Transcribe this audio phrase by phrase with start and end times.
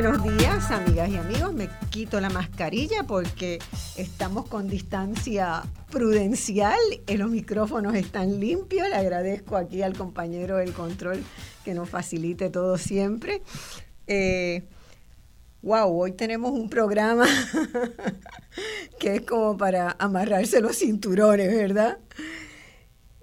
[0.00, 1.52] Buenos días, amigas y amigos.
[1.52, 3.58] Me quito la mascarilla porque
[3.96, 6.78] estamos con distancia prudencial.
[7.04, 8.88] y Los micrófonos están limpios.
[8.88, 11.24] Le agradezco aquí al compañero del control
[11.64, 13.42] que nos facilite todo siempre.
[14.06, 14.62] Eh,
[15.62, 17.26] wow, hoy tenemos un programa
[19.00, 21.98] que es como para amarrarse los cinturones, ¿verdad?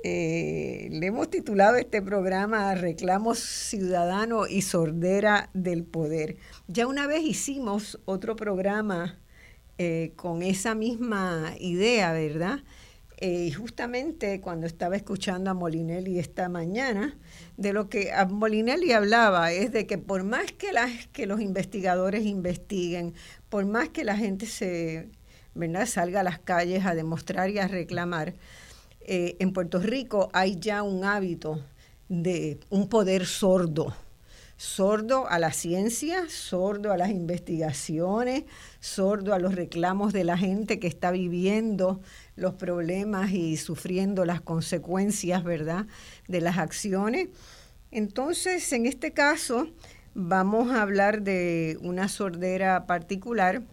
[0.08, 6.38] Eh, le hemos titulado este programa Reclamos Ciudadano y Sordera del Poder.
[6.68, 9.20] Ya una vez hicimos otro programa
[9.78, 12.64] eh, con esa misma idea, ¿verdad?
[13.18, 17.18] Eh, justamente cuando estaba escuchando a Molinelli esta mañana,
[17.56, 20.72] de lo que a Molinelli hablaba es de que por más que,
[21.14, 23.14] que los investigadores investiguen,
[23.50, 25.10] por más que la gente se,
[25.54, 25.86] ¿verdad?
[25.86, 28.34] salga a las calles a demostrar y a reclamar,
[29.02, 31.64] eh, en Puerto Rico hay ya un hábito
[32.10, 33.96] de un poder sordo,
[34.58, 38.46] sordo a la ciencia, sordo a las investigaciones,
[38.80, 42.02] sordo a los reclamos de la gente que está viviendo
[42.36, 45.88] los problemas y sufriendo las consecuencias, ¿verdad?,
[46.28, 47.30] de las acciones.
[47.92, 49.68] Entonces, en este caso,
[50.14, 53.64] vamos a hablar de una sordera particular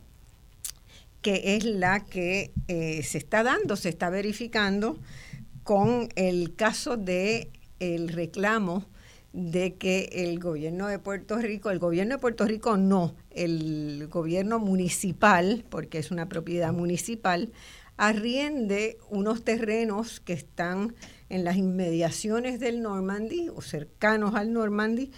[1.22, 4.98] que es la que eh, se está dando, se está verificando
[5.62, 8.84] con el caso de el reclamo
[9.32, 14.58] de que el gobierno de Puerto Rico, el gobierno de Puerto Rico no, el gobierno
[14.58, 17.50] municipal, porque es una propiedad municipal,
[17.96, 20.94] arriende unos terrenos que están
[21.28, 25.12] en las inmediaciones del Normandy o cercanos al Normandy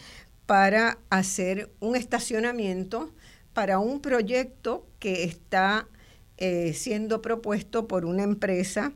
[0.47, 3.11] para hacer un estacionamiento
[3.53, 5.89] para un proyecto que está
[6.37, 8.93] eh, siendo propuesto por una empresa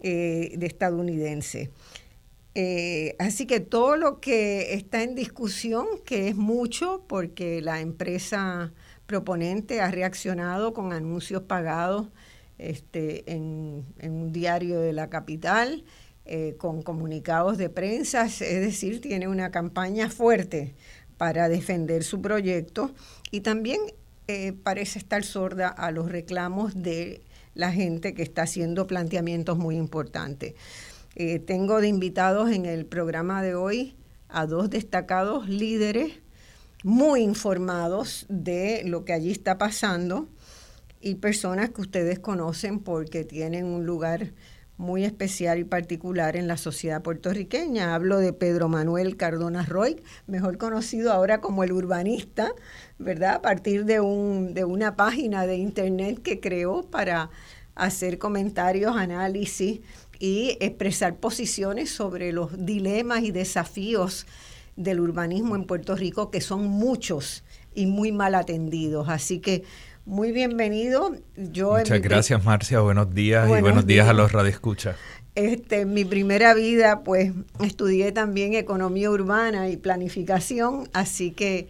[0.00, 1.70] eh, de estadounidense.
[2.60, 8.72] Eh, así que todo lo que está en discusión, que es mucho, porque la empresa
[9.06, 12.08] proponente ha reaccionado con anuncios pagados
[12.58, 15.84] este, en, un diario de la capital,
[16.58, 20.74] con comunicados de prensa, es decir, tiene una campaña fuerte
[21.16, 22.92] para defender su proyecto
[23.30, 23.80] y también
[24.30, 27.22] eh, parece estar sorda a los reclamos de
[27.54, 30.54] la gente que está haciendo planteamientos muy importantes.
[31.20, 33.96] Eh, tengo de invitados en el programa de hoy
[34.28, 36.12] a dos destacados líderes
[36.84, 40.28] muy informados de lo que allí está pasando
[41.00, 44.32] y personas que ustedes conocen porque tienen un lugar
[44.76, 47.96] muy especial y particular en la sociedad puertorriqueña.
[47.96, 52.52] Hablo de Pedro Manuel Cardona Roy, mejor conocido ahora como el urbanista,
[53.00, 53.34] ¿verdad?
[53.34, 57.30] A partir de, un, de una página de internet que creó para
[57.74, 59.80] hacer comentarios, análisis
[60.18, 64.26] y expresar posiciones sobre los dilemas y desafíos
[64.76, 69.08] del urbanismo en Puerto Rico, que son muchos y muy mal atendidos.
[69.08, 69.64] Así que
[70.04, 71.14] muy bienvenido.
[71.36, 72.80] Yo Muchas gracias, Marcia.
[72.80, 74.96] Buenos días y buenos días, a los radioescuchas.
[75.34, 81.68] Este, en mi primera vida, pues estudié también economía urbana y planificación, así que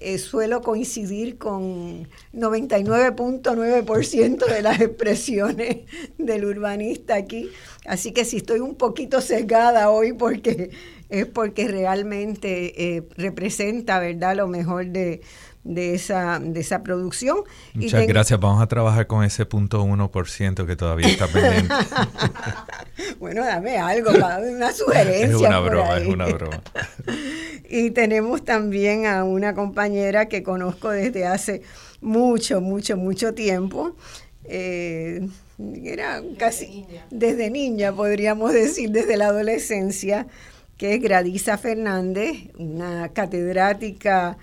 [0.00, 5.78] eh, suelo coincidir con 99.9% de las expresiones
[6.18, 7.50] del urbanista aquí.
[7.86, 10.70] Así que si estoy un poquito sesgada hoy porque
[11.08, 15.20] es porque realmente eh, representa, ¿verdad?, lo mejor de,
[15.64, 17.38] de esa, de esa producción.
[17.72, 18.38] Muchas gracias.
[18.38, 21.74] Vamos a trabajar con ese punto 1% que todavía está pendiente.
[23.18, 25.28] bueno, dame algo, una sugerencia.
[25.28, 26.62] es una broma, es una broma.
[27.68, 31.62] y tenemos también a una compañera que conozco desde hace
[32.02, 33.96] mucho, mucho, mucho tiempo.
[34.44, 35.26] Eh,
[35.84, 40.26] era casi desde niña, podríamos decir, desde la adolescencia,
[40.76, 44.36] que es Gradiza Fernández, una catedrática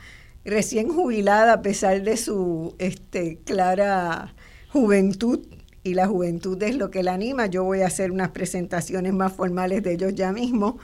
[0.46, 4.34] recién jubilada a pesar de su este, clara
[4.72, 5.40] juventud,
[5.84, 7.48] y la juventud es lo que la anima.
[7.48, 10.78] Yo voy a hacer unas presentaciones más formales de ellos ya mismo,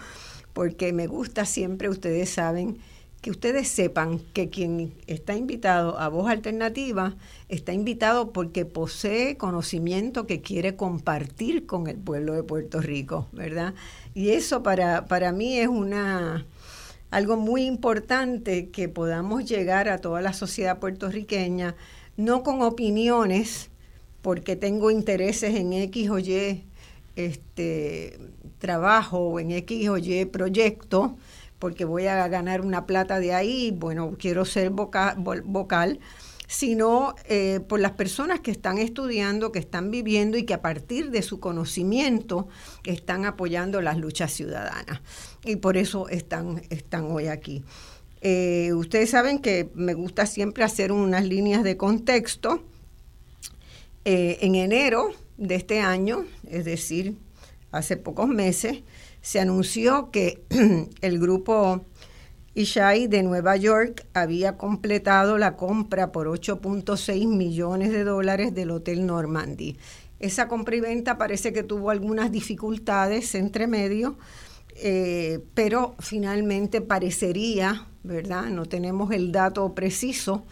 [0.53, 2.79] porque me gusta siempre, ustedes saben,
[3.21, 7.15] que ustedes sepan que quien está invitado a Voz Alternativa
[7.49, 13.73] está invitado porque posee conocimiento que quiere compartir con el pueblo de Puerto Rico, ¿verdad?
[14.13, 16.45] Y eso para, para mí es una
[17.09, 21.75] algo muy importante que podamos llegar a toda la sociedad puertorriqueña,
[22.17, 23.69] no con opiniones,
[24.21, 26.65] porque tengo intereses en X o Y
[27.15, 28.19] este,
[28.59, 31.17] trabajo o en X o Y proyecto,
[31.59, 35.99] porque voy a ganar una plata de ahí, bueno, quiero ser vocal,
[36.47, 41.11] sino eh, por las personas que están estudiando, que están viviendo y que a partir
[41.11, 42.47] de su conocimiento
[42.85, 45.01] están apoyando las luchas ciudadanas.
[45.43, 47.63] Y por eso están, están hoy aquí.
[48.21, 52.63] Eh, ustedes saben que me gusta siempre hacer unas líneas de contexto.
[54.05, 57.17] Eh, en enero de este año, es decir,
[57.71, 58.83] hace pocos meses,
[59.21, 60.41] se anunció que
[61.01, 61.85] el grupo
[62.57, 69.05] Ishai de Nueva York había completado la compra por 8.6 millones de dólares del Hotel
[69.05, 69.77] Normandy.
[70.19, 74.17] Esa compra y venta parece que tuvo algunas dificultades entre medio,
[74.75, 78.45] eh, pero finalmente parecería, ¿verdad?
[78.45, 80.43] No tenemos el dato preciso,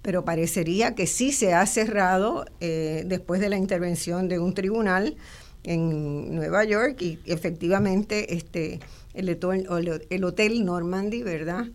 [0.00, 5.16] pero parecería que sí se ha cerrado eh, después de la intervención de un tribunal
[5.64, 8.78] en Nueva York y efectivamente este,
[9.18, 11.66] el, el Hotel Normandy, ¿verdad?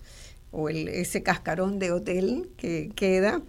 [0.51, 3.41] O ese cascarón de hotel que queda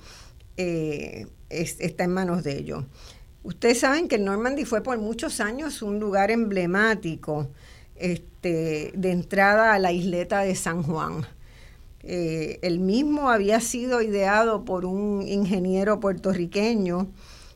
[0.57, 2.85] eh, está en manos de ellos.
[3.43, 7.49] Ustedes saben que el Normandy fue por muchos años un lugar emblemático
[7.97, 11.27] este, de entrada a la isleta de San Juan.
[12.03, 17.09] Eh, el mismo había sido ideado por un ingeniero puertorriqueño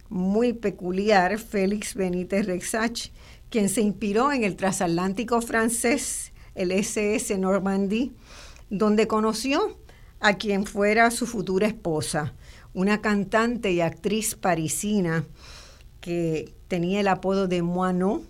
[0.09, 3.11] muy peculiar, Félix Benítez Rexach,
[3.51, 8.13] quien se inspiró en el transatlántico francés, el SS Normandie,
[8.71, 9.79] donde conoció
[10.21, 12.35] a quien fuera su futura esposa,
[12.75, 15.25] una cantante y actriz parisina
[16.01, 18.25] que tenía el apodo de Moineau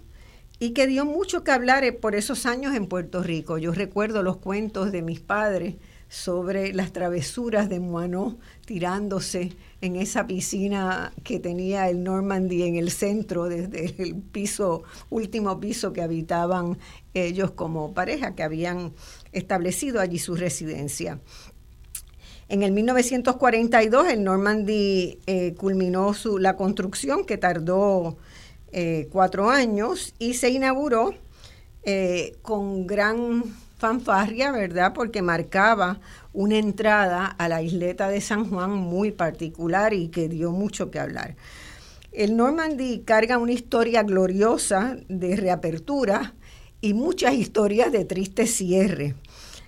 [0.59, 3.59] y que dio mucho que hablar por esos años en Puerto Rico.
[3.59, 5.77] Yo recuerdo los cuentos de mis padres
[6.09, 12.91] sobre las travesuras de Moineau tirándose en esa piscina que tenía el Normandy en el
[12.91, 16.79] centro, desde el piso, último piso que habitaban
[17.15, 18.93] ellos como pareja, que habían
[19.33, 21.21] establecido allí su residencia.
[22.49, 28.17] En el 1942 el Normandy eh, culminó su, la construcción que tardó
[28.73, 31.15] eh, cuatro años y se inauguró
[31.83, 33.45] eh, con gran
[33.79, 34.93] fanfarria, ¿verdad?
[34.93, 36.01] Porque marcaba
[36.33, 40.99] una entrada a la isleta de San Juan muy particular y que dio mucho que
[40.99, 41.37] hablar.
[42.13, 46.35] El Normandy carga una historia gloriosa de reapertura
[46.81, 49.15] y muchas historias de triste cierre,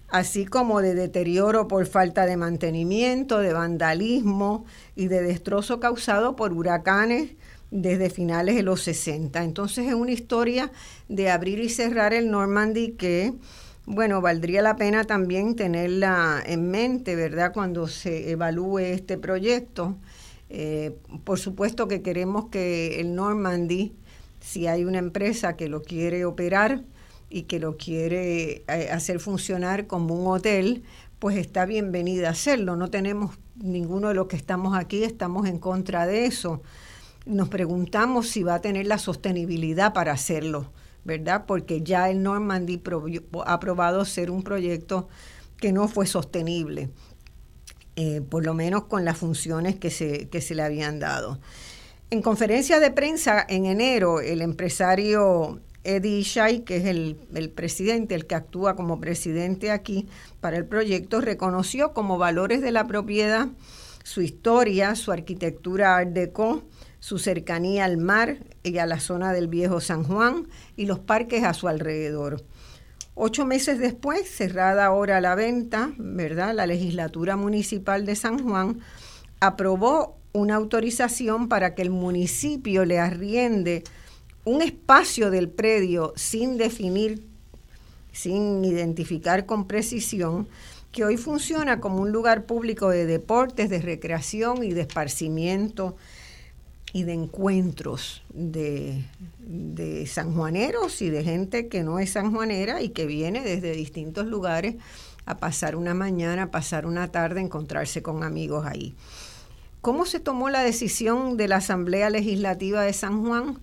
[0.08, 4.64] así como de deterioro por falta de mantenimiento, de vandalismo
[4.96, 7.32] y de destrozo causado por huracanes
[7.70, 9.44] desde finales de los 60.
[9.44, 10.72] Entonces es una historia
[11.08, 13.34] de abrir y cerrar el Normandy que
[13.90, 17.52] bueno, valdría la pena también tenerla en mente, ¿verdad?
[17.52, 19.96] Cuando se evalúe este proyecto.
[20.48, 23.92] Eh, por supuesto que queremos que el Normandy,
[24.38, 26.84] si hay una empresa que lo quiere operar
[27.30, 30.84] y que lo quiere eh, hacer funcionar como un hotel,
[31.18, 32.76] pues está bienvenida a hacerlo.
[32.76, 36.62] No tenemos ninguno de los que estamos aquí, estamos en contra de eso.
[37.26, 40.70] Nos preguntamos si va a tener la sostenibilidad para hacerlo
[41.04, 41.44] ¿verdad?
[41.46, 42.80] Porque ya el Normandy
[43.46, 45.08] ha probado ser un proyecto
[45.56, 46.90] que no fue sostenible,
[47.96, 51.38] eh, por lo menos con las funciones que se, que se le habían dado.
[52.10, 58.14] En conferencia de prensa en enero, el empresario Eddie Shai, que es el, el, presidente,
[58.14, 60.08] el que actúa como presidente aquí
[60.40, 63.48] para el proyecto, reconoció como valores de la propiedad
[64.02, 66.62] su historia, su arquitectura art deco,
[67.00, 71.42] su cercanía al mar y a la zona del viejo San Juan y los parques
[71.44, 72.44] a su alrededor.
[73.14, 76.54] Ocho meses después, cerrada ahora la venta, ¿verdad?
[76.54, 78.80] La legislatura municipal de San Juan
[79.40, 83.82] aprobó una autorización para que el municipio le arriende
[84.44, 87.22] un espacio del predio sin definir,
[88.12, 90.48] sin identificar con precisión,
[90.92, 95.96] que hoy funciona como un lugar público de deportes, de recreación y de esparcimiento
[96.92, 99.04] y de encuentros de,
[99.38, 104.76] de, sanjuaneros y de gente que no es sanjuanera y que viene desde distintos lugares
[105.26, 108.96] a pasar una mañana, a pasar una tarde, a encontrarse con amigos ahí.
[109.80, 113.60] ¿Cómo se tomó la decisión de la Asamblea Legislativa de San Juan?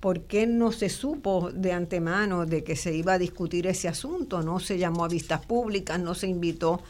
[0.00, 4.42] ¿Por qué no se supo de antemano de que se iba a discutir ese asunto?
[4.42, 6.82] No se llamó a vistas públicas, no se invitó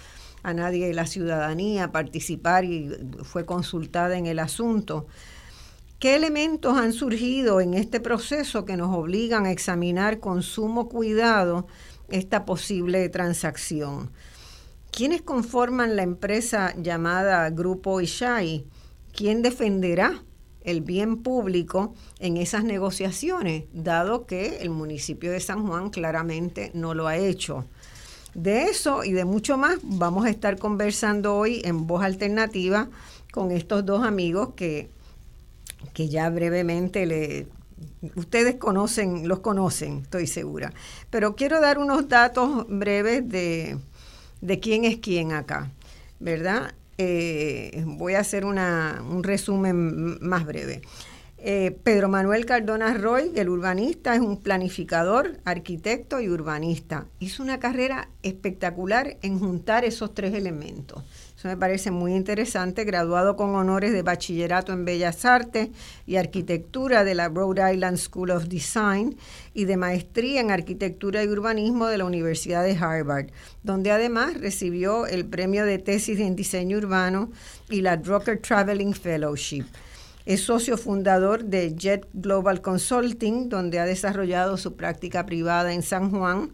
[0.42, 2.90] a nadie de la ciudadanía a participar y
[3.25, 5.06] fue consultada en el asunto.
[6.00, 11.66] ¿Qué elementos han surgido en este proceso que nos obligan a examinar con sumo cuidado
[12.09, 14.11] esta posible transacción?
[14.90, 18.64] ¿Quiénes conforman la empresa llamada Grupo Ishai?
[19.14, 20.23] ¿Quién defenderá
[20.62, 26.95] el bien público en esas negociaciones, dado que el municipio de San Juan claramente no
[26.95, 27.66] lo ha hecho?
[28.33, 32.88] De eso y de mucho más vamos a estar conversando hoy en Voz Alternativa
[33.33, 34.88] con estos dos amigos que,
[35.93, 37.47] que ya brevemente le,
[38.15, 40.73] ustedes conocen, los conocen, estoy segura.
[41.11, 43.79] Pero quiero dar unos datos breves de,
[44.41, 45.71] de quién es quién acá,
[46.19, 46.75] ¿verdad?
[46.99, 50.83] Eh, voy a hacer una, un resumen más breve.
[51.43, 57.07] Eh, Pedro Manuel Cardona Roy, el urbanista, es un planificador, arquitecto y urbanista.
[57.19, 61.03] Hizo una carrera espectacular en juntar esos tres elementos.
[61.40, 65.70] Eso me parece muy interesante, graduado con honores de bachillerato en Bellas Artes
[66.06, 69.16] y Arquitectura de la Rhode Island School of Design
[69.54, 73.28] y de maestría en Arquitectura y Urbanismo de la Universidad de Harvard,
[73.62, 77.30] donde además recibió el premio de tesis en diseño urbano
[77.70, 79.64] y la Drucker Traveling Fellowship.
[80.26, 86.11] Es socio fundador de Jet Global Consulting, donde ha desarrollado su práctica privada en San
[86.11, 86.50] Juan,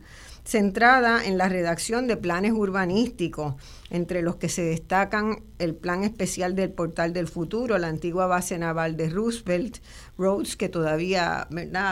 [0.46, 3.54] centrada en la redacción de planes urbanísticos,
[3.90, 8.56] entre los que se destacan el Plan Especial del Portal del Futuro, la antigua base
[8.56, 9.78] naval de Roosevelt,
[10.16, 11.48] Rhodes, que todavía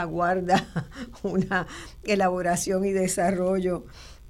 [0.08, 0.66] guarda
[1.24, 1.66] una
[2.04, 3.84] elaboración y desarrollo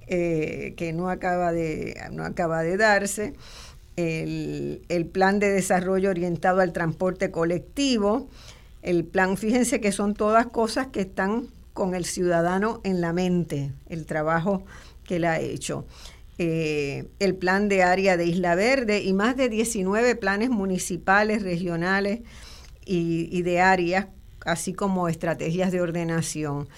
[0.07, 3.33] eh, que no acaba de, no acaba de darse.
[3.95, 8.27] El, plan de desarrollo orientado al transporte colectivo,
[8.81, 13.73] el plan, fíjense que son todas cosas que están con el ciudadano en la mente,
[13.87, 14.63] el trabajo
[15.03, 15.85] que él ha hecho.
[16.37, 22.21] Eh, el plan de área de Isla Verde y más de 19 planes municipales, regionales
[22.85, 24.07] y, de áreas,
[24.45, 26.69] así como estrategias de ordenación.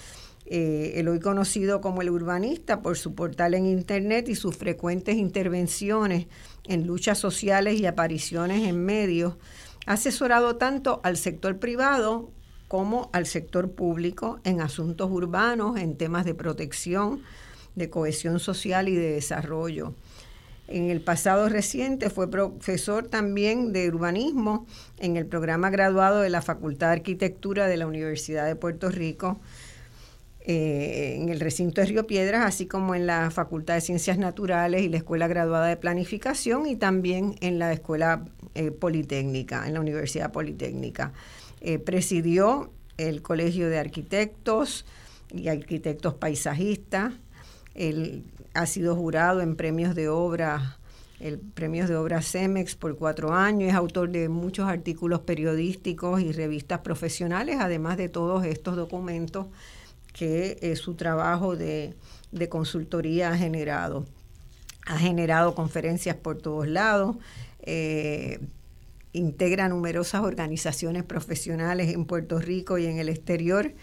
[0.46, 5.14] Eh, el hoy conocido como el urbanista por su portal en Internet y sus frecuentes
[5.14, 6.26] intervenciones
[6.64, 9.36] en luchas sociales y apariciones en medios,
[9.86, 12.32] ha asesorado tanto al sector privado
[12.68, 17.22] como al sector público en asuntos urbanos, en temas de protección,
[17.74, 19.94] de cohesión social y de desarrollo.
[20.68, 24.66] En el pasado reciente fue profesor también de urbanismo
[24.98, 29.40] en el programa graduado de la Facultad de Arquitectura de la Universidad de Puerto Rico
[30.40, 34.82] eh, en el recinto de Río Piedras, así como en la Facultad de Ciencias Naturales
[34.82, 39.80] y la Escuela Graduada de Planificación y también en la Escuela eh, Politécnica, en la
[39.80, 41.12] Universidad Politécnica.
[41.60, 44.84] Eh, presidió el Colegio de Arquitectos
[45.32, 47.14] y Arquitectos Paisajistas.
[47.74, 48.24] Él
[48.54, 50.78] ha sido jurado en premios de obra
[51.20, 56.32] el premios de obra CEMEX por cuatro años, es autor de muchos artículos periodísticos y
[56.32, 59.46] revistas profesionales, además de todos estos documentos
[60.12, 61.96] que eh, su trabajo de,
[62.48, 64.06] consultoría ha generado.
[64.86, 67.16] Ha generado conferencias por todos lados,
[67.62, 68.38] eh,
[69.12, 73.74] integra numerosas organizaciones profesionales en Puerto Rico y en el exterior,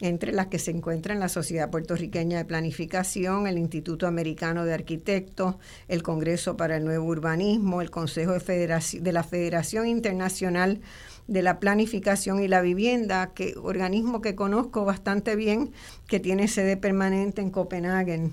[0.00, 5.56] entre las que se encuentran la Sociedad Puertorriqueña de Planificación, el Instituto Americano de Arquitectos,
[5.88, 10.80] el Congreso para el Nuevo Urbanismo, el Consejo de, de la Federación Internacional
[11.26, 15.72] de la planificación y la vivienda, que organismo que conozco bastante bien,
[16.06, 18.30] que tiene sede permanente en Copenhague.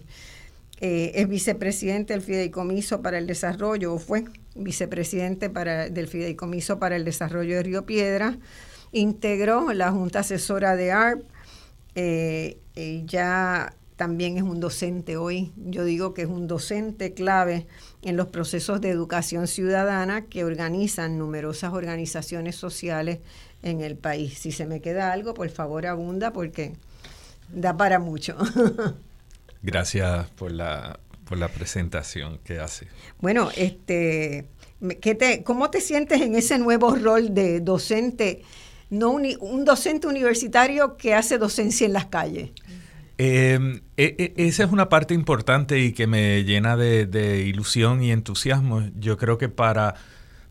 [0.84, 6.96] Eh, es vicepresidente del Fideicomiso para el Desarrollo, o fue vicepresidente para, del Fideicomiso para
[6.96, 8.40] el Desarrollo de Río Piedra,
[8.92, 11.24] integró la Junta Asesora de ARP,
[11.94, 12.58] eh,
[13.06, 17.68] ya también es un docente hoy, yo digo que es un docente clave
[18.02, 23.20] en los procesos de educación ciudadana que organizan numerosas organizaciones sociales
[23.62, 24.40] en el país.
[24.40, 26.74] Si se me queda algo, por favor abunda porque
[27.54, 28.36] da para mucho.
[29.62, 32.88] Gracias por la, por la presentación que hace.
[33.20, 34.48] Bueno, este,
[35.02, 38.44] ¿qué te, ¿cómo te sientes en ese nuevo rol de docente,
[38.90, 42.52] no un docente universitario que hace docencia en las calles?
[43.24, 48.12] Em, e, e, esa es una parte importante y que me llena de, ilusión y
[48.12, 48.82] entusiasmo.
[48.96, 49.94] Yo creo que para,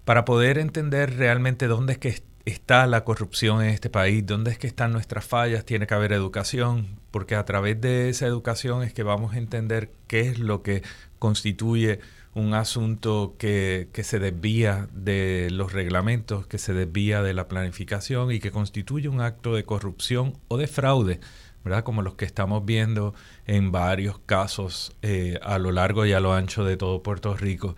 [0.05, 4.59] para poder entender realmente dónde es que está la corrupción en este país, dónde es
[4.59, 8.93] que están nuestras fallas, tiene que haber educación, porque a través de esa educación es
[8.93, 10.83] que vamos a entender qué es lo que
[11.19, 12.01] constituye
[12.33, 18.31] un asunto que, que, se desvía de los reglamentos, que se desvía de la planificación
[18.31, 21.21] y que constituye un acto de corrupción o de fraude
[21.65, 21.85] ¿verdad?
[21.85, 23.15] Como los que estamos viendo
[23.47, 27.77] en varios casos eh, a lo largo y a lo ancho de todo Puerto Rico.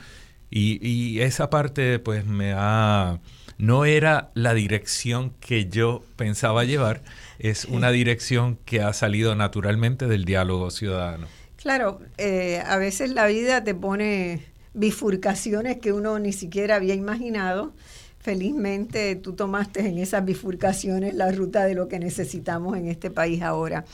[0.54, 3.20] Y, esa parte, pues, me ha...
[3.62, 7.00] No era la dirección que yo pensaba llevar,
[7.38, 11.28] es una dirección que ha salido naturalmente del diálogo ciudadano.
[11.54, 14.42] Claro, eh, a veces la vida te pone
[14.74, 17.72] bifurcaciones que uno ni siquiera había imaginado
[18.18, 23.42] felizmente tú tomaste en esas bifurcaciones la ruta de lo que necesitamos en este país
[23.42, 23.84] ahora.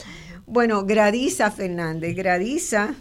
[0.46, 2.94] Bueno, Gradiza Fernández, Gradiza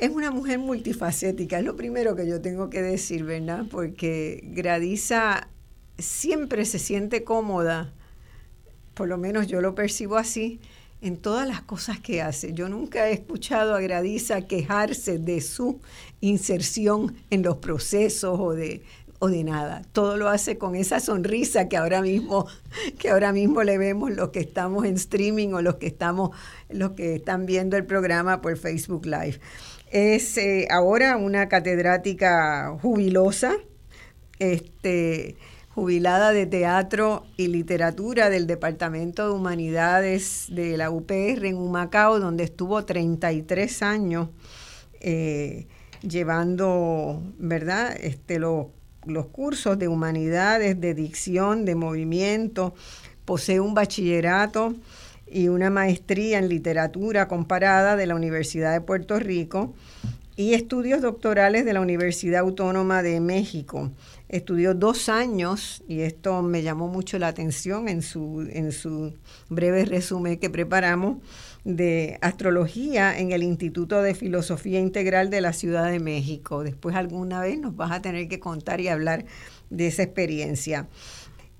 [0.00, 3.66] es una mujer multifacética, es lo primero que yo tengo que decir, ¿verdad?
[3.70, 5.48] Porque Gradisa
[5.98, 7.92] siempre se siente cómoda,
[8.94, 10.58] por lo menos yo lo percibo así,
[11.02, 12.52] en todas las cosas que hace.
[12.54, 15.80] Yo nunca he escuchado a Gradisa quejarse de su
[16.20, 18.82] inserción en los procesos o de,
[19.18, 19.82] o de nada.
[19.92, 22.46] Todo lo hace con esa sonrisa que ahora mismo,
[22.98, 26.30] que ahora mismo le vemos los que estamos en streaming o los que estamos,
[26.70, 29.40] los que están viendo el programa por Facebook Live.
[29.90, 33.56] Es eh, ahora una catedrática jubilosa,
[34.38, 35.36] este,
[35.74, 42.44] jubilada de teatro y literatura del Departamento de Humanidades de la UPR en Humacao, donde
[42.44, 44.28] estuvo 33 años
[45.00, 45.66] eh,
[46.02, 47.96] llevando, ¿verdad?
[48.00, 48.66] Este, los,
[49.06, 52.74] los cursos de humanidades, de dicción, de movimiento.
[53.24, 54.76] Posee un bachillerato
[55.30, 59.74] y una maestría en literatura comparada de la Universidad de Puerto Rico
[60.36, 63.90] y estudios doctorales de la Universidad Autónoma de México.
[64.28, 69.12] Estudió dos años, y esto me llamó mucho la atención en su, en su
[69.50, 71.18] breve resumen que preparamos,
[71.64, 76.64] de astrología en el Instituto de Filosofía Integral de la Ciudad de México.
[76.64, 79.26] Después alguna vez nos vas a tener que contar y hablar
[79.68, 80.88] de esa experiencia.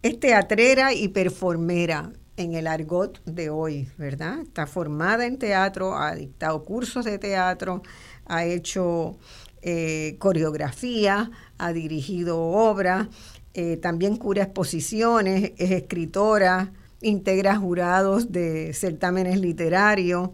[0.03, 4.41] Es teatrera y performera en el argot de hoy, ¿verdad?
[4.41, 7.83] Está formada en teatro, ha dictado cursos de teatro,
[8.25, 9.19] ha hecho
[9.61, 13.09] eh, coreografía, ha dirigido obras,
[13.53, 20.31] eh, también cura exposiciones, es escritora, integra jurados de certámenes literarios,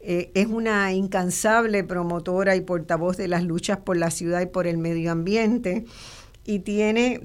[0.00, 4.66] eh, es una incansable promotora y portavoz de las luchas por la ciudad y por
[4.66, 5.84] el medio ambiente
[6.46, 7.20] y tiene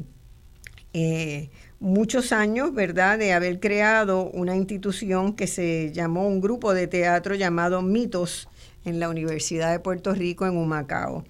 [1.79, 7.35] muchos años, ¿verdad?, de haber creado una institución que se llamó un grupo de teatro
[7.35, 8.49] llamado Mitos
[8.85, 11.23] en la Universidad de Puerto Rico en Humacao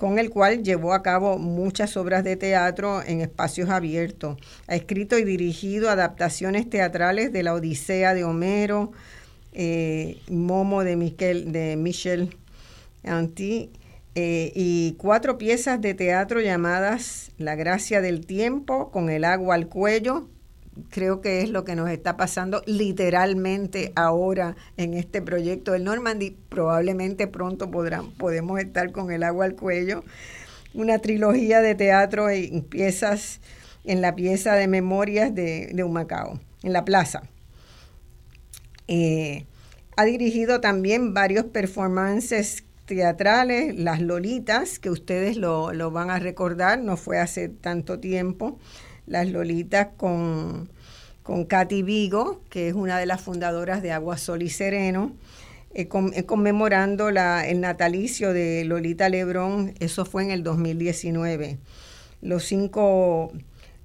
[0.00, 4.38] con el cual llevó a cabo muchas obras de teatro en espacios abiertos.
[4.66, 8.92] Ha escrito y dirigido adaptaciones teatrales de La Odisea de Homero,
[9.52, 12.34] eh, Momo de, de Michel
[13.04, 13.70] Anti,
[14.22, 19.68] eh, y cuatro piezas de teatro llamadas La Gracia del Tiempo, con el agua al
[19.68, 20.28] cuello,
[20.90, 26.36] creo que es lo que nos está pasando literalmente ahora en este proyecto del Normandy.
[26.50, 30.04] Probablemente pronto podrán, podemos estar con el agua al cuello.
[30.74, 33.40] Una trilogía de teatro en piezas,
[33.84, 37.22] en la pieza de memorias de, de Humacao, en la plaza.
[38.86, 39.46] Eh,
[39.96, 46.80] ha dirigido también varios performances teatrales, Las Lolitas, que ustedes lo, lo van a recordar,
[46.80, 48.58] no fue hace tanto tiempo
[49.06, 50.68] las Lolitas con,
[51.22, 55.12] con Katy Vigo, que es una de las fundadoras de Agua Sol y Sereno,
[55.72, 61.58] eh, eh, conmemorando el natalicio de Lolita Lebrón, eso fue en el 2019.
[62.22, 63.32] Los cinco,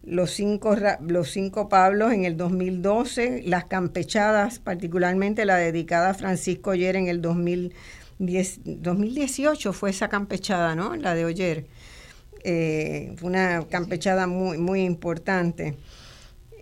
[0.04, 6.72] los cinco, los cinco Pablos en el 2012, las campechadas, particularmente la dedicada a Francisco
[6.72, 7.22] Oyer en el
[8.20, 10.96] 2010, 2018 fue esa campechada, ¿no?
[10.96, 11.68] La de Oyer.
[12.44, 15.76] Eh, fue una campechada muy, muy importante.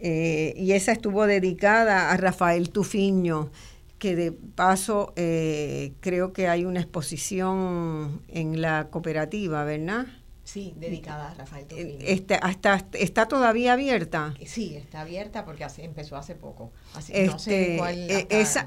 [0.01, 3.51] Eh, y esa estuvo dedicada a Rafael Tufiño,
[3.99, 10.07] que de paso eh, creo que hay una exposición en la cooperativa, ¿verdad?
[10.43, 11.99] Sí, dedicada a Rafael Tufiño.
[12.01, 14.33] Este, hasta, ¿Está todavía abierta?
[14.45, 16.71] Sí, está abierta porque empezó hace poco.
[17.09, 17.79] Este,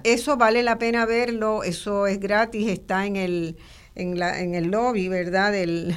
[0.05, 3.57] eso vale la pena verlo, eso es gratis, está en el,
[3.95, 5.53] en, la, en el lobby, ¿verdad?
[5.53, 5.95] Del,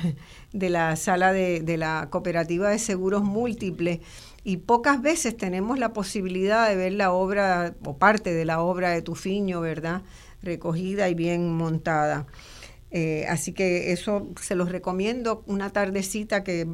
[0.54, 4.00] de la sala de, de la cooperativa de seguros múltiples
[4.44, 8.92] y pocas veces tenemos la posibilidad de ver la obra o parte de la obra
[8.92, 10.02] de Tufiño, ¿verdad?
[10.42, 12.26] Recogida y bien montada.
[12.91, 16.67] Eh, así que eso se los recomiendo, una tardecita que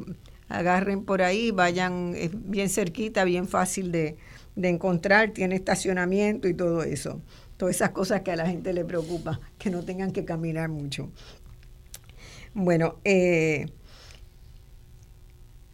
[0.48, 4.16] agarren por ahí, vayan es bien cerquita, bien fácil de,
[4.54, 7.20] de encontrar, tiene estacionamiento y todo eso.
[7.56, 11.10] Todas esas cosas que a la gente le preocupa, que no tengan que caminar mucho.
[12.58, 13.66] Bueno, eh,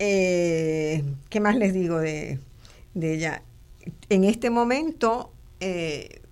[0.01, 2.41] eh, ¿qué más les digo de,
[2.95, 3.43] ella?
[4.09, 6.23] En este momento, eh,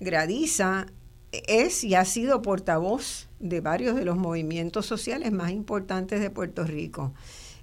[0.00, 0.86] Gradiza
[1.32, 6.64] es y ha sido portavoz de varios de los movimientos sociales más importantes de Puerto
[6.64, 7.12] Rico.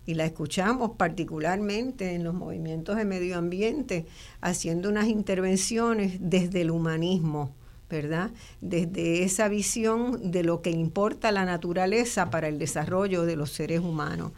[0.05, 4.07] Y la escuchamos particularmente en los movimientos de medio ambiente,
[4.41, 7.53] haciendo unas intervenciones desde el humanismo,
[7.89, 8.31] ¿verdad?
[8.59, 13.81] Desde esa visión de lo que importa la naturaleza para el desarrollo de los seres
[13.81, 14.31] humanos.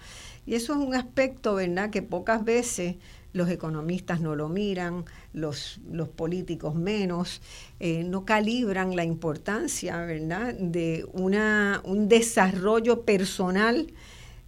[0.46, 2.96] Y eso es un aspecto, ¿verdad?, que pocas veces
[3.34, 7.42] los economistas no lo miran, los, los políticos menos,
[7.80, 13.88] eh, no calibran la importancia, ¿verdad?, de una, un desarrollo personal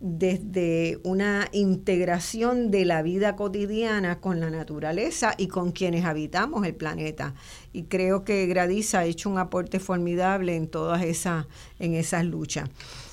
[0.05, 6.75] desde una integración de la vida cotidiana con la naturaleza y con quienes habitamos el
[6.75, 7.33] planeta.
[7.71, 11.45] Y creo que Gradisa ha hecho un aporte formidable en todas esas,
[11.79, 12.69] en esas luchas.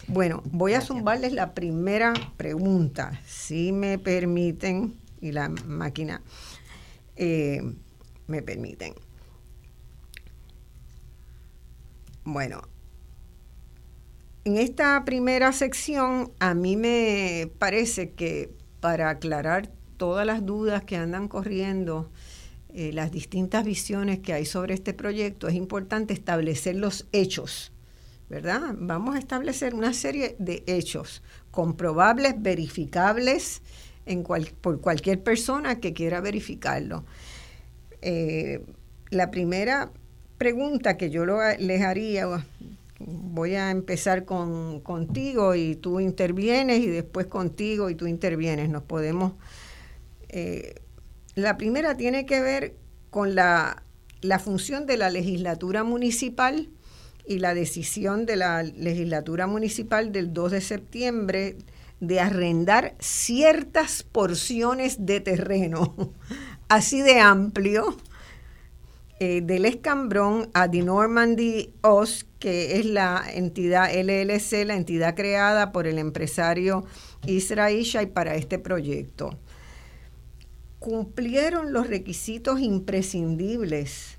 [0.09, 6.23] Bueno, voy a zumbarles la primera pregunta, si me permiten, y la máquina
[7.17, 7.61] eh,
[8.27, 8.95] me permiten.
[12.25, 12.63] Bueno,
[14.45, 20.97] en esta primera sección a mí me parece que para aclarar todas las dudas que
[20.97, 22.11] andan corriendo,
[22.73, 27.73] eh, las distintas visiones que hay sobre este proyecto, es importante establecer los hechos
[28.31, 28.77] ¿verdad?
[28.79, 33.61] Vamos a establecer una serie de hechos comprobables, verificables
[34.61, 37.05] por cualquier persona que quiera verificarlo.
[38.03, 38.65] Eh,
[39.11, 39.91] la primera
[40.39, 42.47] pregunta que yo les haría,
[42.99, 48.69] voy a empezar con, contigo y tú intervienes y después contigo y tú intervienes.
[48.69, 49.35] Nos podemos...
[50.29, 50.75] Eh,
[51.35, 52.75] la primera tiene que ver
[53.11, 53.83] con la
[54.43, 56.69] función de la legislatura municipal
[57.27, 61.57] y la decisión de la legislatura municipal del 2 de septiembre
[62.01, 66.15] de arrendar ciertas porciones de terreno
[66.69, 67.97] así de amplio
[69.23, 75.73] eh, del Escambrón a The Normandy Oz, que es la entidad LLC, la entidad creada
[75.73, 76.87] por el empresario
[77.27, 79.39] Israel Shai para este proyecto.
[80.79, 84.17] Cumplieron los requisitos imprescindibles.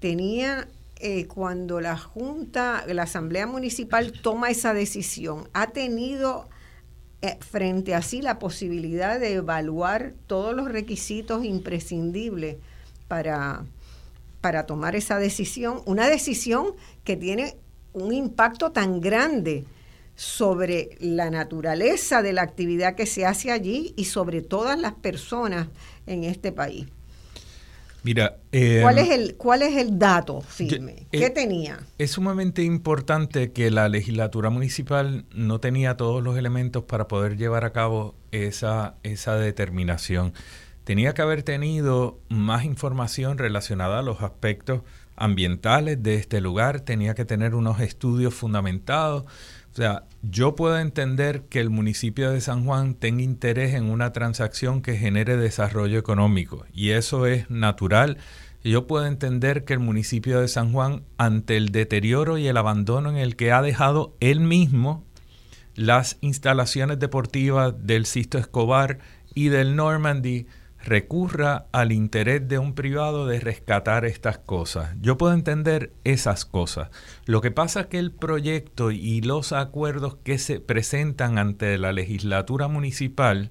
[0.00, 6.48] Tenía eh, cuando la Junta, la Asamblea Municipal toma esa decisión, ha tenido
[7.40, 12.56] frente a sí la posibilidad de evaluar todos los requisitos imprescindibles
[13.08, 13.64] para,
[14.40, 17.56] para tomar esa decisión, una decisión que tiene
[17.92, 19.64] un impacto tan grande
[20.14, 25.68] sobre la naturaleza de la actividad que se hace allí y sobre todas las personas
[26.06, 26.86] en este país.
[28.08, 28.38] Mira,
[28.80, 31.06] ¿Cuál, es em, el, ¿Cuál es el dato firme?
[31.12, 31.80] ¿Qué eh, tenía?
[31.98, 37.66] Es sumamente importante que la legislatura municipal no tenía todos los elementos para poder llevar
[37.66, 40.32] a cabo esa, esa determinación.
[40.84, 44.80] Tenía que haber tenido más información relacionada a los aspectos
[45.14, 49.24] ambientales de este lugar, tenía que tener unos estudios fundamentados,
[49.78, 54.12] o sea, yo puedo entender que el municipio de San Juan tenga interés en una
[54.12, 58.18] transacción que genere desarrollo económico y eso es natural.
[58.64, 63.08] Yo puedo entender que el municipio de San Juan, ante el deterioro y el abandono
[63.10, 65.04] en el que ha dejado él mismo
[65.76, 68.98] las instalaciones deportivas del Sisto Escobar
[69.32, 70.48] y del Normandy,
[70.84, 74.94] recurra al interés de un privado de rescatar estas cosas.
[75.00, 76.90] Yo puedo entender esas cosas.
[77.26, 81.92] Lo que pasa es que el proyecto y los acuerdos que se presentan ante la
[81.92, 83.50] legislatura municipal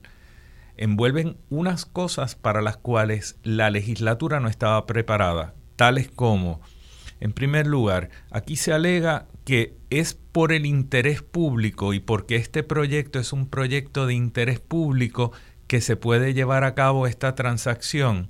[0.78, 6.62] envuelven unas cosas para las cuales la legislatura no estaba preparada, tales como,
[7.20, 12.62] en primer lugar, aquí se alega que es por el interés público y porque este
[12.64, 15.32] proyecto es un proyecto de interés público
[15.68, 18.30] que se puede llevar a cabo esta transacción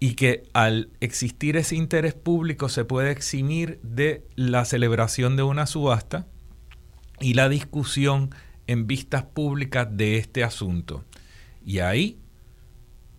[0.00, 5.66] y que al existir ese interés público se puede eximir de la celebración de una
[5.66, 6.26] subasta
[7.20, 8.34] y la discusión
[8.66, 11.04] en vistas públicas de este asunto.
[11.64, 12.18] Y ahí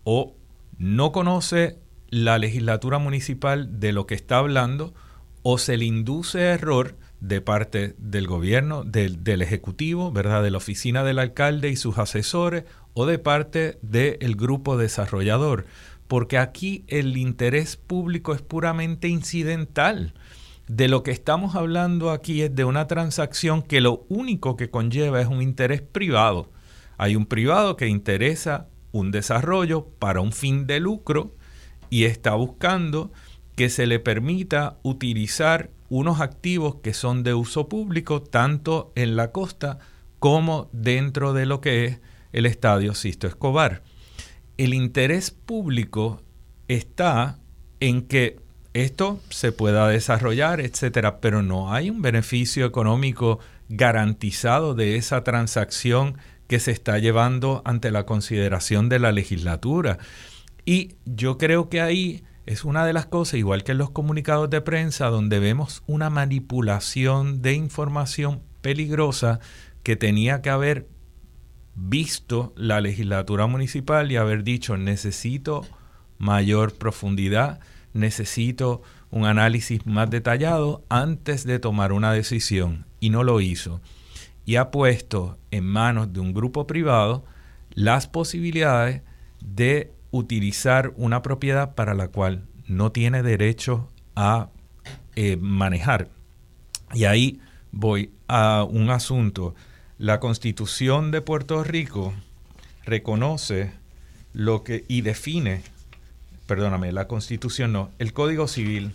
[0.03, 0.35] o
[0.77, 4.93] no conoce la legislatura municipal de lo que está hablando
[5.41, 10.43] o se le induce error de parte del gobierno, del, del, Ejecutivo, ¿verdad?
[10.43, 15.65] de la oficina del alcalde y sus asesores, o de parte del grupo desarrollador,
[16.07, 20.13] porque aquí el interés público es puramente incidental.
[20.67, 25.21] De lo que estamos hablando aquí es de una transacción que lo único que conlleva
[25.21, 26.49] es un interés privado.
[26.97, 31.35] Hay un privado que interesa un desarrollo para un fin de lucro
[31.89, 33.11] y está buscando
[33.55, 39.31] que se le permita utilizar unos activos que son de uso público tanto en la
[39.31, 39.79] costa
[40.19, 41.99] como dentro de lo que es
[42.33, 43.83] el estadio Sisto Escobar.
[44.57, 46.21] El interés público
[46.67, 47.39] está
[47.79, 48.37] en que
[48.73, 56.17] esto se pueda desarrollar, etcétera, pero no hay un beneficio económico garantizado de esa transacción
[56.47, 59.99] que se está llevando ante la consideración de la legislatura.
[60.65, 64.49] Y yo creo que ahí es una de las cosas, igual que en los comunicados
[64.49, 69.39] de prensa, donde vemos una manipulación de información peligrosa
[69.83, 70.87] que tenía que haber
[71.75, 75.65] visto la legislatura municipal y haber dicho necesito
[76.17, 77.59] mayor profundidad,
[77.93, 78.81] necesito
[79.11, 83.81] un análisis más detallado antes de tomar una decisión y no lo hizo.
[84.45, 87.23] Y ha puesto en manos de un grupo privado
[87.73, 89.01] las posibilidades
[89.39, 94.49] de utilizar una propiedad para la cual no tiene derecho a
[95.15, 96.09] eh, manejar.
[96.93, 97.39] Y ahí
[97.71, 99.55] voy a un asunto.
[99.97, 102.13] La constitución de Puerto Rico
[102.85, 103.71] reconoce
[104.33, 105.61] lo que y define,
[106.47, 108.91] perdóname, la constitución no, el Código Civil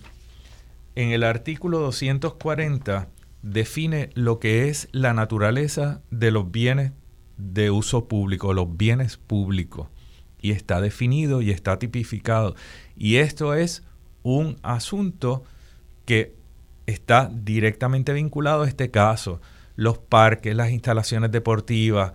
[0.96, 3.08] en el artículo 240
[3.42, 6.90] define lo que es la naturaleza de los bienes
[7.36, 9.86] de uso público, los bienes públicos.
[10.40, 12.56] Y está definido y está tipificado.
[12.96, 13.84] Y esto es
[14.24, 15.44] un asunto
[16.04, 16.34] que
[16.86, 19.40] está directamente vinculado a este caso.
[19.78, 22.12] Los parques, las instalaciones deportivas,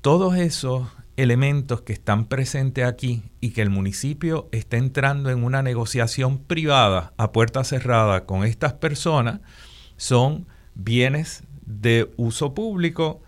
[0.00, 5.62] todos esos elementos que están presentes aquí y que el municipio está entrando en una
[5.62, 9.40] negociación privada a puerta cerrada con estas personas
[9.98, 13.20] son bienes de uso público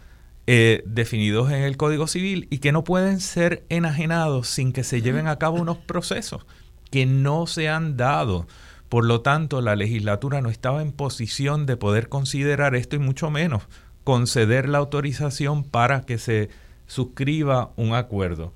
[0.47, 5.03] eh, definidos en el Código Civil y que no pueden ser enajenados sin que se
[5.03, 6.47] lleven a cabo unos procesos
[6.91, 8.47] que no se han dado.
[8.95, 13.29] Por lo tanto, la legislatura no estaba en posición de poder considerar esto y mucho
[13.29, 13.65] menos
[14.05, 16.49] conceder la autorización para que se
[16.87, 18.55] suscriba un acuerdo.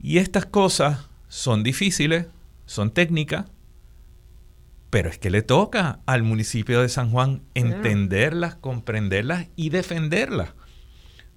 [0.00, 2.26] Y estas cosas son difíciles,
[2.64, 3.46] son técnicas,
[4.90, 10.50] pero es que le toca al municipio de San Juan entenderlas, comprenderlas y defenderlas.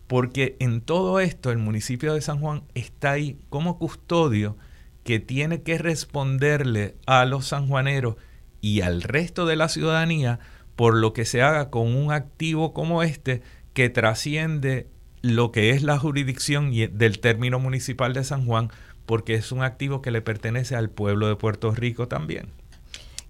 [0.06, 4.56] Porque en todo esto el municipio de San Juan está ahí como custodio
[5.06, 8.16] que tiene que responderle a los sanjuaneros
[8.60, 10.40] y al resto de la ciudadanía
[10.76, 14.88] por lo que se haga con un activo como este que trasciende
[15.22, 18.72] lo que es la jurisdicción del término municipal de San Juan,
[19.06, 22.48] porque es un activo que le pertenece al pueblo de Puerto Rico también.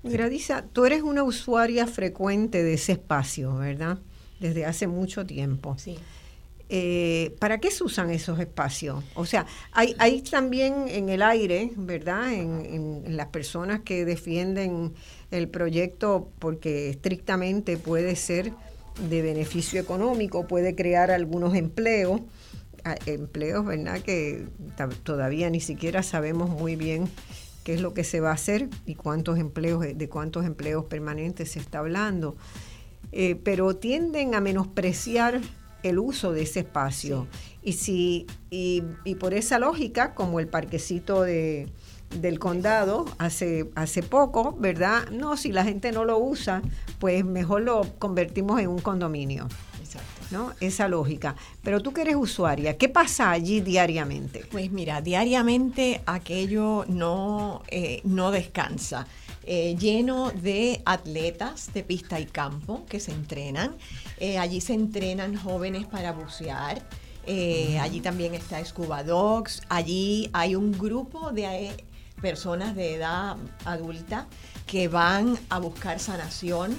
[0.01, 3.99] Gradisa, tú eres una usuaria frecuente de ese espacio, ¿verdad?
[4.39, 5.75] Desde hace mucho tiempo.
[5.77, 5.97] Sí.
[6.67, 9.04] Eh, ¿Para qué se usan esos espacios?
[9.13, 12.34] O sea, hay, también en el aire, ¿verdad?
[12.34, 14.93] En, las personas que defienden
[15.32, 18.51] el proyecto porque estrictamente puede ser
[19.10, 22.21] de beneficio económico, puede crear algunos empleos,
[23.06, 24.01] empleos, ¿verdad?
[24.01, 24.47] Que
[25.04, 27.08] todavía ni siquiera sabemos muy bien
[27.63, 31.51] qué es lo que se va a hacer y cuántos empleos, de cuántos empleos permanentes
[31.51, 32.38] se está hablando.
[33.12, 35.41] Eh, pero tienden a menospreciar
[35.89, 37.28] el uso de ese espacio.
[37.62, 38.82] Y, si, y,
[39.19, 41.67] por esa lógica, como el parquecito de,
[42.19, 45.10] del condado hace, hace poco, ¿verdad?
[45.10, 46.62] No, si la gente no lo usa,
[47.00, 49.48] pues mejor lo convertimos en un condominio.
[50.32, 50.54] ¿no?
[50.60, 51.36] Esa lógica.
[51.63, 54.43] Pero tú que eres usuaria, ¿qué pasa allí diariamente?
[54.52, 59.08] Pues mira, diariamente aquello no, eh, no descansa.
[59.47, 63.75] Eh, lleno de atletas de pista y campo que se entrenan.
[64.17, 66.81] Eh, allí se entrenan jóvenes para bucear.
[67.79, 69.62] allí también está Scuba Dogs.
[69.69, 71.71] Allí hay un grupo de
[72.21, 74.27] personas de edad adulta
[74.65, 76.75] que van a buscar sanación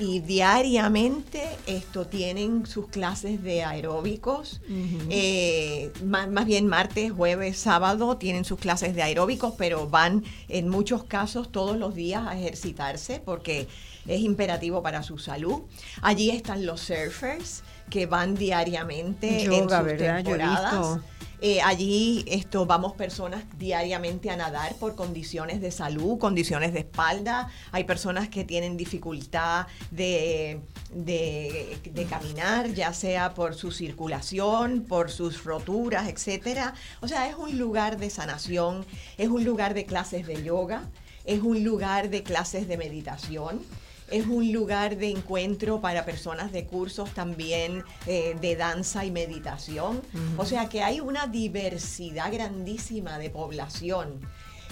[0.00, 4.62] y diariamente esto tienen sus clases de aeróbicos.
[5.10, 11.04] Eh, más, bien martes, jueves, sábado tienen sus clases de aeróbicos, pero van en muchos
[11.04, 13.68] casos todos los días a ejercitarse porque
[14.06, 15.62] es imperativo para su salud.
[16.02, 21.00] Allí están los surfers que van diariamente en sus temporadas.
[21.42, 27.48] Eh, allí esto, vamos personas diariamente a nadar por condiciones de salud, condiciones de espalda.
[27.72, 30.60] Hay personas que tienen dificultad de,
[30.92, 36.74] de, caminar, ya sea por su circulación, por sus roturas, etcétera.
[37.00, 38.84] O sea, es un lugar de sanación,
[39.16, 40.82] es un lugar de clases de yoga,
[41.24, 43.62] es un lugar de clases de meditación
[44.10, 50.02] es un lugar de encuentro para personas de cursos también eh, de danza y meditación.
[50.36, 54.20] O sea que hay una diversidad grandísima de población.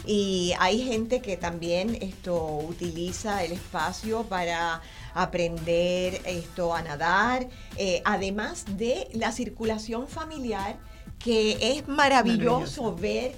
[0.07, 4.81] Y hay gente que también esto utiliza el espacio para
[5.15, 10.79] aprender esto a nadar, eh, además de la circulación familiar,
[11.19, 13.35] que es maravilloso, ver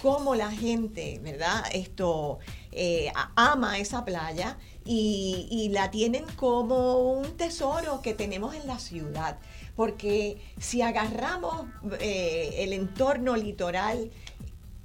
[0.00, 1.64] cómo la gente, ¿verdad?
[1.72, 2.38] Esto
[2.74, 9.38] eh, ama esa playa y, la tienen como un tesoro que tenemos en la ciudad.
[9.76, 11.66] Porque si agarramos
[12.00, 14.10] eh, el entorno litoral,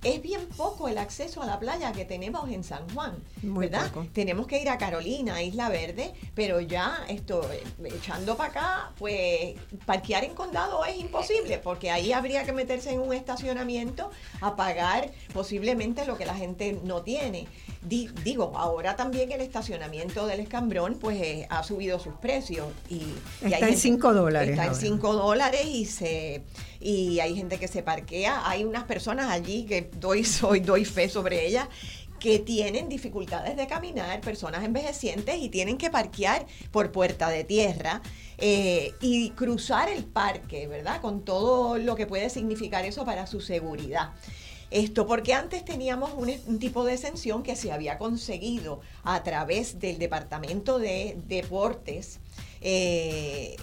[0.02, 3.92] es bien poco el acceso a la playa que tenemos en San Juan, Muy ¿verdad?
[3.92, 4.08] poco.
[4.14, 9.56] Tenemos que ir a Carolina, Isla Verde, pero ya esto, eh, echando para acá, pues
[9.86, 14.10] parquear en condado es imposible, porque ahí habría que meterse en un estacionamiento
[14.40, 17.48] a pagar posiblemente lo que la gente no tiene.
[17.82, 22.68] Di- digo, ahora también el estacionamiento del escambrón, pues eh, ha subido sus precios.
[22.90, 24.80] Y, y hay Está en gente- 5 dólares Está en ahora.
[24.82, 26.44] 5 dólares y se
[26.80, 28.48] y hay gente que se parquea.
[28.50, 31.68] Hay unas personas allí que doy, soy, doy fe sobre ellas
[32.20, 38.02] que tienen dificultades de caminar, personas envejecientes y tienen que parquear por puerta de tierra
[38.38, 41.02] eh, y cruzar el parque, ¿verdad?
[41.02, 44.12] Con todo lo que puede significar eso para su seguridad.
[44.72, 49.98] Esto porque antes teníamos un, tipo de exención que se había conseguido a través del
[49.98, 52.20] Departamento de Deportes,
[52.62, 53.56] eh,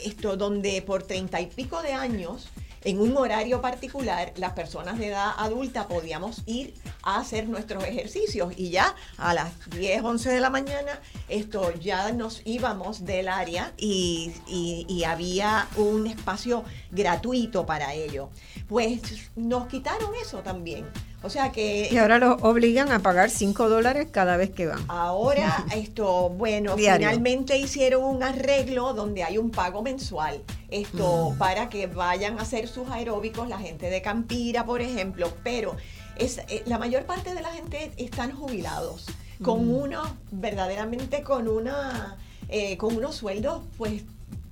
[0.00, 2.48] esto donde por treinta y pico de años,
[2.84, 8.52] en un horario particular, las personas de edad adulta podíamos ir a hacer nuestros ejercicios
[8.56, 13.72] y ya a las 10, 11 de la mañana, esto ya nos íbamos del área
[13.76, 18.30] y, y- y había un espacio gratuito para ello.
[18.68, 19.00] Pues
[19.34, 20.86] nos quitaron eso también.
[21.22, 24.78] O sea que Y ahora los obligan a pagar 5 dólares cada vez que van.
[24.88, 27.08] Ahora, esto, bueno, Diario.
[27.08, 30.40] finalmente hicieron un arreglo donde hay un pago mensual.
[30.70, 35.76] Esto para que vayan a hacer sus aeróbicos la gente de Campira, por ejemplo, pero
[36.16, 39.06] es eh, la mayor parte de la gente están jubilados
[39.42, 42.16] con unos verdaderamente con una
[42.48, 44.02] eh, con unos sueldos pues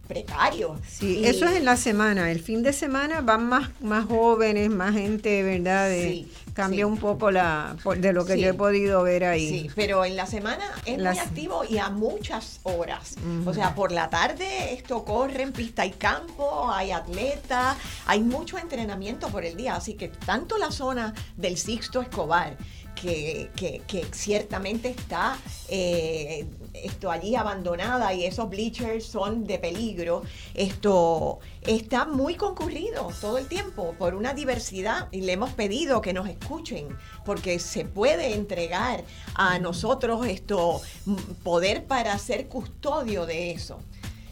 [0.07, 0.79] precarios.
[0.88, 2.31] Sí, Y- eso es en la semana.
[2.31, 5.88] El fin de semana van más, más jóvenes, más gente, ¿verdad?
[5.88, 6.85] De- Sí, cambia sí.
[6.85, 8.40] un poco la de lo que Sí.
[8.40, 9.49] yo he podido ver ahí.
[9.49, 13.14] Sí, pero en la semana es Las- muy activo y a muchas horas.
[13.45, 18.57] O sea, por la tarde esto corre en pista y campo, hay atletas, hay mucho
[18.59, 19.77] entrenamiento por el día.
[19.77, 22.57] Así que tanto la zona del Sixto Escobar,
[23.00, 30.22] que, que- que ciertamente está eh, esto allí abandonada y esos bleachers son de peligro,
[30.54, 36.12] esto está muy concurrido todo el tiempo por una diversidad y le hemos pedido que
[36.12, 36.88] nos escuchen
[37.24, 39.04] porque se puede entregar
[39.35, 43.78] a nosotros esto mm, poder para ser custodio de eso.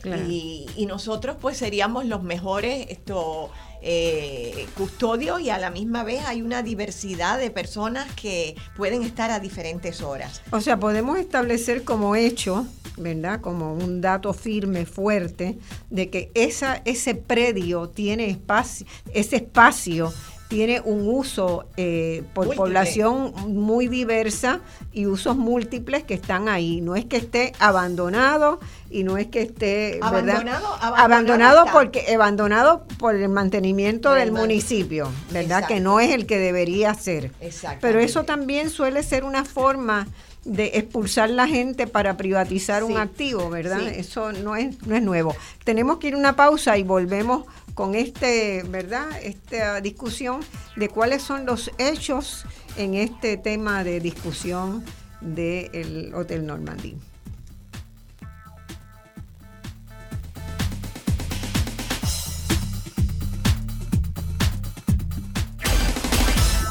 [0.03, 0.23] Claro.
[0.29, 3.51] Y, y nosotros pues seríamos los mejores esto,
[3.87, 9.31] eh, custodios y a la misma vez hay una diversidad de personas que pueden estar
[9.31, 10.41] a diferentes horas.
[10.51, 12.67] O sea, podemos establecer como hecho,
[12.97, 13.43] ¿verdad?
[13.43, 15.59] Como un dato firme, fuerte,
[15.91, 20.13] de que esa, ese predio tiene espacio, ese espacio
[20.49, 22.57] tiene un uso eh, por Múltiple.
[22.57, 24.61] población muy diversa
[24.93, 26.81] y usos múltiples que están ahí.
[26.81, 28.61] No es que esté abandonado
[28.95, 29.99] y no es que esté.
[30.01, 35.43] Abandonado, abandonado abandonado porque abandonado por el mantenimiento del municipio, ¿verdad?
[35.59, 35.69] Exacto.
[35.75, 37.33] Que no es el que debería ser.
[37.81, 40.07] Pero eso también suele ser una forma
[40.45, 42.93] de expulsar la gente para privatizar Sí.
[42.93, 43.81] un activo, ¿verdad?
[43.81, 43.95] Sí.
[43.97, 45.35] Eso no es, no es nuevo.
[45.65, 49.07] Tenemos que ir a una pausa y volvemos con este, ¿verdad?
[49.23, 50.41] Esta discusión
[50.77, 52.45] de cuáles son los hechos
[52.77, 54.85] en este tema de discusión
[55.21, 56.97] del Hotel Normandy.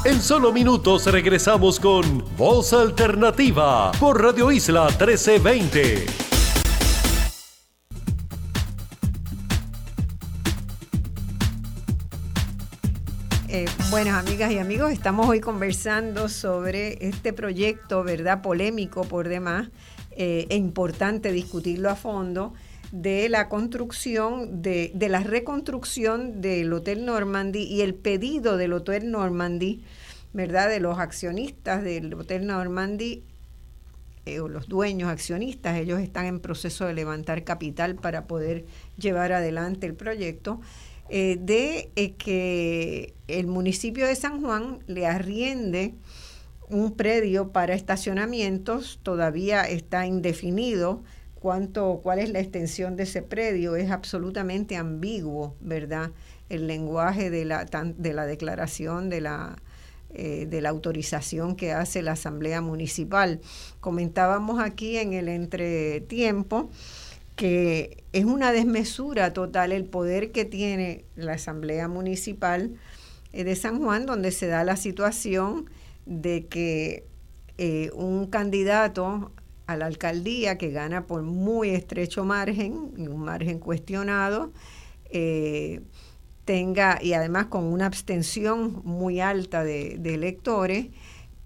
[0.05, 6.05] En solo minutos regresamos con Voz Alternativa por Radio Isla 1320.
[13.47, 18.41] Eh, buenas amigas y amigos, estamos hoy conversando sobre este proyecto, ¿verdad?
[18.41, 19.69] Polémico por demás,
[20.11, 22.53] eh, e importante discutirlo a fondo,
[22.93, 29.09] de la construcción, de, de la reconstrucción del Hotel Normandy y el pedido del Hotel
[29.09, 29.81] Normandy,
[30.31, 30.69] ¿verdad?
[30.69, 33.23] De los accionistas del Hotel Normandy
[34.27, 38.63] eh, o los dueños accionistas, ellos están en proceso de levantar capital para poder
[38.99, 40.61] llevar adelante el proyecto,
[41.09, 45.95] eh, de eh, que el municipio de San Juan le arriende
[46.69, 51.01] un predio para estacionamientos, todavía está indefinido
[51.43, 56.11] cuánto, cuál es la extensión de ese predio, es absolutamente ambiguo, ¿verdad?
[56.47, 59.57] El lenguaje de la, de la declaración de la,
[60.13, 63.41] eh, de la autorización que hace la Asamblea Municipal.
[63.81, 66.69] Comentábamos aquí en el entretiempo
[67.35, 72.71] que es una desmesura total el poder que tiene la Asamblea Municipal
[73.33, 75.69] eh, de San Juan, donde se da la situación
[76.05, 77.03] de que
[77.57, 79.33] eh, un candidato
[79.73, 84.51] a la alcaldía que gana por muy estrecho margen, un margen cuestionado,
[85.09, 85.81] eh,
[86.45, 90.87] tenga, y además con una abstención muy alta de, electores,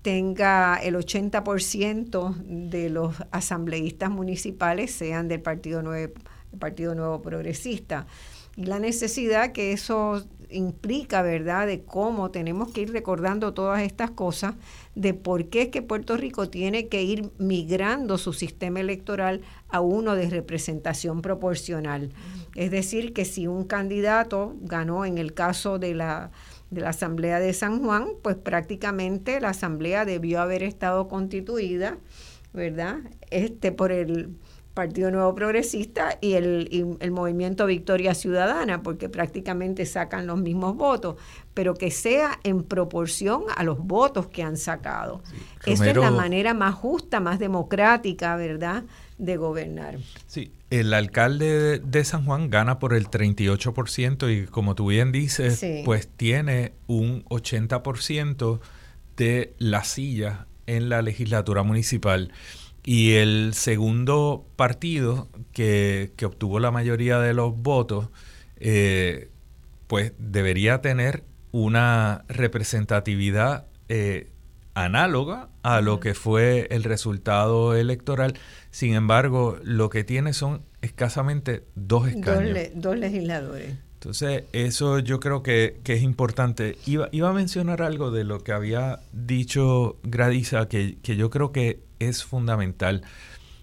[0.02, 2.36] tenga el 80%
[2.70, 6.14] de los asambleístas municipales sean del Partido Nuevo,
[6.60, 8.08] Partido Nuevo Progresista.
[8.56, 14.12] Y la necesidad que eso implica, ¿verdad?, de cómo tenemos que ir recordando todas estas
[14.12, 14.56] cosas,
[14.96, 19.82] de por qué es que Puerto Rico tiene que ir migrando su sistema electoral a
[19.82, 22.12] uno de representación proporcional.
[22.56, 26.32] Es decir, que si un candidato ganó en el caso de la,
[26.72, 31.98] de la Asamblea de San Juan, pues prácticamente la Asamblea debió haber estado constituida,
[32.54, 32.98] ¿verdad?
[33.30, 34.36] Este por el
[34.78, 41.16] Partido Nuevo Progresista y el, el, movimiento Victoria Ciudadana, porque prácticamente sacan los mismos votos,
[41.56, 45.24] pero que sea en proporción a los votos que han sacado.
[45.66, 48.84] Esa es la manera más justa, más democrática, ¿verdad?,
[49.18, 49.98] de gobernar.
[50.28, 55.66] Sí, el alcalde de San Juan gana por el 38% y como tú bien dices,
[55.86, 58.60] pues tiene un 80%
[59.18, 62.32] de las sillas en la legislatura municipal.
[62.90, 68.08] Y el segundo partido que, obtuvo la mayoría de los votos,
[68.62, 69.30] eh,
[69.88, 74.30] pues debería tener una representatividad eh,
[74.74, 78.36] análoga a lo que fue el resultado electoral.
[78.72, 82.70] Sin embargo, lo que tiene son escasamente dos escaños.
[82.74, 83.76] Dos, legisladores.
[83.96, 86.78] Entonces, eso yo creo que, es importante.
[86.86, 91.52] Iba, iba, a mencionar algo de lo que había dicho Gradiza, que, que yo creo
[91.52, 93.04] que es fundamental.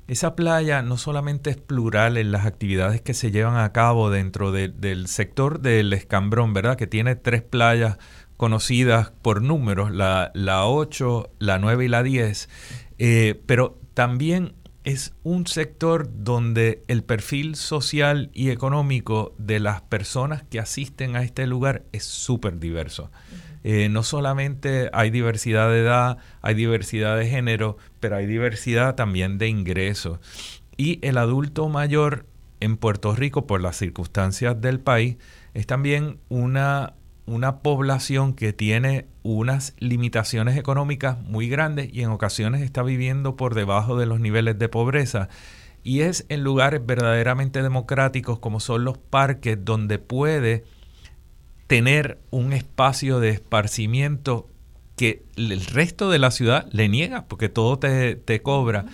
[0.07, 4.53] Esa playa no solamente es plural en las actividades que se llevan a cabo dentro
[4.53, 6.77] del sector del Escambrón, ¿verdad?
[6.77, 7.97] Que tiene tres playas
[8.37, 12.49] conocidas por números, la, la 8, la 9 y la 10,
[12.99, 14.55] eh, pero también
[14.85, 21.23] es un sector donde el perfil social y económico de las personas que asisten a
[21.23, 23.11] este lugar es súper diverso.
[23.65, 29.39] Eh, no solamente hay diversidad de edad, hay diversidad de género, pero hay diversidad también
[29.39, 30.21] de ingresos.
[30.77, 32.27] Y el adulto mayor
[32.61, 35.17] en Puerto Rico, por las circunstancias del país,
[35.55, 36.93] es también una,
[37.25, 43.55] una población que tiene unas limitaciones económicas muy grandes y en ocasiones está viviendo por
[43.55, 45.31] debajo de los niveles de pobreza.
[45.83, 50.65] Y es en lugares verdaderamente democráticos como son los parques donde puede
[51.67, 54.49] tener un espacio de esparcimiento
[54.97, 58.87] que el resto de la ciudad le niega porque todo te, cobra.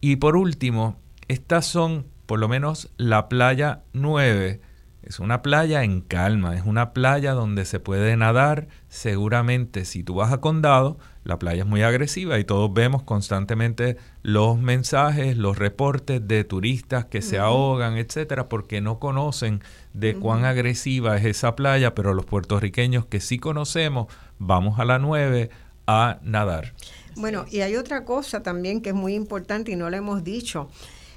[0.00, 0.98] Y por último,
[1.28, 4.60] estas son por lo menos la playa 9.
[5.02, 8.68] Es una playa en calma, es una playa donde se puede nadar.
[8.88, 13.96] Seguramente si tú vas a Condado, la playa es muy agresiva y todos vemos constantemente
[14.22, 19.62] los mensajes, los reportes de turistas que se ahogan, etcétera, porque no conocen
[19.92, 24.06] de cuán agresiva es esa playa, pero los puertorriqueños que sí conocemos,
[24.38, 25.50] vamos a la 9
[25.86, 26.72] a nadar.
[27.16, 30.70] Bueno, y hay otra cosa también que es muy importante y no lo hemos dicho,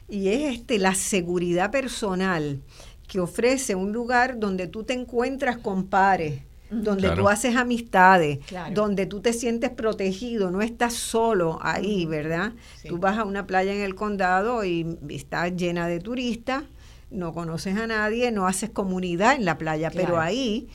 [0.10, 2.62] y es este la seguridad personal
[3.08, 6.42] que ofrece un lugar donde tú te encuentras con pares
[6.82, 8.40] donde tú haces amistades,
[8.72, 12.54] donde tú te sientes protegido, no estás solo ahí, ¿verdad?
[12.88, 16.64] Tú vas a una playa en el condado y está llena de turistas,
[17.12, 20.68] no conoces a nadie, no haces comunidad en la playa, pero ahí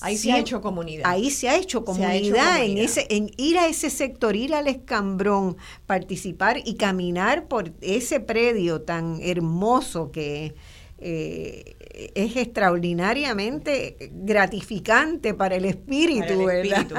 [0.00, 1.04] Ahí se ha hecho comunidad.
[1.04, 5.56] Ahí se ha hecho comunidad, en ese, en ir a ese sector, ir al escambrón,
[5.86, 10.54] participar y caminar por ese predio tan hermoso que
[10.98, 11.75] eh,
[12.14, 16.44] es extraordinariamente gratificante para el espíritu,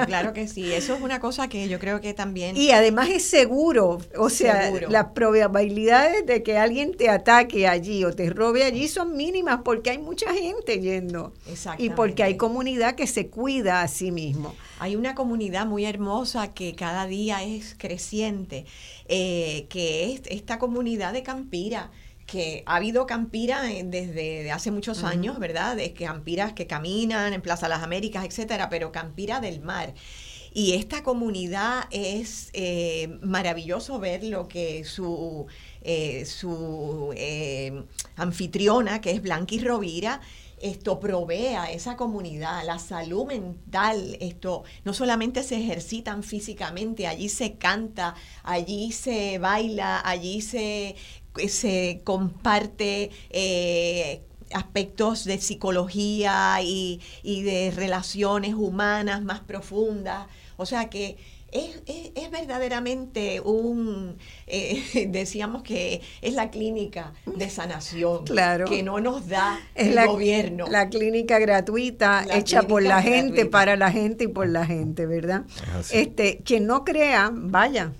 [0.06, 0.72] claro que sí.
[0.74, 2.58] Eso es una cosa que yo creo que también...
[2.58, 8.14] Y además es seguro, o sea, las probabilidades de que alguien te ataque allí o
[8.14, 11.34] te robe allí son mínimas porque hay mucha gente yendo.
[11.78, 14.56] Y porque hay comunidad que se cuida a sí mismo.
[14.80, 18.66] Hay una comunidad muy hermosa que cada día es creciente,
[19.08, 21.91] eh, que es esta comunidad de Campira
[22.28, 25.78] que ha habido Campira desde hace muchos años, ¿verdad?
[25.78, 29.93] De que Campiras que caminan en Plaza Las Américas, etcétera, pero Campira del mar.
[30.53, 35.45] Y esta comunidad es eh, maravilloso ver lo que su,
[35.82, 37.84] eh, su eh,
[38.17, 40.19] anfitriona, que es Blanqui Rovira,
[40.59, 47.30] esto provee a esa comunidad, la salud mental, esto no solamente se ejercitan físicamente, allí
[47.30, 50.95] se canta, allí se baila, allí se
[51.47, 54.21] se comparte eh,
[54.53, 60.27] aspectos de psicología y, de relaciones humanas más profundas.
[60.57, 61.17] O sea que
[61.51, 64.17] es, es, verdaderamente un,
[64.47, 68.65] eh, decíamos que es la clínica de sanación claro.
[68.65, 70.67] que no nos da el gobierno.
[70.67, 75.43] La clínica gratuita hecha por la gente, para la gente y por la gente, ¿verdad?
[75.91, 77.93] Este, quien no crea, vaya.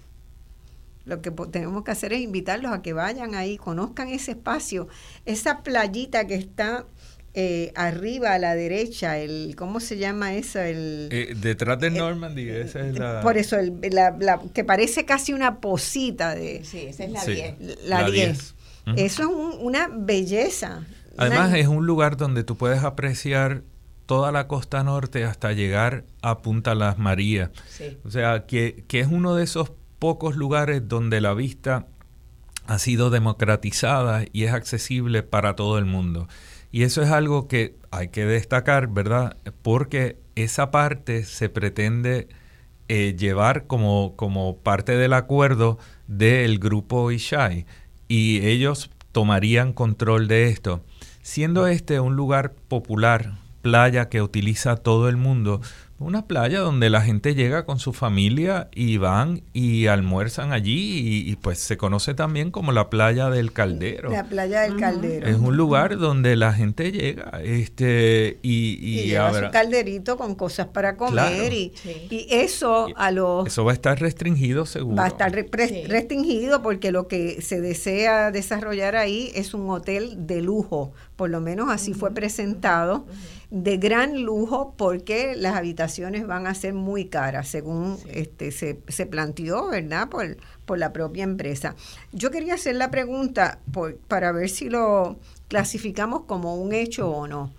[1.08, 4.88] Lo que tenemos que hacer es invitarlos a que vayan ahí, conozcan ese espacio,
[5.26, 6.86] esa playita que está
[7.34, 10.60] eh, arriba a la derecha, el ¿cómo se llama eso?
[10.60, 13.22] El, eh, detrás de Normandy, esa es la...
[13.22, 16.66] Por eso, el, la, que parece casi una posita de...
[16.66, 17.86] Sí, esa es la 10.
[17.86, 18.56] La 10.
[18.96, 19.30] Eso es
[19.60, 20.86] una belleza.
[21.16, 23.62] Además es un lugar donde tú puedes apreciar
[24.08, 27.52] toda la costa norte hasta llegar a Punta Las Marías.
[28.04, 31.88] O sea, que, que es uno de esos pocos lugares donde la vista
[32.68, 36.28] ha sido democratizada y es accesible para todo el mundo.
[36.72, 39.38] Y eso es algo que hay que destacar, ¿verdad?
[39.62, 42.28] Porque esa parte se pretende
[42.90, 47.66] eh, llevar como, como parte del acuerdo del grupo Ishai
[48.08, 50.84] y ellos tomarían control de esto.
[51.22, 55.62] Siendo este un lugar popular, playa que utiliza todo el mundo,
[56.00, 61.36] una playa donde la gente llega con su familia y van y almuerzan allí y,
[61.38, 64.12] pues se conoce también como la playa del Caldero.
[64.12, 65.28] La playa del Caldero.
[65.28, 70.68] Es un lugar donde la gente llega este y, y, lleva su calderito con cosas
[70.68, 73.48] para comer y, y, eso a los...
[73.48, 74.98] Eso va a estar restringido seguro.
[74.98, 80.42] Va a estar restringido porque lo que se desea desarrollar ahí es un hotel de
[80.42, 83.06] lujo, por lo menos así fue presentado
[83.50, 89.06] de gran lujo porque las habitaciones van a ser muy caras, según este, se, se,
[89.06, 91.76] planteó, ¿verdad?, por, por, la propia empresa.
[92.12, 95.18] Yo quería hacer la pregunta por, para ver si lo
[95.48, 97.54] clasificamos como un hecho o no.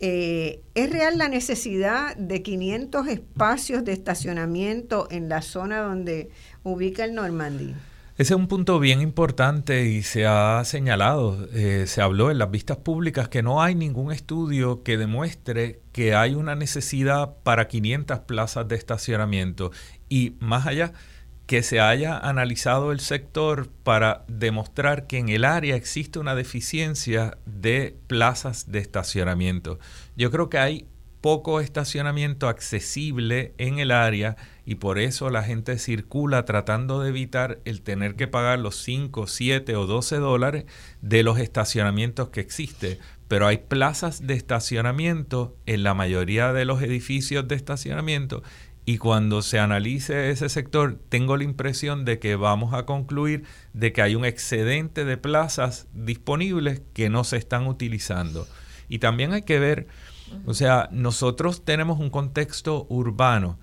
[0.00, 6.28] Eh, ¿Es real la necesidad de 500 espacios de estacionamiento en la zona donde
[6.64, 7.74] ubica el Normandy?
[8.18, 12.50] Ese es un punto bien importante y se ha señalado, eh, se habló en las
[12.50, 18.20] vistas públicas que no hay ningún estudio que demuestre que hay una necesidad para 500
[18.20, 19.70] plazas de estacionamiento
[20.10, 20.92] y más allá
[21.46, 27.38] que se haya analizado el sector para demostrar que en el área existe una deficiencia
[27.46, 29.78] de plazas de estacionamiento.
[30.16, 30.86] Yo creo que hay
[31.22, 37.60] poco estacionamiento accesible en el área y por eso la gente circula tratando de evitar
[37.64, 40.64] el tener que pagar los 5, 7 o 12 dólares
[41.00, 42.98] de los estacionamientos que existe.
[43.28, 48.42] Pero hay plazas de estacionamiento en la mayoría de los edificios de estacionamiento
[48.84, 53.92] y cuando se analice ese sector tengo la impresión de que vamos a concluir de
[53.92, 58.46] que hay un excedente de plazas disponibles que no se están utilizando.
[58.88, 59.86] Y también hay que ver
[60.46, 63.58] o sea, nosotros tenemos un contexto urbano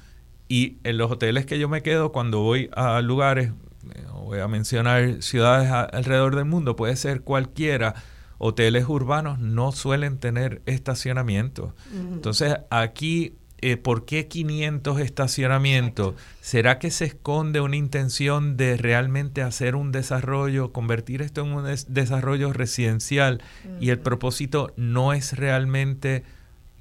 [0.49, 3.51] y en los hoteles que yo me quedo cuando voy a lugares,
[3.93, 7.93] eh, voy a mencionar ciudades alrededor del mundo, puede ser cualquiera,
[8.39, 11.75] hoteles urbanos no suelen tener estacionamiento.
[11.93, 16.15] Entonces, aquí, eh, ¿por qué 500 estacionamientos?
[16.41, 21.65] ¿Será que se esconde una intención de realmente hacer un desarrollo, convertir esto en un
[21.89, 23.43] desarrollo residencial
[23.79, 26.23] y el propósito no es realmente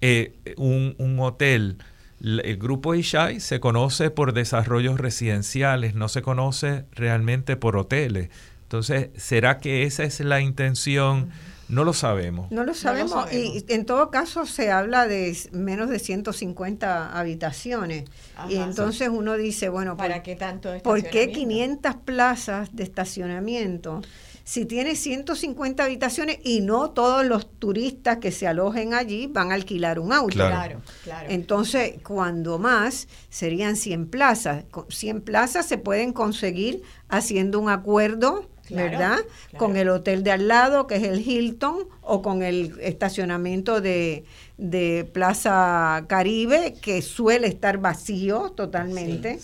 [0.01, 1.79] eh, un, un, hotel,
[2.21, 8.31] el grupo Ishai se conoce por desarrollos residenciales, no se conoce realmente por hoteles.
[8.63, 11.31] Entonces, ¿será que esa es la intención?
[11.69, 12.51] No lo sabemos.
[12.51, 18.05] No lo sabemos, y en todo caso se habla de menos de 150 habitaciones.
[18.49, 24.01] y entonces uno dice, bueno, ¿para qué tanto ¿Por qué 500 plazas de estacionamiento?
[24.49, 29.55] Si tiene 150 habitaciones y no todos los turistas que se alojen allí van a
[29.55, 30.33] alquilar un auto.
[30.33, 31.27] Claro, claro.
[31.29, 34.65] Entonces, cuando más, serían 100 plazas.
[34.89, 39.19] 100 plazas se pueden conseguir haciendo un acuerdo ¿verdad?
[39.57, 44.25] Con el hotel de al lado, que es el Hilton, o con el estacionamiento de,
[44.57, 49.39] de Plaza Caribe, que suele estar vacío totalmente.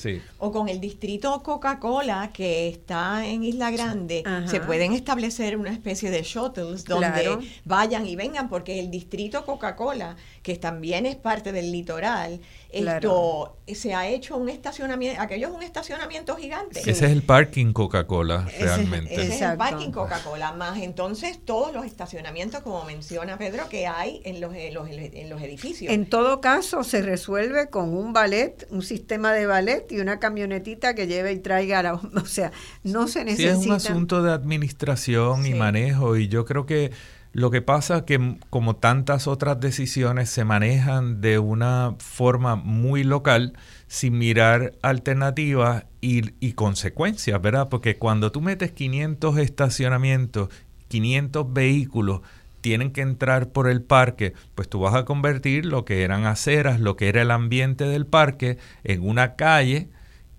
[0.45, 6.11] O con el distrito Coca-Cola, que está en Isla Grande, se pueden establecer una especie
[6.11, 11.73] de shuttles donde vayan y vengan, porque el distrito Coca-Cola, que también es parte del
[11.73, 16.81] litoral, esto se ha hecho un estacionamiento, aquello es un estacionamiento gigante.
[16.81, 19.15] Ese es el parking Coca-Cola, realmente.
[19.15, 24.21] Ese, es el parking Coca-Cola, más entonces todos los estacionamientos, como menciona Pedro, que hay
[24.27, 25.91] en los, en los, en los edificios.
[25.91, 30.95] En todo caso, se resuelve con un ballet, un sistema de ballet y una camionetita
[30.95, 32.51] que lleve y traiga, la, o sea,
[32.83, 33.55] no se necesita.
[33.55, 36.91] Sí, es un asunto de administración y manejo y yo creo que
[37.33, 43.55] Lo que pasa que como tantas otras decisiones se manejan de una forma muy local
[43.89, 47.69] sin mirar alternativas y, y consecuencias, ¿verdad?
[47.69, 50.49] Porque cuando tú metes 500 estacionamientos,
[50.87, 52.21] 500 vehículos,
[52.61, 56.79] tienen que entrar por el parque, pues tú vas a convertir lo que eran aceras,
[56.79, 59.89] lo que era el ambiente del parque, en una calle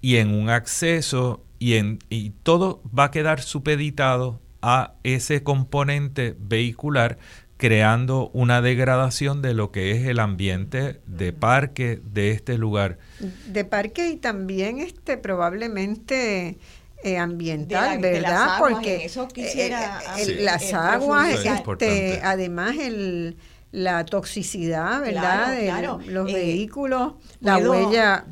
[0.05, 6.35] y en un acceso y, en, y todo va a quedar supeditado a ese componente
[6.37, 7.17] vehicular
[7.57, 12.99] creando una degradación de lo que es el ambiente de parque de este lugar.
[13.47, 16.59] De parque y también este probablemente
[17.03, 18.59] eh, ambiental, ¿verdad?
[18.59, 20.01] Porque eso quisiera,
[20.37, 23.37] las aguas, este, además el
[23.71, 25.51] la toxicidad, ¿verdad?
[25.57, 28.25] de los eh, vehículos, la huella.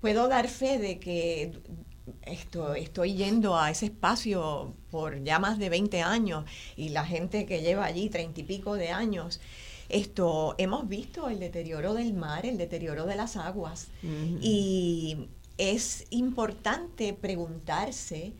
[0.00, 1.52] Puedo dar fe de que
[2.22, 6.44] esto, estoy yendo a ese espacio por ya más de 20 años
[6.76, 9.40] y la gente que lleva allí treinta y pico de años,
[9.88, 13.88] esto, hemos visto el deterioro del mar, el deterioro de las aguas
[14.40, 15.28] y
[15.58, 18.32] es importante preguntarse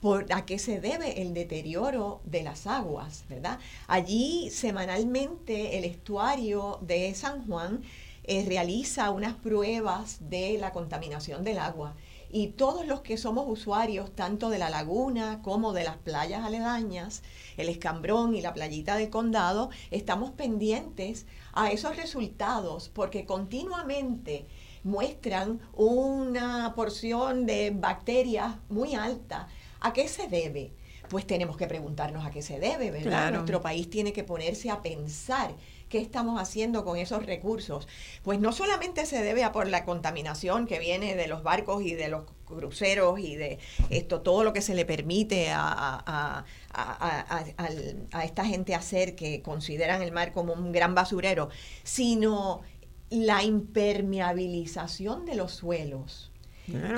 [0.00, 3.58] por a qué se debe el deterioro de las aguas, ¿verdad?
[3.86, 7.82] Allí semanalmente el estuario de San Juan
[8.30, 11.96] eh, realiza unas pruebas de la contaminación del agua
[12.30, 17.22] y todos los que somos usuarios tanto de la laguna como de las playas aledañas,
[17.56, 21.24] el escambrón y la playita del condado, estamos pendientes
[21.54, 24.46] a esos resultados porque continuamente
[24.84, 29.48] muestran una porción de bacterias muy alta.
[29.80, 30.74] ¿A qué se debe?
[31.08, 33.32] Pues tenemos que preguntarnos a qué se debe, ¿verdad?
[33.32, 35.54] Nuestro país tiene que ponerse a pensar
[35.88, 37.88] qué estamos haciendo con esos recursos.
[38.22, 41.94] Pues no solamente se debe a por la contaminación que viene de los barcos y
[41.94, 43.58] de los cruceros y de
[43.90, 50.12] esto, todo lo que se le permite a, a esta gente hacer que consideran el
[50.12, 51.50] mar como un gran basurero,
[51.82, 52.62] sino
[53.10, 56.27] la impermeabilización de los suelos.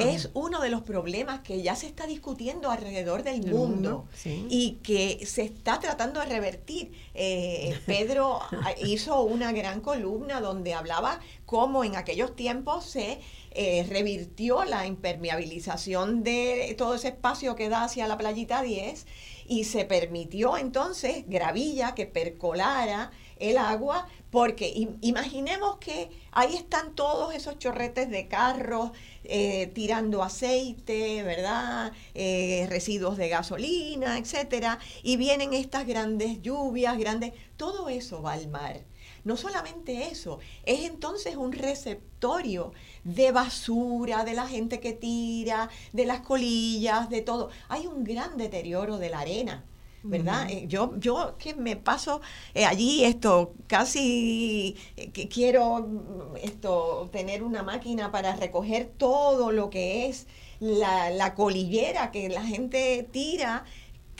[0.00, 5.24] Es uno de los problemas que ya se está discutiendo alrededor del mundo, y que
[5.26, 6.92] se está tratando de revertir.
[7.14, 8.40] Eh, Pedro
[8.84, 13.20] hizo una gran columna donde hablaba cómo en aquellos tiempos se
[13.52, 19.06] eh, revirtió la impermeabilización de todo ese espacio que da hacia la playita 10
[19.46, 23.10] y se permitió entonces gravilla que percolara
[23.40, 28.92] el agua, porque imaginemos que ahí están todos esos chorretes de carros
[29.24, 31.92] eh, tirando aceite, ¿verdad?
[32.14, 38.48] Eh, residuos de gasolina, etcétera, y vienen estas grandes lluvias, grandes, todo eso va al
[38.48, 38.84] mar.
[39.24, 42.72] No solamente eso, es entonces un receptorio
[43.04, 47.50] de basura, de la gente que tira, de las colillas, de todo.
[47.68, 49.64] Hay un gran deterioro de la arena
[50.02, 50.50] ¿verdad?
[50.50, 52.20] Eh, yo, yo que me paso
[52.54, 59.52] eh, allí esto, casi eh, que quiero mm, esto, tener una máquina para recoger todo
[59.52, 60.26] lo que es
[60.58, 63.64] la, la colillera que la gente tira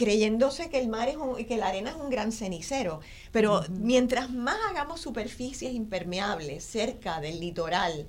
[0.01, 3.01] creyéndose que el mar es un, que la arena es un gran cenicero.
[3.33, 8.09] Pero mientras más hagamos superficies impermeables cerca del litoral,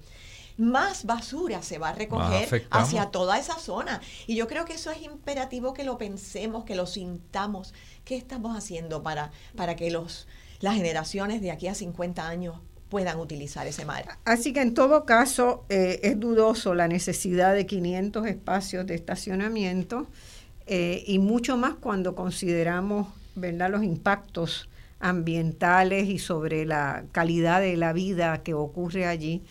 [0.57, 4.01] más basura se va a recoger hacia toda esa zona.
[4.27, 7.73] Y yo creo que eso es imperativo que lo pensemos, que lo sintamos.
[8.05, 10.27] ¿Qué estamos haciendo para, para que los,
[10.59, 12.55] las generaciones de aquí a 50 años
[12.91, 14.03] puedan utilizar ese mar.
[14.25, 20.07] Así que en todo caso eh, es dudoso la necesidad de 500 espacios de estacionamiento
[20.67, 23.71] eh, y mucho más cuando consideramos ¿verdad?
[23.71, 24.67] los impactos
[24.99, 29.41] ambientales y sobre la calidad de la vida que ocurre allí.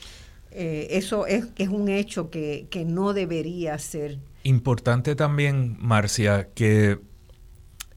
[0.53, 4.19] Eh, eso es, es un hecho que, no debería ser.
[4.43, 6.99] Importante también, Marcia, que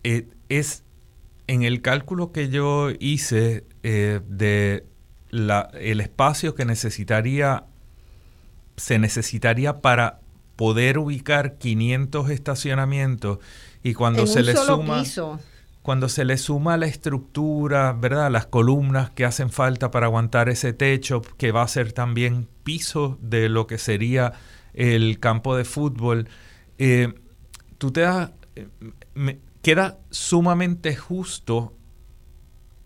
[0.03, 0.83] eh, es
[1.47, 4.85] en el cálculo que yo hice eh, de
[5.29, 7.65] la, el espacio que necesitaría,
[8.77, 10.19] se necesitaría para
[10.55, 13.39] poder ubicar 500 estacionamientos
[13.83, 15.03] y cuando se le suma
[15.83, 18.31] cuando se le suma la estructura, ¿verdad?
[18.31, 23.19] Las columnas que hacen falta para aguantar ese techo, que va a ser también piso
[23.21, 24.33] de lo que sería
[24.73, 26.29] el campo de fútbol,
[26.77, 27.13] eh,
[27.77, 31.75] tú te das, eh, queda sumamente justo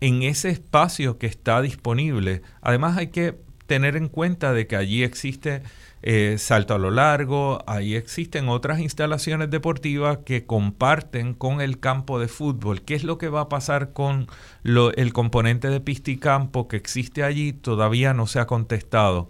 [0.00, 2.42] en ese espacio que está disponible.
[2.60, 5.62] Además hay que tener en cuenta de que allí existe
[6.10, 12.18] eh, salto a lo largo, ahí existen otras instalaciones deportivas que comparten con el campo
[12.18, 12.80] de fútbol.
[12.80, 14.26] ¿Qué es lo que va a pasar con
[14.64, 17.52] el componente de pista y campo que existe allí?
[17.52, 19.28] Todavía no se ha contestado.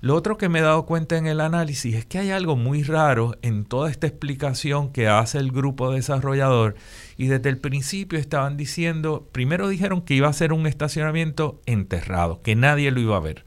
[0.00, 2.82] Lo otro que me he dado cuenta en el análisis es que hay algo muy
[2.84, 6.74] raro en toda esta explicación que hace el grupo desarrollador
[7.18, 12.40] y desde el principio estaban diciendo, primero dijeron que iba a ser un estacionamiento enterrado,
[12.40, 13.44] que nadie lo iba a ver.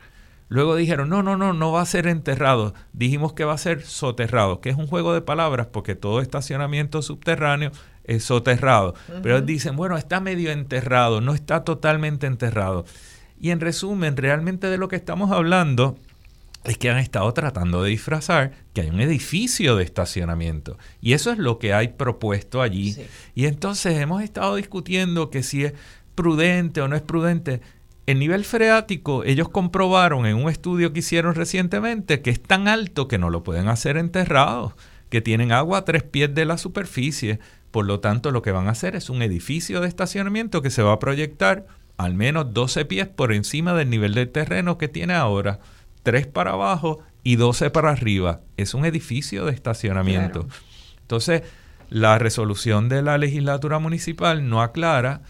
[0.49, 2.73] Luego dijeron, no, no, no, no va a ser enterrado.
[2.93, 7.01] Dijimos que va a ser soterrado, que es un juego de palabras porque todo estacionamiento
[7.01, 7.71] subterráneo
[8.05, 8.95] es soterrado.
[9.21, 12.85] Pero dicen, bueno, está medio enterrado, no está totalmente enterrado.
[13.39, 15.97] Y en resumen, realmente de lo que estamos hablando
[16.63, 20.77] es que han estado tratando de disfrazar que hay un edificio de estacionamiento.
[21.01, 22.95] Y eso es lo que hay propuesto allí.
[23.35, 25.73] Y entonces hemos estado discutiendo que si es
[26.15, 27.61] prudente o no es prudente.
[28.07, 33.09] El nivel freático, ellos comprobaron en un estudio que hicieron recientemente que es tan alto
[33.09, 34.73] que no lo pueden hacer enterrados,
[35.09, 37.39] que tienen agua a tres pies de la superficie.
[37.69, 40.83] Por lo tanto, lo que van a hacer es un edificio de estacionamiento que se
[40.83, 45.13] va a proyectar al menos 12 pies por encima del nivel del terreno que tiene
[45.13, 45.59] ahora.
[46.03, 48.39] 3 para abajo y 12 para arriba.
[48.55, 50.47] Es un edificio de estacionamiento.
[51.01, 51.41] Entonces,
[51.89, 55.23] la resolución de la legislatura municipal no aclara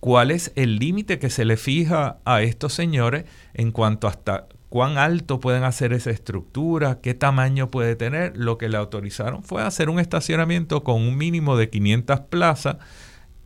[0.00, 3.24] cuál es el límite que se le fija a estos señores
[3.54, 8.36] en cuanto hasta cuán alto pueden hacer esa estructura, qué tamaño puede tener.
[8.36, 12.76] Lo que le autorizaron fue hacer un estacionamiento con un mínimo de 500 plazas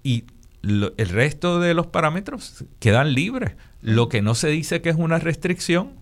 [0.03, 0.25] y
[0.63, 3.57] el resto de los parámetros quedan libres.
[3.83, 5.93] Lo que no se dice que es una restricción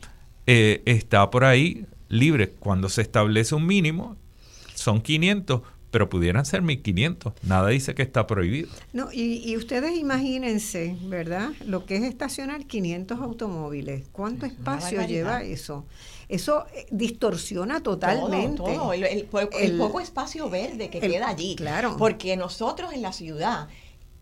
[0.47, 2.51] eh, está por ahí libre.
[2.51, 4.17] Cuando se establece un mínimo,
[4.75, 7.34] son 500, pero pudieran ser 1500.
[7.43, 8.70] Nada dice que está prohibido.
[8.93, 11.51] No, y, ustedes imagínense, ¿verdad?
[11.66, 14.09] Lo que es estacionar 500 automóviles.
[14.11, 15.84] ¿Cuánto espacio lleva eso?
[16.28, 18.57] Eso eh, distorsiona totalmente.
[18.57, 19.26] Todo, El,
[19.76, 21.57] poco espacio verde que queda allí.
[21.57, 21.97] Claro.
[21.99, 23.68] Porque nosotros en la ciudad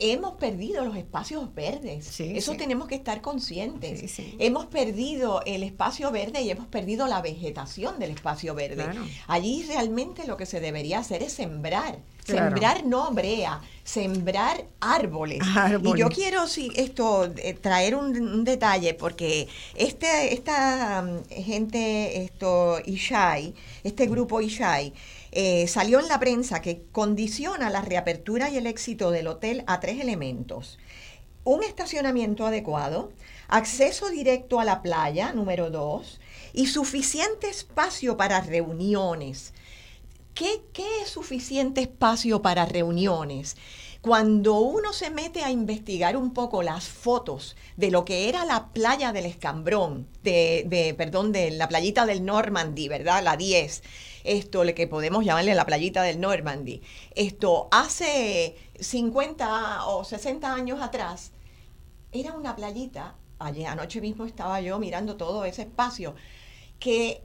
[0.01, 2.19] hemos perdido los espacios verdes.
[2.21, 4.21] Eso tenemos que estar conscientes.
[4.39, 8.87] hemos perdido el espacio verde y hemos perdido la vegetación del espacio verde.
[9.27, 11.99] Allí realmente lo que se debería hacer es sembrar.
[12.25, 15.41] Sembrar no brea, sembrar árboles.
[15.83, 22.79] Y yo quiero sí, esto eh, traer un, detalle porque este, esta mm, gente, esto
[22.85, 24.93] Ishai, este grupo Ishai,
[25.33, 29.79] eh, salió en la prensa que condiciona la reapertura y el éxito del hotel a
[29.79, 30.79] tres elementos.
[31.45, 33.13] Un estacionamiento adecuado,
[33.49, 36.21] acceso directo a la playa, número dos,
[36.53, 39.55] y suficiente espacio para reuniones.
[40.35, 43.57] ¿Qué, qué es suficiente espacio para reuniones?
[44.01, 48.69] Cuando uno se mete a investigar un poco las fotos de lo que era la
[48.69, 53.23] playa del Escambrón, de, de perdón, de la playita del Normandy, ¿verdad?
[53.23, 53.83] La 10
[54.25, 56.83] esto que podemos llamarle la playita del Normandy.
[57.15, 61.33] Esto hace 50 o 60 años atrás
[62.13, 66.15] era una playita, ayer anoche mismo estaba yo mirando todo ese espacio,
[66.79, 67.23] que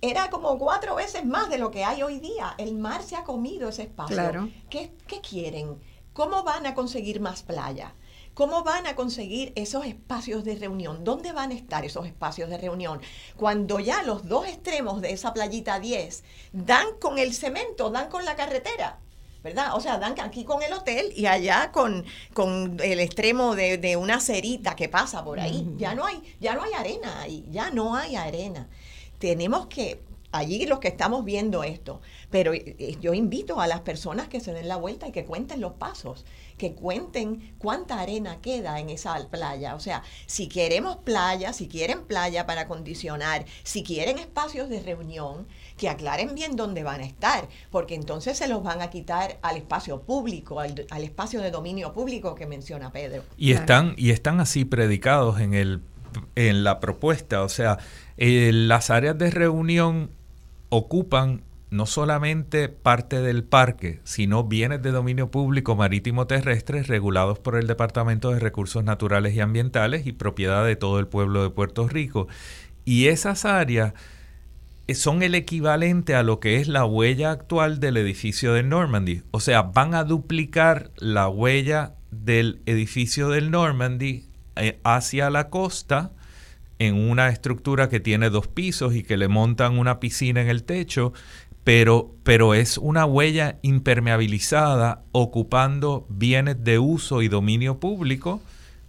[0.00, 2.54] era como cuatro veces más de lo que hay hoy día.
[2.58, 4.16] El mar se ha comido ese espacio.
[4.16, 4.48] Claro.
[4.70, 5.80] ¿Qué, qué quieren?
[6.12, 7.94] ¿Cómo van a conseguir más playa?
[8.34, 11.04] ¿Cómo van a conseguir esos espacios de reunión?
[11.04, 13.00] ¿Dónde van a estar esos espacios de reunión?
[13.36, 18.24] Cuando ya los dos extremos de esa playita 10 dan con el cemento, dan con
[18.24, 18.98] la carretera.
[19.42, 19.74] ¿verdad?
[19.74, 23.96] O sea, dan aquí con el hotel y allá con, con el extremo de, de,
[23.96, 25.66] una cerita que pasa por ahí.
[25.76, 28.68] Ya no hay, ya no hay arena ahí, ya no hay arena.
[29.18, 30.00] Tenemos que
[30.32, 32.00] allí los que estamos viendo esto.
[32.30, 35.60] Pero eh, yo invito a las personas que se den la vuelta y que cuenten
[35.60, 36.24] los pasos,
[36.56, 39.74] que cuenten cuánta arena queda en esa playa.
[39.74, 45.46] O sea, si queremos playa, si quieren playa para condicionar, si quieren espacios de reunión,
[45.76, 49.56] que aclaren bien dónde van a estar, porque entonces se los van a quitar al
[49.56, 53.22] espacio público, al, espacio de dominio público que menciona Pedro.
[53.36, 55.82] Y están, y están así predicados en el
[56.34, 57.78] en la propuesta, o sea,
[58.18, 60.10] eh, las áreas de reunión
[60.68, 61.42] ocupan
[61.72, 67.66] no solamente parte del parque, sino bienes de dominio público marítimo terrestre regulados por el
[67.66, 72.28] Departamento de Recursos Naturales y Ambientales y propiedad de todo el pueblo de Puerto Rico.
[72.84, 73.94] Y esas áreas
[74.86, 79.22] eh, son el equivalente a lo que es la huella actual del edificio de Normandy.
[79.30, 86.12] O sea, van a duplicar la huella del edificio del Normandy eh, hacia la costa
[86.78, 90.64] en una estructura que tiene dos pisos y que le montan una piscina en el
[90.64, 91.12] techo,
[91.64, 98.42] pero, pero es una huella impermeabilizada ocupando bienes de uso y dominio público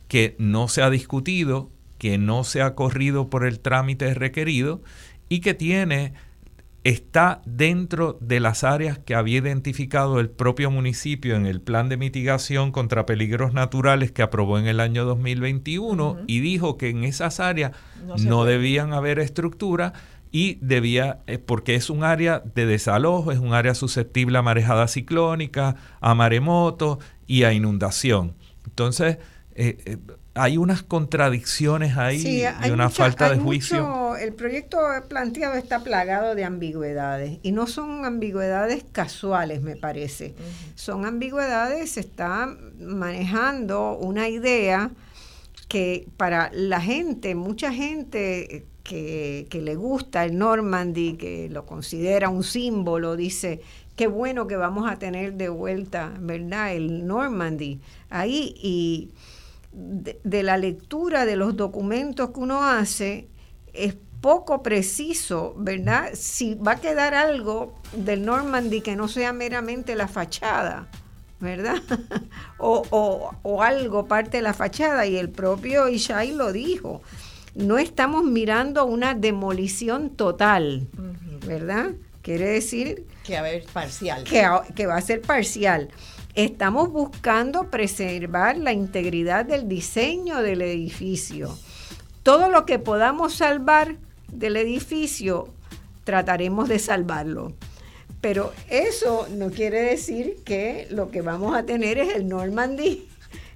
[0.07, 4.81] que no se ha discutido, que no se ha corrido por el trámite requerido
[5.29, 6.13] y que tiene
[6.83, 11.95] está dentro de las áreas que había identificado el propio municipio en el plan de
[11.95, 17.39] mitigación contra peligros naturales que aprobó en el año 2021 y dijo que en esas
[17.39, 17.71] áreas
[18.19, 19.93] no, debían haber estructura
[20.33, 24.87] y debía, eh, porque es un área de desalojo, es un área susceptible a marejada
[24.87, 28.33] ciclónica, a maremoto y a inundación.
[28.65, 29.19] Entonces,
[29.53, 29.97] eh, eh,
[30.33, 34.15] hay unas contradicciones ahí y una falta de juicio.
[34.15, 40.33] el proyecto planteado está plagado de ambigüedades y no son ambigüedades casuales, me parece.
[40.73, 44.89] Son ambigüedades, se está manejando una idea
[45.67, 52.43] que para la gente, mucha gente que, le gusta el Normandy, que lo considera un
[52.43, 53.61] símbolo, dice,
[53.95, 56.73] qué bueno que vamos a tener de vuelta, ¿verdad?
[56.73, 57.79] El Normandy
[58.09, 59.11] ahí y
[59.71, 63.27] de, la lectura de los documentos que uno hace
[63.73, 66.11] es poco preciso, ¿verdad?
[66.13, 70.87] Si va a quedar algo del Normandy que no sea meramente la fachada,
[71.39, 71.81] ¿verdad?
[72.57, 77.01] o, algo parte de la fachada, y el propio Ishai lo dijo.
[77.55, 80.87] No estamos mirando una demolición total,
[81.45, 81.91] ¿verdad?
[82.21, 83.05] Quiere decir...
[83.23, 84.23] Que va a ser parcial.
[84.23, 85.89] Que, que va a ser parcial.
[86.35, 91.55] Estamos buscando preservar la integridad del diseño del edificio.
[92.23, 93.97] Todo lo que podamos salvar
[94.31, 95.49] del edificio,
[96.05, 97.53] trataremos de salvarlo.
[98.19, 103.07] Pero eso no quiere decir que lo que vamos a tener es el Normandy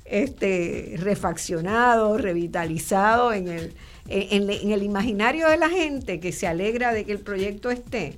[0.10, 3.74] este, refaccionado, revitalizado en el,
[4.08, 8.18] en, el imaginario de la gente que se alegra de que el proyecto esté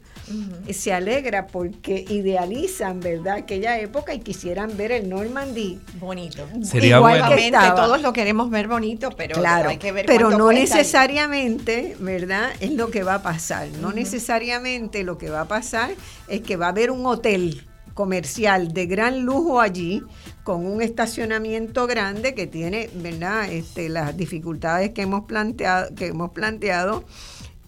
[0.72, 5.80] se alegra porque idealizan, ¿verdad?, aquella época y quisieran ver el Normandy.
[6.00, 6.48] Bonito.
[6.64, 11.96] Sería Igualmente, todos lo queremos ver bonito, pero claro, hay que ver Pero no necesariamente,
[12.00, 13.68] ¿verdad?, es lo que va a pasar.
[13.82, 15.92] No necesariamente lo que va a pasar
[16.28, 17.66] es que va a haber un hotel
[18.00, 20.02] comercial de gran lujo allí,
[20.46, 23.52] con un estacionamiento grande que tiene, ¿verdad?
[23.52, 27.04] Este, las dificultades que hemos planteado, que hemos planteado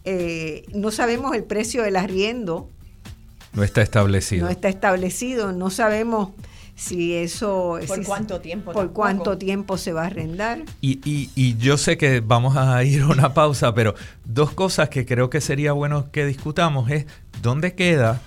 [0.06, 2.70] eh, no sabemos el precio del arriendo.
[3.52, 4.46] No está establecido.
[4.46, 6.30] No está establecido, no sabemos
[6.76, 7.78] si eso...
[7.86, 8.72] ¿Por cuánto tiempo?
[8.72, 10.64] Por cuánto tiempo se va a arrendar.
[10.80, 15.30] Y, yo sé que vamos a ir a una pausa, pero dos cosas que creo
[15.30, 17.06] que sería bueno que discutamos es
[17.42, 18.22] dónde queda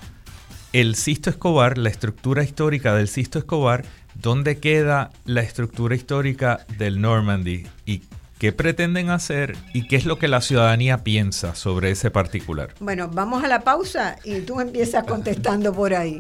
[0.75, 3.85] el Sisto Escobar, la estructura histórica del Sisto Escobar,
[4.17, 8.03] dónde queda la estructura histórica del Normandy y
[8.41, 12.75] qué pretenden hacer y qué es lo que la ciudadanía piensa sobre ese particular.
[12.81, 16.19] Bueno, vamos a la pausa y tú empiezas contestando por ahí.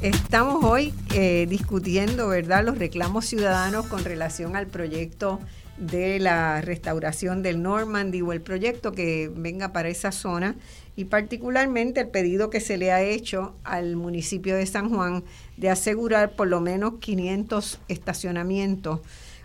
[0.00, 5.40] Estamos hoy eh, discutiendo, ¿verdad?, los reclamos ciudadanos con relación al proyecto
[5.80, 10.54] de la restauración del Normandy o el proyecto que venga para esa zona
[10.94, 15.24] y particularmente el pedido que se le ha hecho al municipio de San Juan
[15.56, 19.00] de asegurar por lo menos 500 estacionamientos,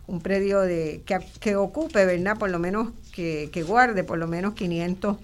[0.07, 1.01] un predio de,
[1.39, 2.37] que, ocupe, ¿verdad?
[2.37, 5.17] Por lo menos que, guarde por lo menos 500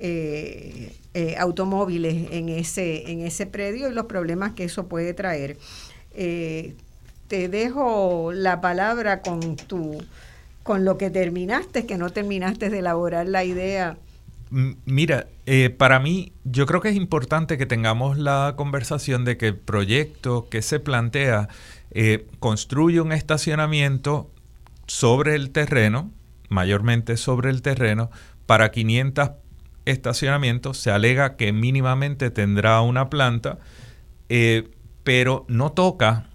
[0.00, 5.56] eh, eh, automóviles en ese, en ese predio y los problemas que eso puede traer.
[6.14, 6.74] Eh,
[7.28, 9.98] te dejo la palabra con tu
[10.62, 13.96] con lo que terminaste, que no terminaste de elaborar la idea.
[14.50, 19.48] Mira, eh, para mí yo creo que es importante que tengamos la conversación de que
[19.48, 21.48] el proyecto que se plantea
[21.92, 24.28] eh, construye un estacionamiento
[24.88, 26.10] sobre el terreno,
[26.48, 28.10] mayormente sobre el terreno,
[28.46, 29.30] para 500
[29.84, 30.78] estacionamientos.
[30.78, 33.58] Se alega que mínimamente tendrá una planta,
[34.28, 34.68] eh,
[35.04, 36.28] pero no toca,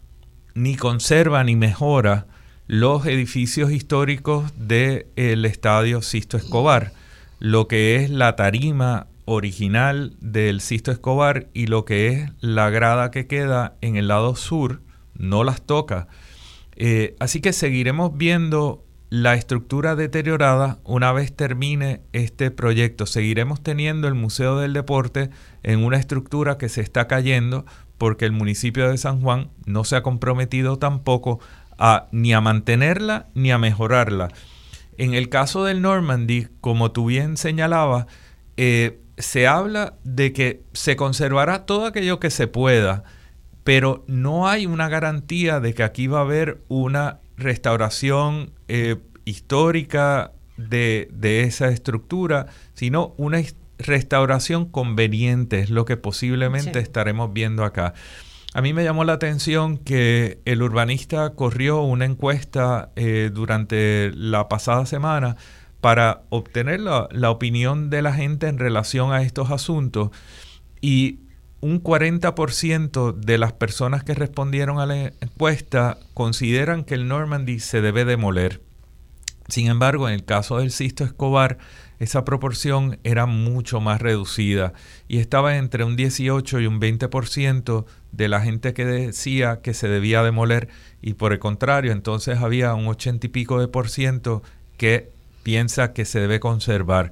[0.54, 2.28] ni conserva, ni mejora
[2.68, 6.94] los edificios históricos del estadio Sisto Escobar,
[7.40, 13.12] lo que es la tarima original del Sisto Escobar y lo que es la grada
[13.12, 14.82] que queda en el lado sur,
[15.16, 16.08] no las toca.
[16.76, 23.06] Eh, así que seguiremos viendo la estructura deteriorada una vez termine este proyecto.
[23.06, 25.30] Seguiremos teniendo el Museo del Deporte
[25.64, 27.66] en una estructura que se está cayendo
[27.98, 31.40] porque el municipio de San Juan no se ha comprometido tampoco
[32.12, 34.30] ni a mantenerla ni a mejorarla.
[34.98, 38.08] En el caso del Normandy, como tú bien señalabas,
[38.58, 43.04] eh, se habla de que se conservará todo aquello que se pueda,
[43.64, 50.32] pero no hay una garantía de que aquí va a haber una restauración eh, histórica
[50.58, 51.10] de,
[51.44, 53.42] esa estructura, sino una
[53.78, 57.94] restauración conveniente, es lo que posiblemente estaremos viendo acá.
[58.56, 64.48] A mí me llamó la atención que el urbanista corrió una encuesta eh, durante la
[64.48, 65.36] pasada semana
[65.82, 70.12] para obtener la, la, opinión de la gente en relación a estos asuntos
[70.80, 71.20] y
[71.60, 77.82] un 40% de las personas que respondieron a la encuesta consideran que el Normandy se
[77.82, 78.62] debe demoler.
[79.50, 81.58] Sin embargo, en el caso del Sisto Escobar,
[82.00, 84.74] esa proporción era mucho más reducida
[85.08, 87.86] y estaba entre un 18 y un 20%
[88.16, 90.70] de la gente que decía que se debía demoler
[91.02, 94.42] y por el contrario, entonces había un 80 y pico de por ciento
[94.78, 95.12] que
[95.44, 97.12] piensa que se debe conservar.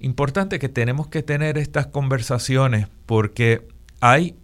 [0.00, 3.66] Importante que tenemos que tener estas conversaciones porque
[4.00, 4.36] hay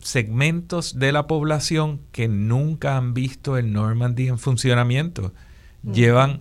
[0.00, 5.32] segmentos de la población que nunca han visto el Normandy en funcionamiento.
[5.82, 6.40] Llevan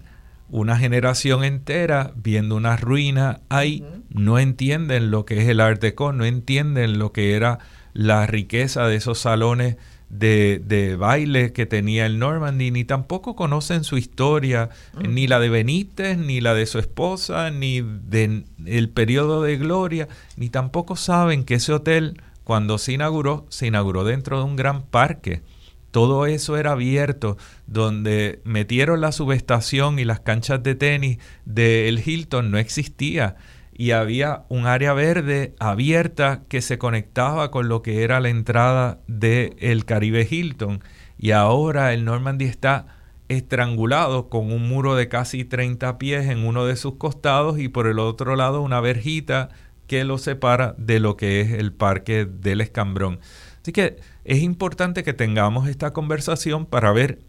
[0.50, 6.12] una generación entera viendo una ruina ahí, no entienden lo que es el Art Deco,
[6.12, 7.60] no entienden lo que era
[7.94, 9.78] la riqueza de esos salones
[10.10, 14.70] de, de, baile que tenía el Normandy, ni tampoco conocen su historia,
[15.08, 20.08] ni la de Benítez, ni la de su esposa, ni del el periodo de gloria,
[20.38, 24.84] ni tampoco saben que ese hotel, cuando se inauguró, se inauguró dentro de un gran
[24.84, 25.42] parque.
[25.90, 27.38] Todo eso era abierto,
[27.68, 33.36] donde metieron la subestación y las canchas de tenis del Hilton no existía
[33.76, 39.00] y había un área verde abierta que se conectaba con lo que era la entrada
[39.08, 40.84] del el Caribe Hilton.
[41.18, 42.88] Y ahora el Normandy está
[43.30, 47.88] estrangulado con un muro de casi 30 pies en uno de sus costados y por
[47.88, 49.50] el otro lado una verjita
[49.88, 53.20] que lo separa de lo que es el parque del Escambrón.
[53.62, 57.20] Así que es importante que tengamos esta conversación para ver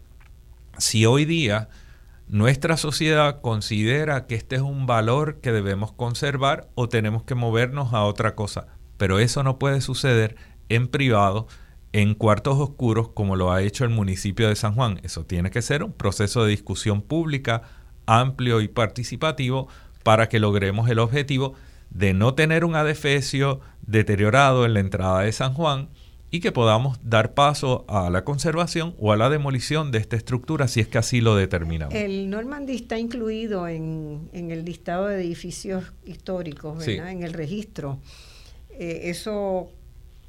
[0.77, 1.69] si hoy día
[2.27, 7.93] nuestra sociedad considera que este es un valor que debemos conservar o tenemos que movernos
[7.93, 8.67] a otra cosa.
[8.97, 10.35] Pero eso no puede suceder
[10.69, 11.47] en privado,
[11.93, 14.99] en cuartos oscuros, como lo ha hecho el municipio de San Juan.
[15.03, 17.61] Eso tiene que ser un proceso de discusión pública
[18.07, 19.67] amplio y participativo
[20.03, 21.53] para que logremos el objetivo
[21.89, 25.89] de no tener un adefesio deteriorado en la entrada de San Juan,
[26.35, 30.67] y que podamos dar paso a la conservación o a la demolición de esta estructura
[30.67, 31.95] si es que así lo determinamos.
[31.95, 37.11] El Normandy está incluido en, el listado de edificios históricos, ¿verdad?
[37.11, 37.99] En el registro.
[38.71, 39.69] Eh, eso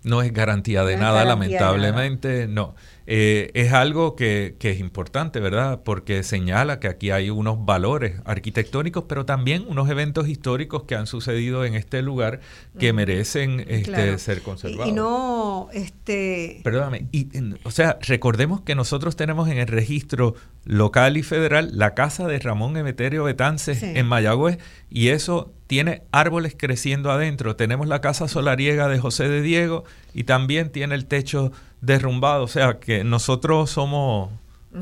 [0.05, 2.77] no es garantía de nada, lamentablemente, no.
[3.09, 5.83] Eh, es algo que, es importante, ¿verdad?
[5.85, 11.07] Porque señala que aquí hay unos valores arquitectónicos, pero también unos eventos históricos que han
[11.07, 12.41] sucedido en este lugar
[12.79, 14.89] que merecen este, ser conservados.
[14.89, 16.61] Y, no, este...
[16.65, 17.29] Perdóname, y,
[17.63, 20.35] o sea, recordemos que nosotros tenemos en el registro
[20.65, 24.59] local y federal la casa de Ramón Emeterio Betances en Mayagüez
[24.91, 27.57] y eso tiene árboles creciendo adentro.
[27.57, 29.85] Tenemos la casa solariega de José de Diego
[30.15, 31.53] y también tiene el techo
[31.87, 32.45] derrumbado.
[32.45, 34.31] O sea que nosotros somos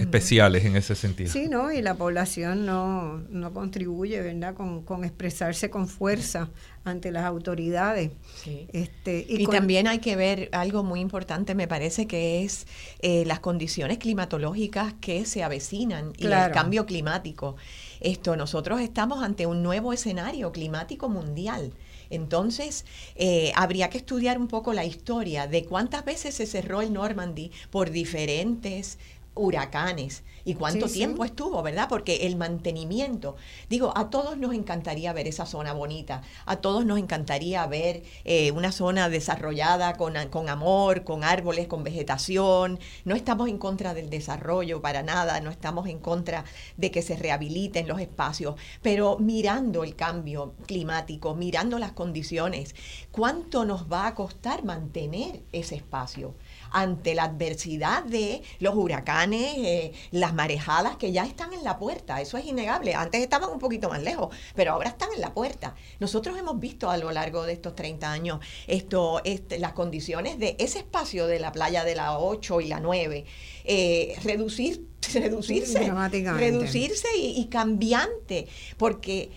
[0.00, 1.30] especiales en ese sentido.
[1.30, 1.70] Sí, ¿no?
[1.70, 6.50] Y la población no, no contribuye, ¿verdad?, con, con, expresarse con fuerza
[6.84, 8.10] ante las autoridades.
[8.42, 8.66] Sí.
[8.72, 12.66] Este, y, también hay que ver algo muy importante, me parece, que es
[13.00, 17.56] eh, las condiciones climatológicas que se avecinan y el cambio climático.
[18.00, 21.72] Esto, nosotros estamos ante un nuevo escenario climático mundial.
[22.10, 22.84] Entonces,
[23.16, 27.50] eh, habría que estudiar un poco la historia de cuántas veces se cerró el Normandy
[27.70, 28.98] por diferentes
[29.34, 30.22] huracanes.
[30.44, 31.88] Y cuánto tiempo estuvo, ¿verdad?
[31.88, 33.36] Porque el mantenimiento,
[33.70, 38.50] digo, a todos nos encantaría ver esa zona bonita, a todos nos encantaría ver eh,
[38.52, 44.10] una zona desarrollada con, con, amor, con árboles, con vegetación, no estamos en contra del
[44.10, 46.44] desarrollo para nada, no estamos en contra
[46.76, 52.74] de que se rehabiliten los espacios, pero mirando el cambio climático, mirando las condiciones,
[53.10, 56.34] ¿cuánto nos va a costar mantener ese espacio?
[56.74, 62.20] Ante la adversidad de los huracanes, eh, las marejadas que ya están en la puerta.
[62.20, 62.94] Eso es innegable.
[62.94, 65.76] Antes estaban un poquito más lejos, pero ahora están en la puerta.
[66.00, 70.56] Nosotros hemos visto a lo largo de estos 30 años esto, este, las condiciones de
[70.58, 73.24] ese espacio de la playa de la 8 y la 9,
[73.64, 75.92] eh, reducir, reducirse,
[76.36, 79.30] reducirse y cambiante, porque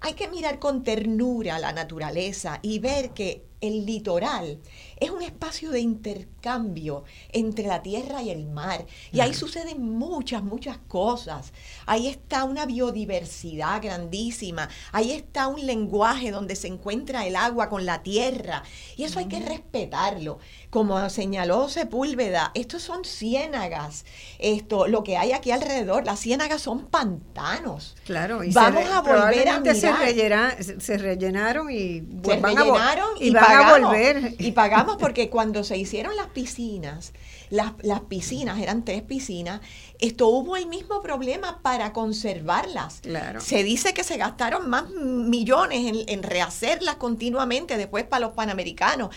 [0.00, 4.58] hay que mirar con ternura la naturaleza y ver que el litoral
[5.00, 8.84] es un espacio de intercambio entre la tierra y el mar.
[9.12, 11.52] Y ahí suceden muchas, muchas cosas.
[11.86, 14.68] Ahí está una biodiversidad grandísima.
[14.92, 18.62] Ahí está un lenguaje donde se encuentra el agua con la tierra.
[18.96, 20.38] Y eso hay que respetarlo.
[20.68, 24.04] Como señaló Sepúlveda, estos son ciénagas.
[24.38, 27.96] Esto, lo que hay aquí alrededor, las ciénagas son pantanos.
[28.04, 29.74] Claro, y vamos a volver a mirar.
[29.74, 34.34] Se, se rellenaron y se rellenaron y, a volver.
[34.38, 37.12] Y pagamos porque cuando se hicieron las piscinas,
[37.50, 39.60] las, las, piscinas, eran tres piscinas,
[39.98, 43.00] esto hubo el mismo problema para conservarlas.
[43.00, 43.40] Claro.
[43.40, 49.14] Se dice que se gastaron más millones en, en rehacerlas continuamente después para los panamericanos.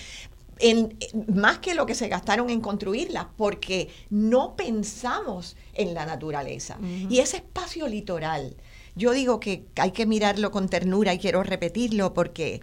[0.60, 0.98] En,
[1.34, 6.78] más que lo que se gastaron en construirlas, porque no pensamos en la naturaleza.
[7.10, 8.56] Y ese espacio litoral,
[8.96, 12.62] yo digo que hay que mirarlo con ternura y quiero repetirlo porque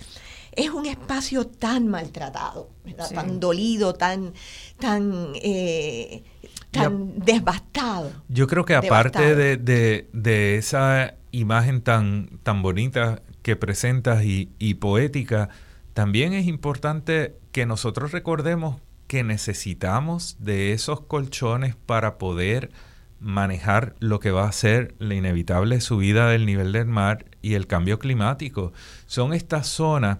[0.53, 2.71] es un espacio tan maltratado,
[3.15, 4.33] tan dolido, tan,
[4.79, 6.25] tan, eh,
[6.71, 8.11] tan devastado.
[8.29, 14.75] Yo creo que aparte de, de, esa imagen tan, tan bonita que presentas y, y
[14.75, 15.49] poética,
[15.95, 18.77] también es importante que nosotros recordemos
[19.07, 22.71] que necesitamos de esos colchones para poder
[23.19, 27.67] manejar lo que va a ser la inevitable subida del nivel del mar y el
[27.67, 28.73] cambio climático.
[29.07, 30.19] Son estas zonas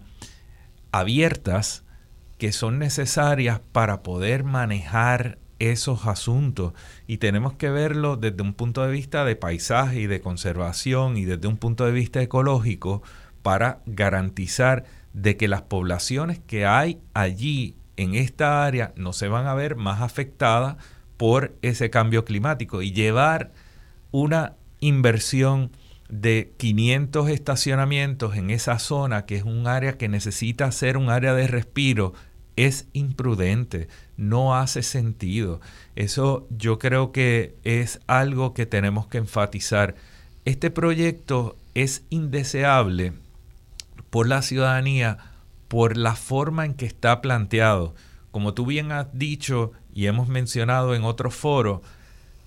[0.93, 1.84] abiertas
[2.38, 6.72] que son necesarias para poder manejar esos asuntos.
[7.07, 11.24] Y tenemos que verlo desde un punto de vista de paisaje y de conservación y
[11.24, 13.03] desde un punto de vista ecológico
[13.43, 19.47] para garantizar de que las poblaciones que hay allí en esta área no se van
[19.47, 20.76] a ver más afectadas
[21.16, 23.53] por ese cambio climático y llevar
[24.11, 25.70] una inversión
[26.11, 31.34] de 500 estacionamientos en esa zona, que es un área que necesita ser un área
[31.34, 32.12] de respiro,
[32.56, 35.61] es imprudente, no hace sentido.
[35.96, 39.94] Eso yo creo que es algo que tenemos que enfatizar.
[40.44, 43.12] Este proyecto es indeseable
[44.11, 45.18] por la ciudadanía,
[45.68, 47.94] por la forma en que está planteado.
[48.30, 51.80] Como tú bien has dicho, y hemos mencionado en otros foros,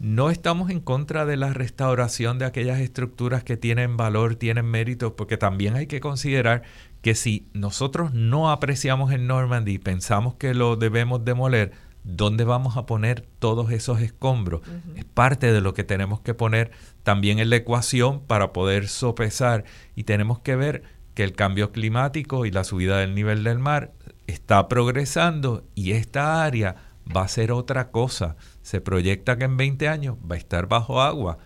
[0.04, 5.16] no estamos en contra de la restauración de aquellas estructuras que tienen valor, tienen mérito,
[5.16, 6.64] porque también hay que considerar
[7.02, 11.72] que si nosotros no apreciamos el Normandy y pensamos que lo debemos demoler,
[12.04, 14.60] ¿dónde vamos a poner todos esos escombros?
[14.98, 16.72] Es parte de lo que tenemos que poner
[17.04, 19.64] también en la ecuación para poder sopesar
[19.96, 20.84] y tenemos que ver
[21.14, 23.94] que el cambio climático y la subida del nivel del mar
[24.28, 26.76] está progresando y esta área
[27.16, 28.36] va a ser otra cosa.
[28.64, 31.38] Se proyecta que en 20 años va a estar bajo agua.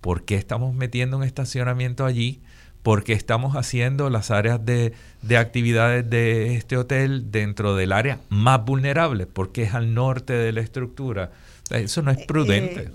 [0.00, 2.40] ¿Por qué estamos metiendo un estacionamiento allí?
[2.82, 4.94] ¿Por qué estamos haciendo las áreas de,
[5.36, 9.26] actividades de este hotel dentro del área más vulnerable?
[9.26, 11.32] Porque es al norte de la estructura.
[11.70, 12.82] Eso no es eh, prudente.
[12.84, 12.90] Eh,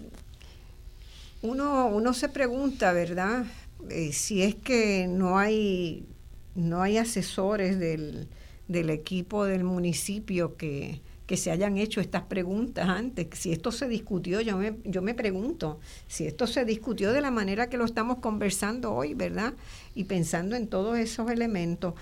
[1.43, 3.45] uno, uno se pregunta, ¿verdad?
[3.89, 6.07] Eh, si es que no hay,
[6.55, 8.27] no hay asesores del,
[8.67, 13.27] del equipo del municipio que, que se hayan hecho estas preguntas antes.
[13.33, 17.31] Si esto se discutió, yo me, yo me pregunto, si esto se discutió de la
[17.31, 19.53] manera que lo estamos conversando hoy, ¿verdad?
[19.95, 21.95] Y pensando en todos esos elementos.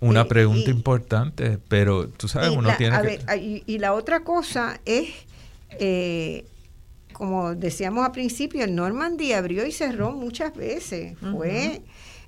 [0.00, 3.36] Una eh, pregunta importante, pero tú sabes, uno tiene que...
[3.36, 5.10] y, y, la otra cosa es,
[5.78, 6.44] eh,
[7.12, 11.16] como decíamos al principio, el Normandy abrió y cerró muchas veces.
[11.18, 11.80] Fue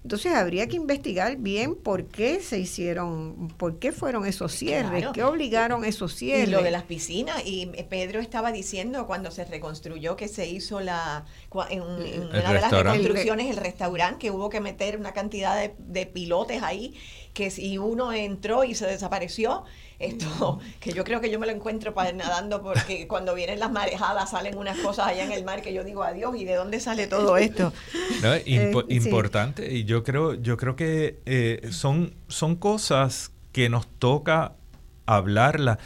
[0.06, 5.24] entonces habría que investigar bien por qué se hicieron, por qué fueron esos cierres, qué
[5.24, 6.46] obligaron esos cierres.
[6.46, 10.78] Y lo de las piscinas, y Pedro estaba diciendo cuando se reconstruyó que se hizo
[10.78, 11.24] la,
[11.70, 16.06] en, una de las reconstrucciones, el restaurante, que hubo que meter una cantidad de, de
[16.06, 16.94] pilotes ahí,
[17.36, 19.64] que si uno entró y se desapareció,
[19.98, 24.30] esto, que yo creo que yo me lo encuentro nadando porque cuando vienen las marejadas
[24.30, 27.06] salen unas cosas allá en el mar que yo digo adiós y de dónde sale
[27.06, 27.72] todo esto.
[28.46, 34.54] Eh, importante y yo creo, yo creo que eh, son, son cosas que nos toca
[35.04, 35.78] hablarla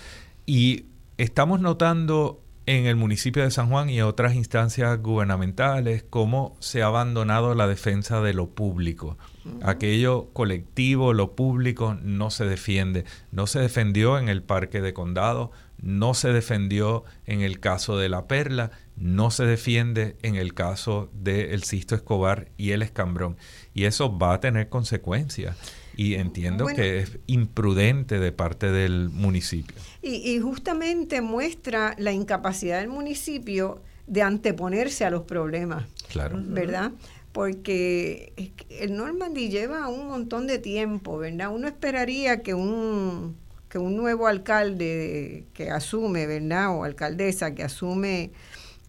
[0.47, 0.85] y
[1.19, 6.87] estamos notando en el municipio de San Juan y otras instancias gubernamentales cómo se ha
[6.87, 9.19] abandonado la defensa de lo público.
[9.63, 13.05] Aquello colectivo, lo público, no se defiende.
[13.33, 18.09] No se defendió en el Parque de Condado, no se defendió en el caso de
[18.09, 23.37] La Perla, no se defiende en el caso del el Sisto Escobar y el Escambrón.
[23.73, 25.57] Y eso va a tener consecuencias.
[25.97, 29.77] Y entiendo que es imprudente de parte del municipio.
[30.03, 35.85] Y, y justamente muestra la incapacidad del municipio de anteponerse a los problemas.
[36.09, 36.39] Claro.
[36.43, 36.93] ¿Verdad?
[37.33, 41.53] Porque el Normandy lleva un montón de tiempo, ¿verdad?
[41.55, 43.37] Uno esperaría que un,
[43.69, 46.77] que un nuevo alcalde que asume, ¿verdad?
[46.77, 48.33] O alcaldesa que asume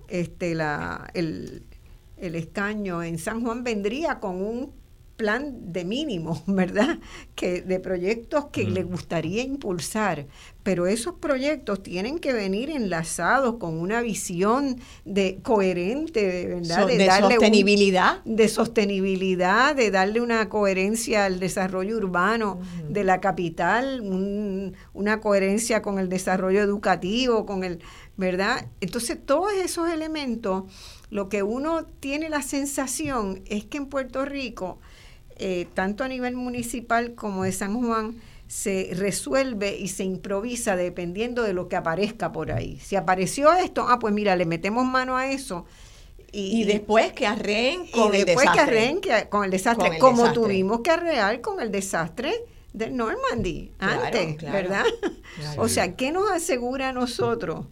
[0.07, 1.63] este, la, el,
[2.17, 4.80] el escaño en San Juan vendría con un
[5.21, 6.97] plan de mínimo, ¿verdad?
[7.35, 8.87] Que de proyectos que le mm.
[8.87, 10.25] gustaría impulsar,
[10.63, 17.07] pero esos proyectos tienen que venir enlazados con una visión de coherente, de verdad, de,
[17.07, 24.01] sostenibilidad, de sostenibilidad, de darle una coherencia al desarrollo urbano de la capital,
[24.93, 27.79] una coherencia con el desarrollo educativo, con el,
[28.17, 28.67] ¿verdad?
[28.81, 30.63] Entonces todos esos elementos,
[31.11, 34.79] lo que uno tiene la sensación es que en Puerto Rico,
[35.43, 38.15] eh, tanto a nivel municipal como de San Juan,
[38.47, 42.79] se resuelve y se improvisa dependiendo de lo que aparezca por ahí.
[42.79, 45.65] Si apareció esto, ah, pues mira, le metemos mano a eso.
[46.31, 49.01] Y, después que arreen con el desastre.
[49.01, 52.33] que con el desastre, como tuvimos que arrear con el desastre
[52.71, 54.85] de Normandy antes, ¿verdad?
[55.57, 57.65] o sea, ¿qué nos asegura a nosotros?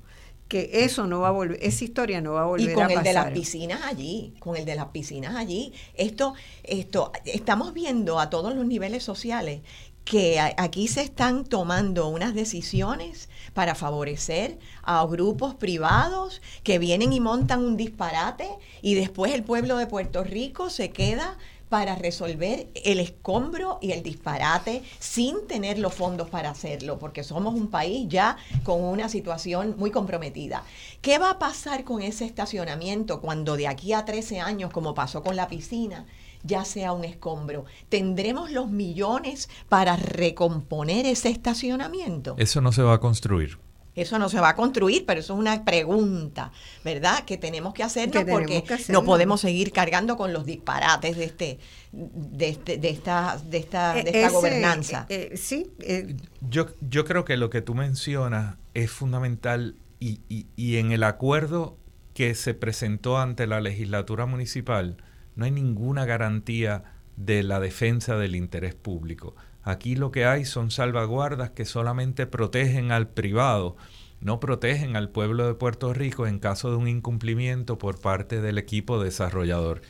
[0.50, 2.92] Que eso no va a volver, esa historia no va a volver a pasar.
[2.92, 7.14] Y con el de las piscinas allí, con el de las piscinas allí, esto, esto,
[7.24, 9.62] estamos viendo a todos los niveles sociales
[10.04, 17.20] que aquí se están tomando unas decisiones para favorecer a grupos privados que vienen y
[17.20, 18.50] montan un disparate
[18.82, 21.38] y después el pueblo de Puerto Rico se queda
[21.70, 27.54] para resolver el escombro y el disparate sin tener los fondos para hacerlo, porque somos
[27.54, 30.64] un país ya con una situación muy comprometida.
[31.02, 35.24] ¿Qué va a pasar con ese estacionamiento cuando de aquí a 13 años, como pasó
[35.24, 36.06] con la piscina,
[36.44, 37.66] ya sea un escombro.
[37.90, 42.36] ¿Tendremos los millones para recomponer ese estacionamiento?
[42.38, 43.60] Eso no se va a construir.
[44.02, 46.52] Eso no se va a construir, pero eso es una pregunta,
[46.84, 47.24] ¿verdad?
[47.26, 51.60] Que tenemos que hacernos porque no podemos seguir cargando con los disparates de este,
[51.92, 55.06] de, este, de esta, de esta, de esta gobernanza.
[55.10, 55.72] Eh, sí.
[56.42, 61.04] Yo, yo creo que lo que tú mencionas es fundamental y, y, y en el
[61.04, 61.78] acuerdo
[62.14, 64.98] que se presentó ante la legislatura municipal,
[65.36, 66.84] no hay ninguna garantía
[67.20, 69.36] de la defensa del interés público.
[69.62, 73.76] Aquí lo que hay son salvaguardas que solamente protegen al privado,
[74.22, 78.58] no protegen al pueblo de Puerto Rico en caso de un incumplimiento por parte del
[78.58, 79.82] equipo desarrollador.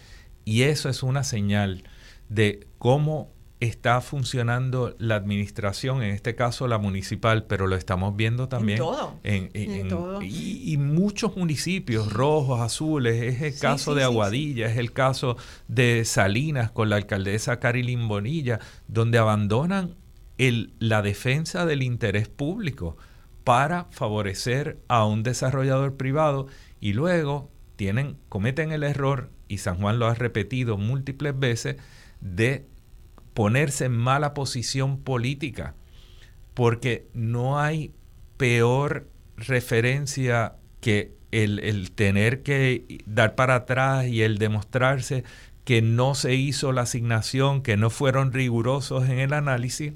[0.44, 1.84] Y eso es una señal
[2.30, 8.48] de cómo está funcionando la administración, en este caso la municipal, pero lo estamos viendo
[8.48, 8.82] también
[9.24, 10.22] en, todo.
[10.22, 15.36] Y, muchos municipios rojos, azules, es el caso de Aguadilla, es el caso
[15.68, 19.96] de Salinas con la alcaldesa Carilín Bonilla, donde abandonan
[20.38, 22.96] el, la defensa del interés público
[23.44, 26.48] para favorecer a un desarrollador privado
[26.80, 31.78] y luego tienen, cometen el error, y San Juan lo ha repetido múltiples veces,
[32.22, 32.66] de
[33.34, 35.76] ponerse en mala posición política,
[36.54, 37.94] porque no hay
[38.38, 45.24] peor referencia que el, tener que dar para atrás y el demostrarse
[45.64, 49.94] que no se hizo la asignación, que no fueron rigurosos en el análisis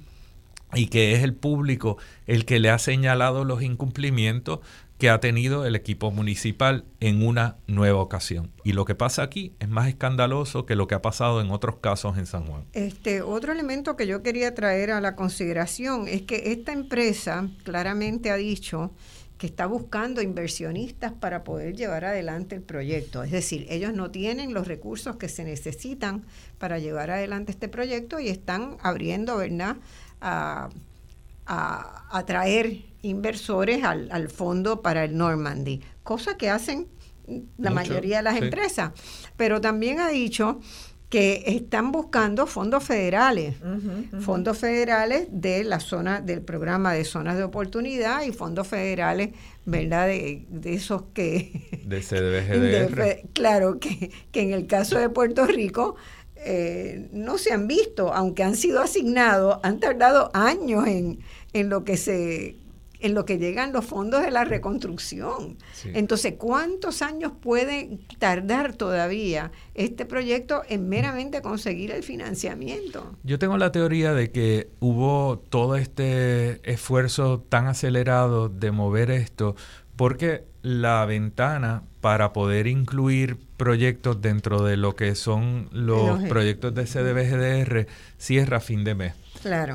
[0.75, 1.97] y que es el público
[2.27, 4.59] el que le ha señalado los incumplimientos
[4.97, 8.51] que ha tenido el equipo municipal en una nueva ocasión.
[8.63, 11.77] Y lo que pasa aquí es más escandaloso que lo que ha pasado en otros
[11.77, 12.65] casos en San Juan.
[12.73, 18.31] Este otro elemento que yo quería traer a la consideración es que esta empresa claramente
[18.31, 18.91] ha dicho
[19.37, 23.23] que está buscando inversionistas para poder llevar adelante el proyecto.
[23.23, 26.23] Es decir, ellos no tienen los recursos que se necesitan
[26.59, 29.77] para llevar adelante este proyecto y están abriendo, ¿verdad?,
[30.21, 30.69] a,
[31.45, 36.87] a atraer inversores al, al fondo para el Normandy, cosa que hacen
[37.57, 38.91] la mayoría de las empresas.
[39.37, 40.59] Pero también ha dicho
[41.09, 43.55] que están buscando fondos federales,
[44.21, 49.29] fondos federales de la zona del programa de zonas de oportunidad y fondos federales,
[49.63, 50.07] ¿verdad?
[50.07, 51.83] De, esos que...
[51.85, 53.29] De CDBGDR.
[53.31, 55.95] claro, que, que en el caso de Puerto Rico
[56.35, 61.19] eh, no se han visto, aunque han sido asignados, han tardado años en,
[61.53, 62.55] en lo que se
[63.03, 65.57] en lo que llegan los fondos de la reconstrucción.
[65.93, 73.15] Entonces, ¿cuántos años puede tardar todavía este proyecto en meramente conseguir el financiamiento?
[73.23, 79.55] Yo tengo la teoría de que hubo todo este esfuerzo tan acelerado de mover esto
[79.97, 86.85] porque la ventana para poder incluir proyectos dentro de lo que son los proyectos de
[86.85, 89.22] CDBGDR cierra fin de mes.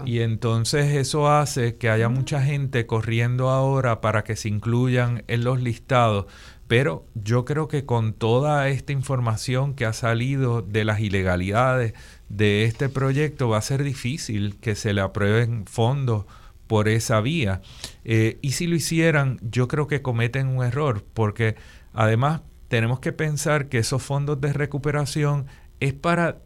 [0.07, 5.45] Y entonces eso hace que haya mucha gente corriendo ahora para que se incluyan en
[5.45, 6.27] los listados.
[6.67, 11.95] Pero yo creo que con toda esta información que ha salido de las ilegalidades
[12.29, 16.27] de este proyecto va a ser difícil que se le aprueben fondos
[16.67, 17.63] por esa vía.
[18.05, 21.57] Eh, y si lo hicieran, yo creo que cometen un error, porque
[21.95, 25.47] además tenemos que pensar que esos fondos de recuperación
[25.81, 26.39] es para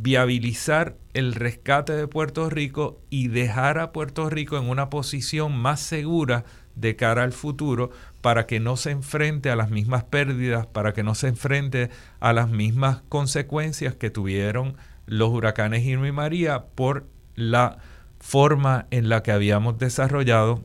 [0.00, 5.80] viabilizar el rescate de Puerto Rico y dejar a Puerto Rico en una posición más
[5.80, 6.44] segura
[6.74, 7.90] de cara al futuro
[8.20, 11.90] para que no se enfrente a las mismas pérdidas, para que no se enfrente
[12.20, 17.78] a las mismas consecuencias que tuvieron los huracanes Irma y María por la
[18.18, 20.62] forma en la que habíamos desarrollado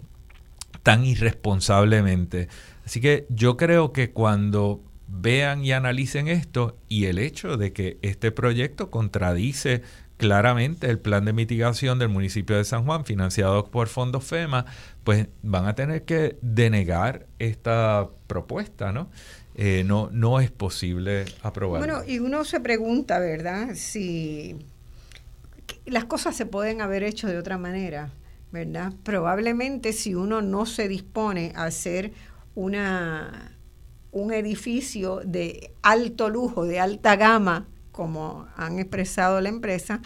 [0.84, 2.48] tan irresponsablemente.
[2.86, 7.98] Así que yo creo que cuando vean y analicen esto y el hecho de que
[8.02, 9.82] este proyecto contradice
[10.18, 14.66] claramente el plan de mitigación del municipio de San Juan financiado por fondos FEMA,
[15.04, 19.10] pues van a tener que denegar esta propuesta, ¿no?
[19.56, 21.86] Eh, no, no es posible aprobarla.
[21.86, 23.70] Bueno, y uno se pregunta, ¿verdad?
[23.76, 24.56] Si
[25.86, 28.12] las cosas se pueden haber hecho de otra manera,
[28.52, 28.94] ¿verdad?
[29.04, 32.12] Probablemente si uno no se dispone a hacer
[32.56, 33.57] una
[34.18, 40.02] un edificio de alto lujo, de alta gama, como han expresado la empresa,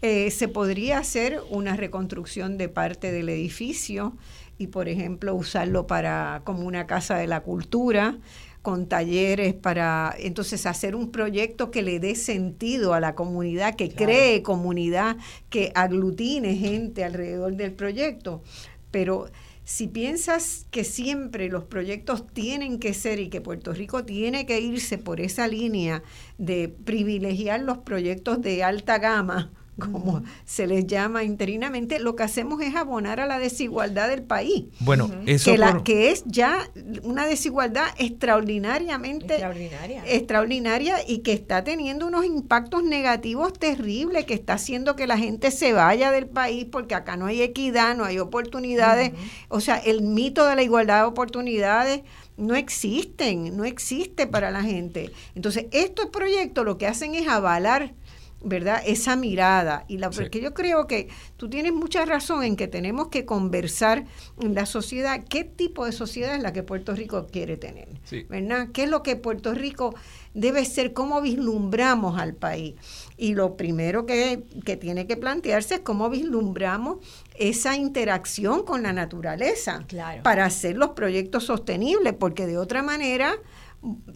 [0.00, 4.16] eh, se podría hacer una reconstrucción de parte del edificio
[4.56, 8.18] y, por ejemplo, usarlo para como una casa de la cultura,
[8.62, 13.90] con talleres para entonces hacer un proyecto que le dé sentido a la comunidad, que
[13.90, 15.16] cree comunidad,
[15.48, 18.42] que aglutine gente alrededor del proyecto.
[18.90, 19.30] Pero
[19.68, 24.58] si piensas que siempre los proyectos tienen que ser y que Puerto Rico tiene que
[24.60, 26.02] irse por esa línea
[26.38, 32.60] de privilegiar los proyectos de alta gama, como se les llama interinamente, lo que hacemos
[32.60, 34.66] es abonar a la desigualdad del país.
[34.80, 36.68] Bueno, eso que, la, que es ya
[37.02, 40.02] una desigualdad extraordinariamente extraordinaria.
[40.06, 45.50] extraordinaria y que está teniendo unos impactos negativos terribles, que está haciendo que la gente
[45.50, 49.12] se vaya del país porque acá no hay equidad, no hay oportunidades.
[49.48, 52.02] O sea, el mito de la igualdad de oportunidades
[52.36, 55.10] no existen, no existe para la gente.
[55.34, 57.94] Entonces, estos proyectos lo que hacen es avalar
[58.42, 58.82] ¿verdad?
[58.86, 59.84] Esa mirada.
[59.88, 64.04] Y la, porque yo creo que tú tienes mucha razón en que tenemos que conversar
[64.40, 67.88] en la sociedad, qué tipo de sociedad es la que Puerto Rico quiere tener,
[68.28, 68.68] ¿verdad?
[68.72, 69.94] ¿Qué es lo que Puerto Rico
[70.34, 70.92] debe ser?
[70.92, 72.74] ¿Cómo vislumbramos al país?
[73.16, 76.98] Y lo primero que, que tiene que plantearse es cómo vislumbramos
[77.36, 79.84] esa interacción con la naturaleza
[80.22, 83.34] para hacer los proyectos sostenibles, porque de otra manera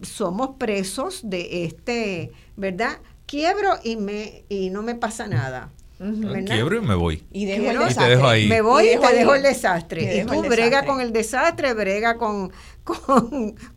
[0.01, 2.99] somos presos de este, ¿verdad?
[3.25, 5.69] Quiebro y me y no me pasa nada.
[6.45, 7.23] Quiebro y me voy.
[7.31, 8.05] Y, dejo el desastre.
[8.05, 8.47] te dejo ahí.
[8.47, 10.17] Me voy y, te dejo el desastre.
[10.17, 12.51] Y, tú brega con el desastre, brega con,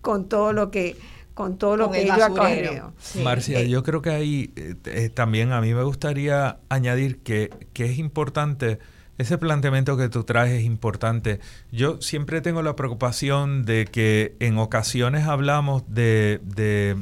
[0.01, 0.97] con, todo lo que
[1.35, 2.94] con todo lo que yo acarreo.
[3.23, 7.51] Marcia, eh, yo creo que ahí eh, eh, también a mí me gustaría añadir que,
[7.74, 8.78] que es importante,
[9.18, 11.40] ese planteamiento que tú traes es importante.
[11.70, 16.97] Yo siempre tengo la preocupación de que en ocasiones hablamos de, de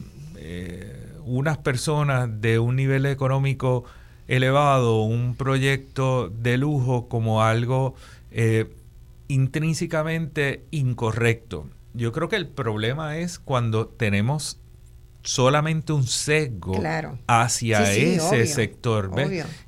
[1.25, 3.85] unas personas de un nivel económico
[4.29, 7.95] elevado, un proyecto de lujo como algo
[8.31, 8.71] eh,
[9.29, 11.69] intrínsecamente incorrecto.
[11.93, 14.59] Yo creo que el problema es cuando tenemos
[15.25, 16.81] solamente un sesgo
[17.27, 19.11] hacia ese sector.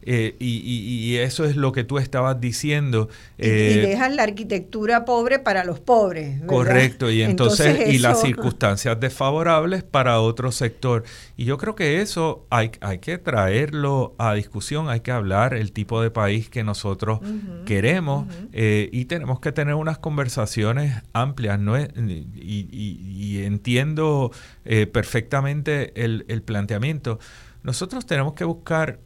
[0.03, 3.09] Eh, y, eso es lo que tú estabas diciendo.
[3.39, 6.43] y, eh, dejas la arquitectura pobre para los pobres.
[6.47, 11.05] Correcto, y entonces, y las circunstancias desfavorables para otro sector.
[11.37, 15.73] Y yo creo que eso hay, hay que traerlo a discusión, hay que hablar el
[15.73, 17.21] tipo de país que nosotros
[17.65, 21.59] queremos eh, y tenemos que tener unas conversaciones amplias.
[21.59, 21.77] ¿no?
[21.79, 24.31] y entiendo
[24.93, 27.19] perfectamente el, planteamiento.
[27.63, 29.01] Nosotros tenemos que buscar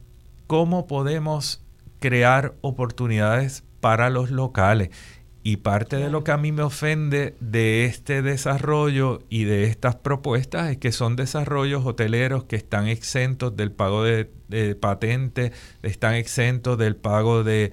[0.47, 1.61] cómo podemos
[1.99, 4.89] crear oportunidades para los locales.
[5.43, 9.95] Y parte de lo que a mí me ofende de este desarrollo y de estas
[9.95, 14.29] propuestas es que son desarrollos hoteleros que están exentos del pago de,
[14.79, 15.51] patentes,
[15.81, 17.71] están exentos del pago de,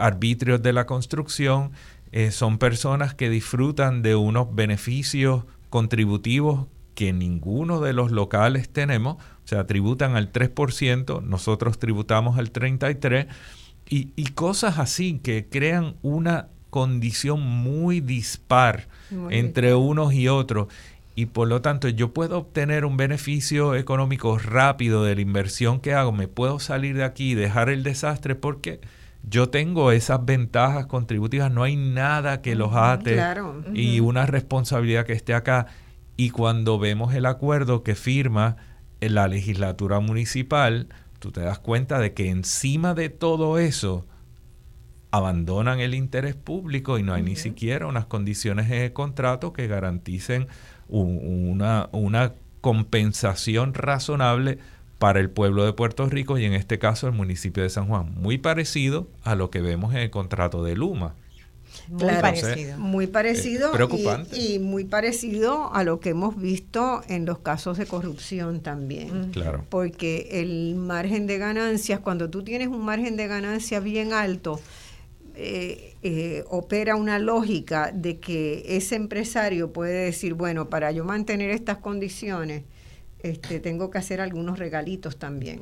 [0.00, 1.70] arbitrios de la construcción.
[2.10, 9.16] Eh, son personas que disfrutan de unos beneficios contributivos que ninguno de los locales tenemos,
[9.16, 13.26] o sea, tributan al 3%, nosotros tributamos al 33%,
[13.88, 18.86] y, y cosas así que crean una condición muy dispar
[19.30, 20.68] entre unos y otros.
[21.16, 25.92] Y por lo tanto yo puedo obtener un beneficio económico rápido de la inversión que
[25.92, 28.80] hago, me puedo salir de aquí y dejar el desastre porque
[29.28, 33.20] yo tengo esas ventajas contributivas, no hay nada que los ate
[33.74, 35.66] y una responsabilidad que esté acá.
[36.20, 38.58] Y cuando vemos el acuerdo que firma
[39.00, 40.88] la legislatura municipal,
[41.18, 44.04] tú te das cuenta de que encima de todo eso
[45.10, 50.46] abandonan el interés público y no hay ni siquiera unas condiciones de contrato que garanticen
[50.88, 54.58] una, una compensación razonable
[54.98, 58.12] para el pueblo de Puerto Rico y en este caso el municipio de San Juan.
[58.20, 61.14] Muy parecido a lo que vemos en el contrato de Luma.
[61.90, 62.78] Muy parecido.
[62.78, 63.72] Muy parecido.
[63.72, 64.38] preocupante.
[64.38, 69.30] Y, muy parecido a lo que hemos visto en los casos de corrupción también.
[69.32, 69.64] Claro.
[69.68, 74.60] Porque el margen de ganancias, cuando tú tienes un margen de ganancias bien alto,
[75.34, 81.50] eh, eh, opera una lógica de que ese empresario puede decir, bueno, para yo mantener
[81.50, 82.62] estas condiciones,
[83.22, 85.60] este, tengo que hacer algunos regalitos también.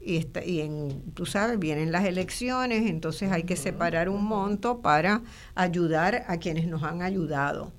[0.00, 4.80] Y, está, y en, tú sabes, vienen las elecciones, entonces hay que separar un monto
[4.80, 5.22] para
[5.54, 7.72] ayudar a quienes nos han ayudado.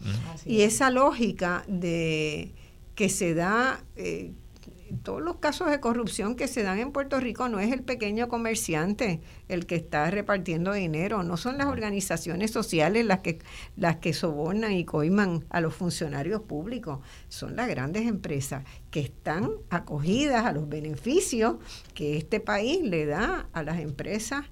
[0.45, 2.53] Y esa lógica de
[2.95, 4.33] que se da, eh,
[5.03, 8.27] todos los casos de corrupción que se dan en Puerto Rico no es el pequeño
[8.27, 13.39] comerciante el que está repartiendo dinero, no son las organizaciones sociales las que
[13.77, 19.51] las que sobornan y coiman a los funcionarios públicos, son las grandes empresas que están
[19.69, 21.55] acogidas a los beneficios
[21.93, 24.45] que este país le da a las empresas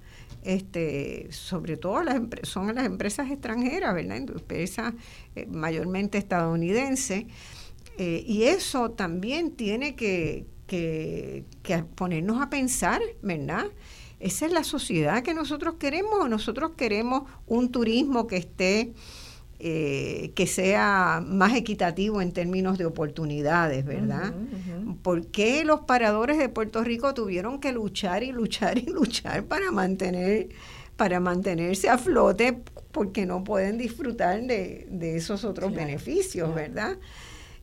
[0.43, 4.17] este, sobre todo las son las empresas extranjeras, ¿verdad?
[4.17, 4.93] Empresas
[5.35, 7.25] eh, mayormente estadounidenses
[7.97, 10.45] eh, y eso también tiene que,
[11.95, 13.65] ponernos a pensar, ¿verdad?
[14.19, 16.29] Esa es la sociedad que nosotros queremos.
[16.29, 18.93] Nosotros queremos un turismo que esté,
[19.59, 24.33] eh, que sea más equitativo en términos de oportunidades, ¿verdad?
[25.01, 29.71] ¿Por qué los paradores de Puerto Rico tuvieron que luchar y luchar y luchar para
[29.71, 30.49] mantener
[30.97, 36.97] para mantenerse a flote porque no pueden disfrutar de, esos otros beneficios, ¿verdad?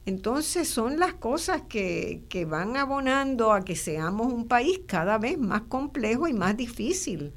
[0.06, 5.38] Entonces son las cosas que, que, van abonando a que seamos un país cada vez
[5.38, 7.32] más complejo y más difícil.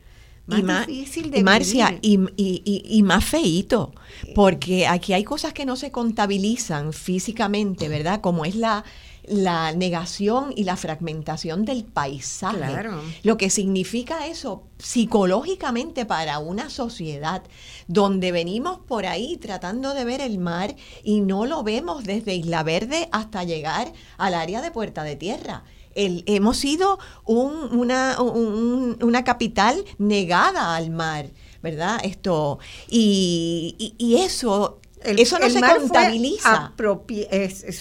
[0.48, 3.94] Más difícil de Marcia, y, y, y, más feito,
[4.34, 8.22] porque aquí hay cosas que no se contabilizan físicamente, ¿verdad?
[8.22, 8.86] Como es la,
[9.28, 12.90] la negación y la fragmentación del paisaje.
[13.24, 17.44] Lo que significa eso psicológicamente para una sociedad
[17.88, 22.64] donde venimos por ahí tratando de ver el mar y no lo vemos desde Isla
[22.64, 25.64] Verde hasta llegar al área de Puerta de Tierra.
[25.94, 31.32] El, hemos sido una, una capital negada al mar,
[31.64, 32.00] ¿verdad?
[32.04, 36.74] Esto, y, y eso eso no se contabiliza.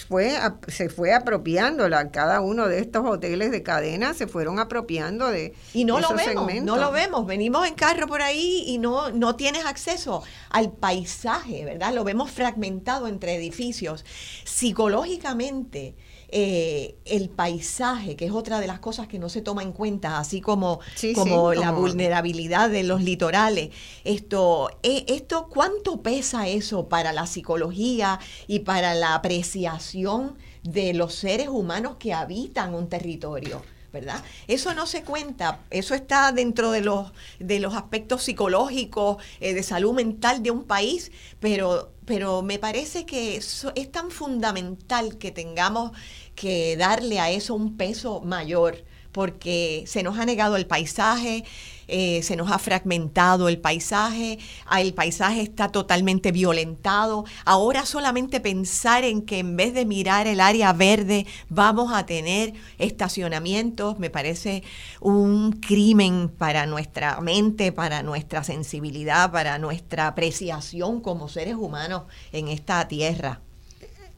[0.08, 0.34] Fue,
[0.68, 5.84] se fue apropiando, cada uno de estos hoteles de cadena se fueron apropiando de Y
[5.84, 7.26] no lo vemos, no lo vemos.
[7.26, 11.94] Venimos en carro por ahí y no, no tienes acceso al paisaje, ¿verdad?
[11.94, 14.04] Lo vemos fragmentado entre edificios.
[14.44, 15.96] Psicológicamente,
[16.28, 20.18] eh, el paisaje, que es otra de las cosas que no se toma en cuenta,
[20.18, 20.80] así como,
[21.14, 23.70] como la vulnerabilidad de los litorales.
[24.04, 31.14] Esto, eh, esto, ¿cuánto pesa eso para la psicología y para la apreciación de los
[31.14, 33.62] seres humanos que habitan un territorio?
[33.92, 34.22] ¿verdad?
[34.46, 39.62] Eso no se cuenta, eso está dentro de los, de los aspectos psicológicos, eh, de
[39.62, 45.92] salud mental de un país, pero, pero me parece que es tan fundamental que tengamos
[46.34, 51.44] que darle a eso un peso mayor porque se nos ha negado el paisaje,
[51.88, 57.24] eh, se nos ha fragmentado el paisaje, ah, el paisaje está totalmente violentado.
[57.44, 62.54] Ahora solamente pensar en que en vez de mirar el área verde vamos a tener
[62.78, 64.62] estacionamientos, me parece
[65.00, 72.02] un crimen para nuestra mente, para nuestra sensibilidad, para nuestra apreciación como seres humanos
[72.32, 73.40] en esta tierra.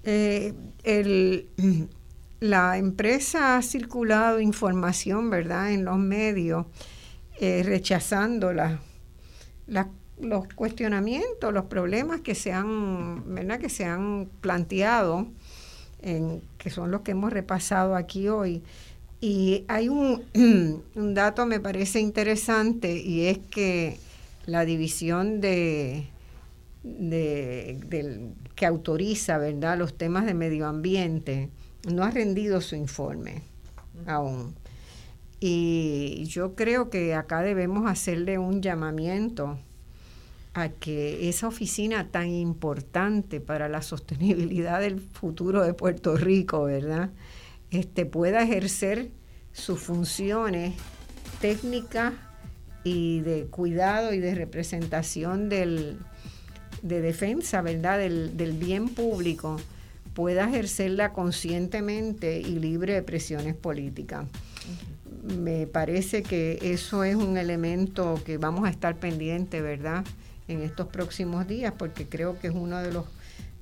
[0.04, 0.54] Eh,
[0.84, 1.48] el,
[2.40, 6.66] la empresa ha circulado información, ¿verdad?, en los medios,
[7.40, 15.28] eh, rechazando los cuestionamientos, los problemas que se han, ¿verdad?, que se han planteado,
[16.00, 18.62] que son los que hemos repasado aquí hoy.
[19.20, 20.24] Y hay un,
[20.94, 23.98] un dato me parece interesante y es que
[24.46, 26.06] la división de,
[28.54, 29.76] que autoriza ¿verdad?
[29.76, 31.50] los temas de medio ambiente
[31.92, 33.42] no ha rendido su informe
[34.06, 34.54] aún.
[35.40, 39.58] Y yo creo que acá debemos hacerle un llamamiento
[40.54, 47.10] a que esa oficina tan importante para la sostenibilidad del futuro de Puerto Rico, ¿verdad?
[47.70, 49.10] Este, pueda ejercer
[49.52, 50.74] sus funciones
[51.40, 52.14] técnicas
[52.82, 55.98] y de cuidado y de representación del,
[56.82, 59.58] de defensa, ¿verdad?, del, del bien público
[60.14, 64.26] pueda ejercerla conscientemente y libre de presiones políticas.
[65.22, 70.04] Me parece que eso es un elemento que vamos a estar pendiente, ¿verdad?,
[70.48, 73.04] en estos próximos días, porque creo que es uno de los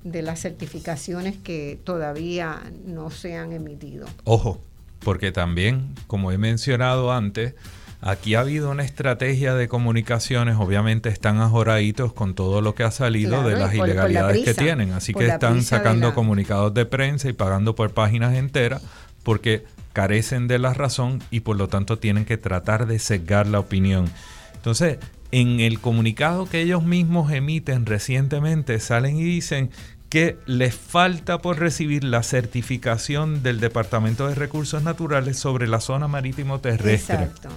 [0.03, 4.07] de las certificaciones que todavía no se han emitido.
[4.23, 4.61] Ojo,
[4.99, 7.55] porque también, como he mencionado antes,
[7.99, 12.91] Aquí ha habido una estrategia de comunicaciones, obviamente están ajoraditos con todo lo que ha
[12.91, 17.73] salido de las ilegalidades que tienen, así que están sacando comunicados de prensa y pagando
[17.73, 18.83] por páginas enteras
[19.23, 19.65] porque
[19.97, 24.05] carecen de la razón y por lo tanto tienen que tratar de sesgar la opinión.
[24.53, 24.99] Entonces,
[25.31, 29.71] en el comunicado que ellos mismos emiten recientemente salen y dicen
[30.07, 36.07] que les falta por recibir la certificación del Departamento de Recursos Naturales sobre la zona
[36.07, 37.15] marítimo terrestre.
[37.15, 37.49] Exacto.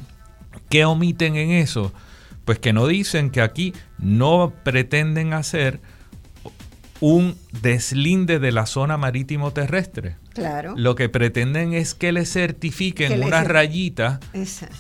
[0.71, 1.93] ¿Qué omiten en eso?
[2.47, 5.79] Pues que no dicen que aquí no pretenden hacer
[7.01, 10.17] un deslinde de la zona marítimo terrestre.
[10.35, 10.75] Claro.
[10.77, 14.21] Lo que pretenden es que le certifiquen una rayita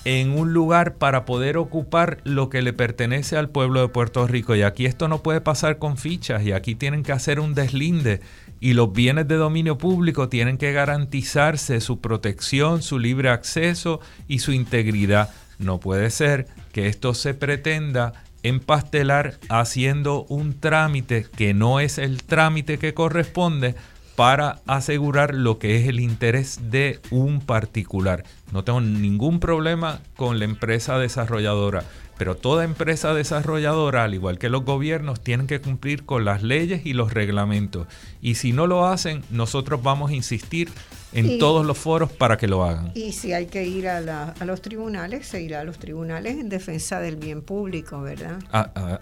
[0.04, 4.54] en un lugar para poder ocupar lo que le pertenece al pueblo de Puerto Rico.
[4.54, 8.20] Y aquí esto no puede pasar con fichas y aquí tienen que hacer un deslinde.
[8.60, 14.40] Y los bienes de dominio público tienen que garantizarse su protección, su libre acceso y
[14.40, 15.30] su integridad.
[15.58, 22.22] No puede ser que esto se pretenda empastelar haciendo un trámite que no es el
[22.22, 23.74] trámite que corresponde
[24.16, 28.24] para asegurar lo que es el interés de un particular.
[28.52, 31.84] No tengo ningún problema con la empresa desarrolladora,
[32.20, 36.84] pero toda empresa desarrolladora, al igual que los gobiernos, tienen que cumplir con las leyes
[36.84, 37.86] y los reglamentos.
[38.20, 40.68] Y si no lo hacen, nosotros vamos a insistir
[41.14, 42.92] en todos los foros para que lo hagan.
[42.94, 47.00] Y si hay que ir a, los tribunales, se irá a los tribunales en defensa
[47.00, 48.38] del bien público, ¿verdad?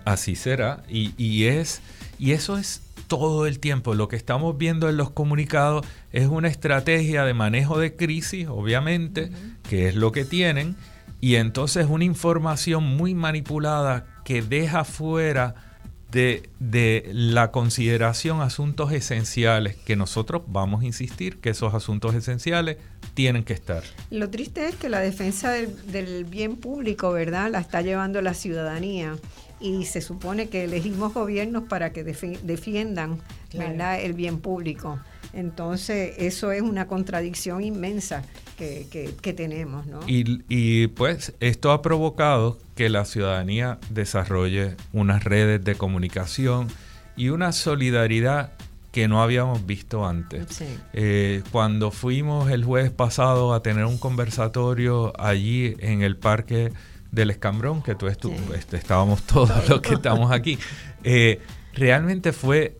[0.04, 0.84] así será.
[0.88, 1.80] Y, es,
[2.20, 3.96] y eso es todo el tiempo.
[3.96, 9.32] Lo que estamos viendo en los comunicados es una estrategia de manejo de crisis, obviamente,
[9.68, 10.76] que es lo que tienen.
[11.20, 15.54] Y entonces una información muy manipulada que deja fuera
[16.10, 22.78] de, la consideración asuntos esenciales, que nosotros vamos a insistir que esos asuntos esenciales
[23.14, 23.82] tienen que estar.
[24.10, 29.16] Lo triste es que la defensa del, bien público, ¿verdad?, la está llevando la ciudadanía
[29.60, 33.20] y se supone que elegimos gobiernos para que defiendan
[33.52, 34.00] ¿verdad?
[34.00, 35.00] el bien público.
[35.32, 38.22] Entonces, eso es una contradicción inmensa
[38.58, 39.86] que, tenemos.
[39.86, 40.00] ¿no?
[40.06, 46.68] Y, y, pues esto ha provocado que la ciudadanía desarrolle unas redes de comunicación
[47.16, 48.52] y una solidaridad
[48.92, 50.62] que no habíamos visto antes.
[50.92, 56.72] Eh, cuando fuimos el jueves pasado a tener un conversatorio allí en el parque
[57.12, 60.58] del Escambrón, que tú estu este, estábamos todos los que estamos aquí,
[61.04, 61.40] eh,
[61.74, 62.78] realmente fue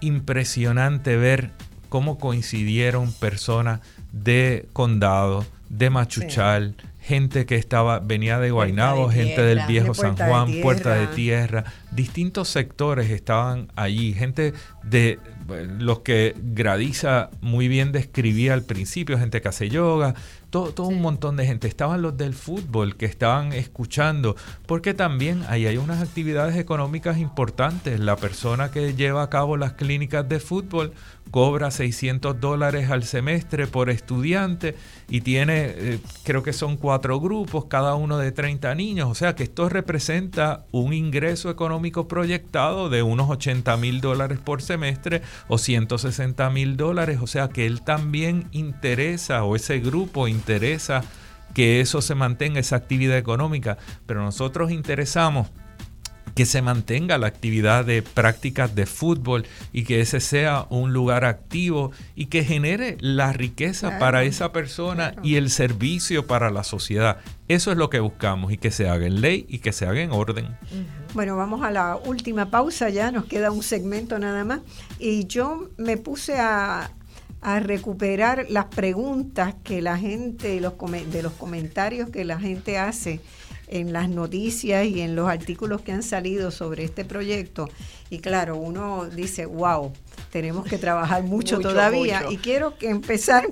[0.00, 1.50] impresionante ver
[1.88, 3.80] cómo coincidieron personas
[4.12, 10.60] de Condado, de Machuchal, gente que estaba venía de Guaynabo, gente del viejo San Juan,
[10.60, 14.52] Puerta de Tierra, distintos sectores estaban allí, gente
[14.82, 15.18] de
[15.78, 20.14] los que Gradiza muy bien describía al principio, gente que hace yoga,
[20.50, 21.68] todo, un montón de gente.
[21.68, 24.36] Estaban los del fútbol que estaban escuchando,
[24.66, 28.00] porque también ahí hay unas actividades económicas importantes.
[28.00, 30.92] La persona que lleva a cabo las clínicas de fútbol
[31.30, 34.74] cobra 600 dólares al semestre por estudiante
[35.08, 39.08] y tiene, eh, creo que son cuatro grupos, cada uno de 30 niños.
[39.10, 44.62] O sea que esto representa un ingreso económico proyectado de unos 80 mil dólares por
[44.62, 47.18] semestre o 160 mil dólares.
[47.22, 51.02] O sea que él también interesa o ese grupo interesa
[51.54, 55.48] que eso se mantenga, esa actividad económica, pero nosotros interesamos
[56.34, 61.24] que se mantenga la actividad de prácticas de fútbol y que ese sea un lugar
[61.24, 67.18] activo y que genere la riqueza para esa persona y el servicio para la sociedad.
[67.48, 70.00] Eso es lo que buscamos y que se haga en ley y que se haga
[70.00, 70.56] en orden.
[71.14, 74.60] Bueno, vamos a la última pausa ya, nos queda un segmento nada más.
[74.98, 76.90] Y yo me puse a,
[77.40, 80.74] a recuperar las preguntas que la gente, los,
[81.10, 83.20] de los comentarios que la gente hace
[83.68, 87.68] en las noticias y en los artículos que han salido sobre este proyecto.
[88.10, 89.92] Y claro, uno dice, wow,
[90.30, 92.24] tenemos que trabajar mucho, todavía.
[92.30, 93.46] Y quiero que empezar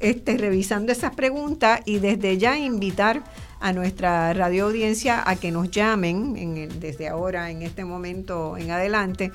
[0.00, 3.24] este, revisando esas preguntas y desde ya invitar
[3.60, 8.72] a nuestra radio audiencia a que nos llamen en desde ahora, en este momento en
[8.72, 9.30] adelante,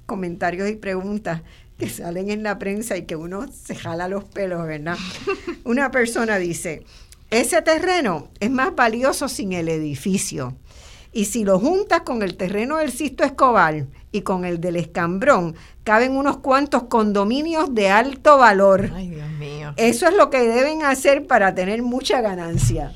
[0.06, 1.43] comentarios y preguntas
[1.78, 4.97] que salen en la prensa y que uno se jala los pelos, ¿verdad?
[5.64, 6.85] Una persona dice,
[7.31, 10.55] ese terreno es más valioso sin el edificio.
[11.12, 15.56] Y si lo juntas con el terreno del Sisto Escobar y con el del Escambrón,
[15.84, 18.90] caben unos cuantos condominios de alto valor.
[18.94, 19.72] Ay, Dios mío.
[19.76, 22.93] Eso es lo que deben hacer para tener mucha ganancia.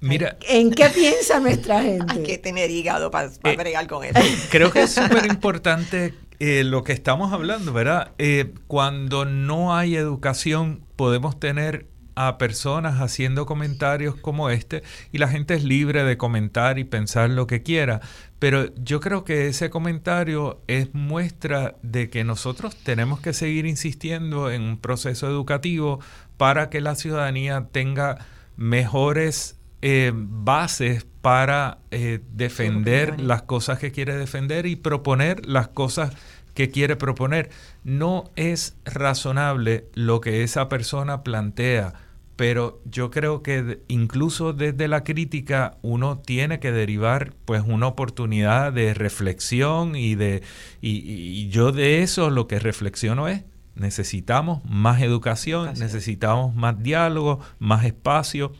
[0.00, 2.04] Mira, ¿En qué piensa nuestra gente?
[2.12, 4.18] Hay que tener hígado para Eh, bregar con eso.
[4.50, 8.12] creo que es súper importante eh, lo que estamos hablando, ¿verdad?
[8.18, 11.86] Eh, cuando no hay educación, podemos tener
[12.18, 14.82] a personas haciendo comentarios como este
[15.12, 18.00] y la gente es libre de comentar y pensar lo que quiera.
[18.40, 24.50] Pero yo creo que ese comentario es muestra de que nosotros tenemos que seguir insistiendo
[24.50, 26.00] en un proceso educativo
[26.36, 28.18] para que la ciudadanía tenga
[28.56, 36.16] mejores eh, bases para eh, defender las cosas que quiere defender y proponer las cosas
[36.58, 37.50] que quiere proponer.
[37.84, 41.94] No es razonable lo que esa persona plantea,
[42.38, 48.72] pero yo creo que incluso desde la crítica uno tiene que derivar pues una oportunidad
[48.72, 50.44] de reflexión y de
[50.80, 53.42] y, y- y yo de eso lo que reflexiono es
[53.74, 55.86] necesitamos más educación, Educación.
[55.86, 58.52] necesitamos más diálogo, más espacio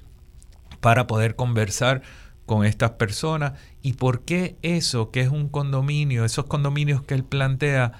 [0.80, 2.02] para poder conversar
[2.46, 3.52] con estas personas
[3.82, 7.92] y por qué eso que es un condominio, esos condominios que él plantea,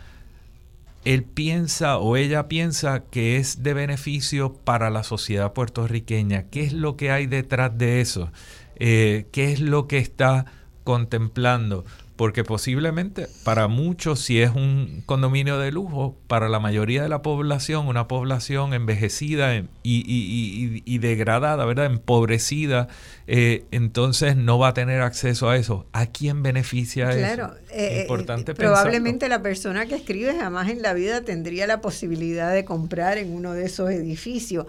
[1.08, 6.50] él piensa o ella piensa que es de beneficio para la sociedad puertorriqueña.
[6.50, 8.30] ¿Qué es lo que hay detrás de eso?
[8.76, 10.44] Eh, ¿Qué es lo que está
[10.84, 11.86] contemplando?
[12.18, 17.22] Porque posiblemente para muchos, si es un condominio de lujo, para la mayoría de la
[17.22, 21.86] población, una población envejecida y, y- y- y- degradada, ¿verdad?
[21.86, 22.88] Empobrecida,
[23.28, 25.86] eh, entonces no va a tener acceso a eso.
[25.92, 27.54] ¿A quién beneficia Claro, eso?
[27.72, 28.74] eh, eh, Importante pensarlo.
[28.74, 33.32] probablemente la persona que escribe jamás en la vida tendría la posibilidad de comprar en
[33.32, 34.66] uno de esos edificios,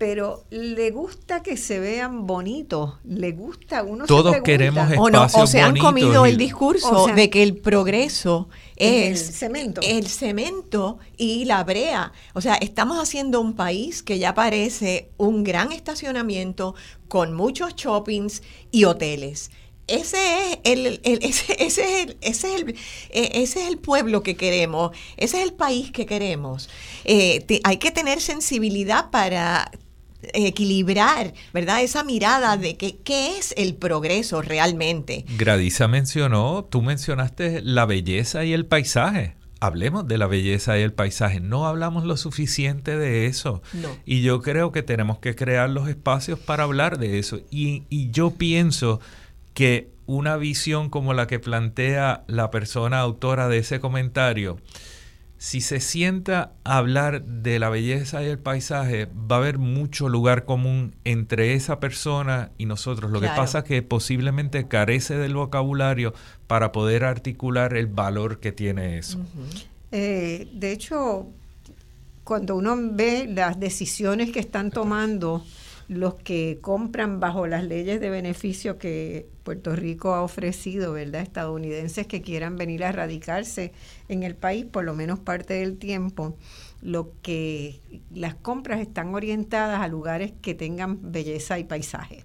[0.00, 5.10] pero le gusta que se vean bonitos, le gusta uno se Todos pregunta, queremos O,
[5.10, 8.48] no, o espacios se han comido y- el discurso O sea, de que el progreso
[8.76, 9.80] es es el cemento.
[9.84, 12.12] el cemento y la brea.
[12.32, 16.74] O sea, estamos haciendo un país que ya parece un gran estacionamiento
[17.08, 19.50] con muchos shoppings y hoteles.
[19.86, 20.16] Ese
[20.52, 24.22] es el, el- ese, ese es el, ese es el, eh, ese es el pueblo
[24.22, 26.70] que queremos, ese es el país que queremos.
[27.04, 29.70] Eh, te- hay que tener sensibilidad para
[30.34, 31.82] equilibrar, ¿verdad?
[31.82, 35.24] Esa mirada de que qué es el progreso realmente.
[35.36, 39.36] Gradiza mencionó, tú mencionaste la belleza y el paisaje.
[39.62, 41.40] Hablemos de la belleza y el paisaje.
[41.40, 43.62] No hablamos lo suficiente de eso.
[43.74, 43.88] No.
[44.06, 47.40] Y yo creo que tenemos que crear los espacios para hablar de eso.
[47.50, 49.00] Y, y yo pienso
[49.52, 54.58] que una visión como la que plantea la persona autora de ese comentario,
[55.40, 60.10] si se sienta a hablar de la belleza y el paisaje, va a haber mucho
[60.10, 63.10] lugar común entre esa persona y nosotros.
[63.10, 66.12] Lo que pasa es que posiblemente carece del vocabulario
[66.46, 69.18] para poder articular el valor que tiene eso.
[69.92, 71.28] Eh, de hecho,
[72.22, 75.42] cuando uno ve las decisiones que están tomando
[75.90, 81.20] los que compran bajo las leyes de beneficio que Puerto Rico ha ofrecido, ¿verdad?
[81.20, 83.72] Estadounidenses que quieran venir a radicarse
[84.08, 86.36] en el país por lo menos parte del tiempo,
[86.80, 87.80] lo que
[88.14, 92.24] las compras están orientadas a lugares que tengan belleza y paisaje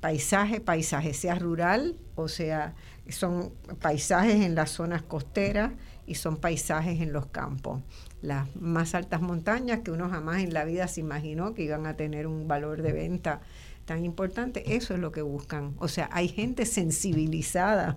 [0.00, 2.74] paisaje, paisaje, sea rural, o sea,
[3.08, 5.72] son paisajes en las zonas costeras
[6.06, 7.82] y son paisajes en los campos.
[8.20, 11.94] Las más altas montañas que uno jamás en la vida se imaginó que iban a
[11.94, 13.40] tener un valor de venta
[13.84, 15.74] tan importante, eso es lo que buscan.
[15.78, 17.96] O sea, hay gente sensibilizada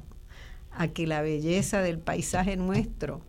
[0.71, 3.21] a que la belleza del paisaje nuestro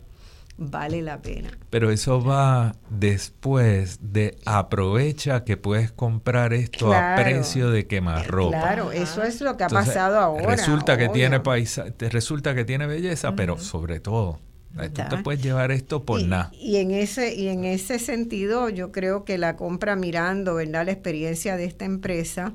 [0.57, 1.49] vale la pena.
[1.69, 8.61] Pero eso va después de aprovecha que puedes comprar esto a precio de quemarropa.
[8.61, 10.55] Claro, eso es lo que ha pasado ahora.
[10.55, 14.39] Resulta que tiene paisa, resulta que tiene belleza, pero sobre todo
[14.75, 16.51] Tú te puedes llevar esto por nada.
[16.53, 20.85] Y en ese y en ese sentido, yo creo que la compra mirando, ¿verdad?
[20.85, 22.53] La experiencia de esta empresa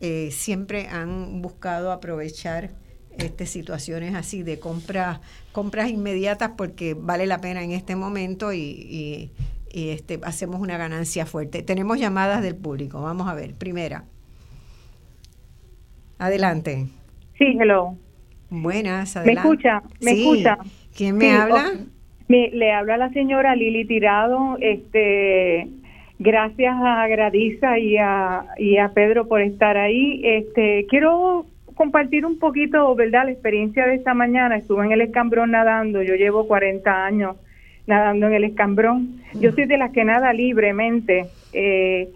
[0.00, 2.70] eh, siempre han buscado aprovechar
[3.16, 5.20] este, situaciones así de compras
[5.52, 9.30] compras inmediatas porque vale la pena en este momento y,
[9.72, 11.62] este, hacemos una ganancia fuerte.
[11.62, 13.00] Tenemos llamadas del público.
[13.00, 13.54] Vamos a ver.
[13.54, 14.04] Primera.
[16.18, 16.88] Adelante.
[17.38, 17.96] Sí, hello.
[18.50, 19.48] Buenas, adelante.
[19.48, 19.82] ¿Me escucha?
[20.00, 20.58] ¿Me escucha?
[20.96, 21.74] ¿Quién me habla?
[22.28, 24.56] le habla la señora Lili Tirado.
[24.60, 25.68] Este,
[26.18, 30.20] gracias a Gradiza y a, y a Pedro por estar ahí.
[30.24, 33.26] Este, quiero compartir un poquito, ¿verdad?
[33.26, 34.56] La experiencia de esta mañana.
[34.56, 36.02] Estuve en el escambrón nadando.
[36.02, 37.36] Yo llevo 40 años
[37.86, 39.20] nadando en el escambrón.
[39.34, 41.26] Yo soy de las que nada libremente.
[41.52, 42.08] Eh,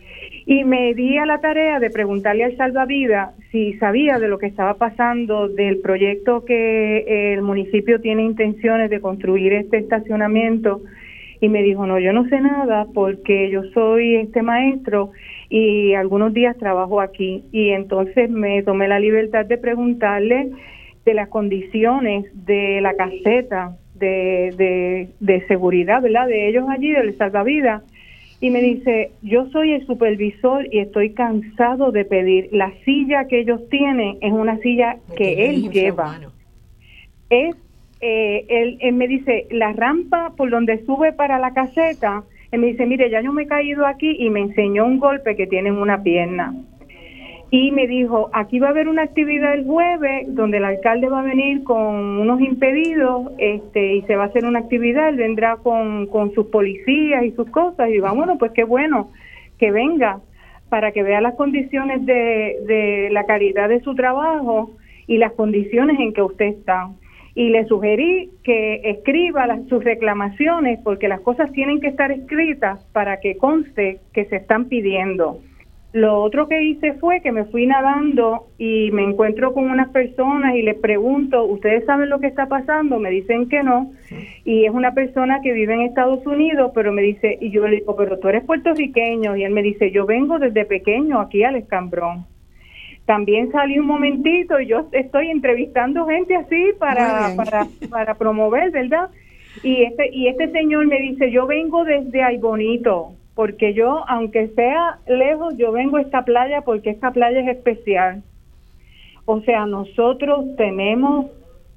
[0.51, 4.47] y me di a la tarea de preguntarle al salvavidas si sabía de lo que
[4.47, 10.83] estaba pasando del proyecto que el municipio tiene intenciones de construir este estacionamiento
[11.41, 15.13] y me dijo, no, yo no sé nada porque yo soy este maestro
[15.49, 17.45] y algunos días trabajo aquí.
[17.53, 20.51] Y entonces me tomé la libertad de preguntarle
[21.05, 26.27] de las condiciones de la caseta de, de, de seguridad, ¿verdad?
[26.27, 27.85] De ellos allí, del salvavidas
[28.41, 32.49] y me dice, yo soy el supervisor y estoy cansado de pedir.
[32.53, 36.19] La silla que ellos tienen es una silla que él lleva.
[37.29, 37.55] Es,
[38.01, 42.69] eh, él, él, me dice, la rampa por donde sube para la caseta, él me
[42.69, 45.69] dice, mire, ya yo me he caído aquí y me enseñó un golpe que tiene
[45.69, 46.55] en una pierna
[47.53, 51.21] y me dijo, aquí va a haber una actividad el jueves donde el alcalde va
[51.21, 55.57] a venir con unos impedidos este, y se va a hacer una actividad, él vendrá
[55.57, 59.11] con, con sus policías y sus cosas y bueno, pues qué bueno
[59.59, 60.21] que venga
[60.69, 64.71] para que vea las condiciones de, de la calidad de su trabajo
[65.09, 66.89] y las condiciones en que usted está.
[67.35, 72.85] Y le sugerí que escriba las, sus reclamaciones porque las cosas tienen que estar escritas
[72.93, 75.41] para que conste que se están pidiendo
[75.93, 80.55] lo otro que hice fue que me fui nadando y me encuentro con unas personas
[80.55, 83.01] y les pregunto, ¿ustedes saben lo que está pasando?
[83.01, 83.91] Me dicen que no.
[84.45, 87.79] Y es una persona que vive en Estados Unidos, pero me dice, y yo le
[87.79, 89.37] digo, pero tú eres puertorriqueño.
[89.37, 92.25] Y él me dice, yo vengo desde pequeño aquí al Escambrón.
[93.05, 99.09] También salí un momentito y yo estoy entrevistando gente así para, para, para promover, ¿verdad?
[99.65, 104.49] Y este, y este señor me dice, yo vengo desde Ay Bonito porque yo, aunque
[104.49, 108.23] sea lejos, yo vengo a esta playa porque esta playa es especial.
[109.25, 111.25] O sea, nosotros tenemos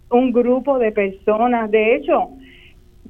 [0.10, 1.72] un grupo de personas.
[1.72, 2.32] De hecho,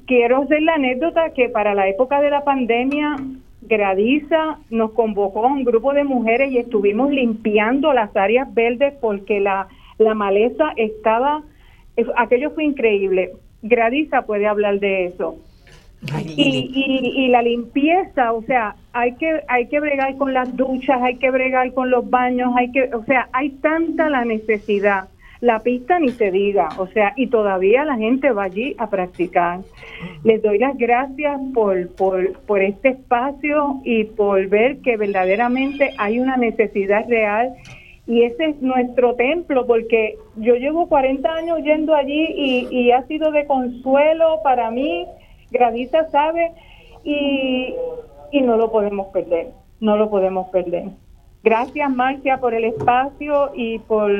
[0.06, 3.16] quiero hacer la anécdota que para la época de la pandemia,
[3.62, 9.40] Gradiza nos convocó a un grupo de mujeres y estuvimos limpiando las áreas verdes porque
[9.40, 9.66] la,
[9.98, 11.42] la maleza estaba,
[12.16, 13.32] aquello fue increíble.
[13.62, 15.40] Gradiza puede hablar de eso
[16.36, 21.16] y, y, la limpieza, o sea, hay que hay que bregar con las duchas, hay
[21.16, 25.08] que bregar con los baños, hay que, o sea, hay tanta la necesidad.
[25.40, 29.60] La pista ni se diga, o sea, y todavía la gente va allí a practicar.
[30.22, 36.18] Les doy las gracias por, por, por este espacio y por ver que verdaderamente hay
[36.18, 37.54] una necesidad real
[38.06, 43.06] y ese es nuestro templo porque yo llevo 40 años yendo allí y, y ha
[43.06, 45.06] sido de consuelo para mí
[45.54, 46.52] Gradiza sabe
[47.04, 47.72] y,
[48.32, 50.90] y no lo podemos perder, no lo podemos perder.
[51.42, 54.10] Gracias Marcia por el espacio y por,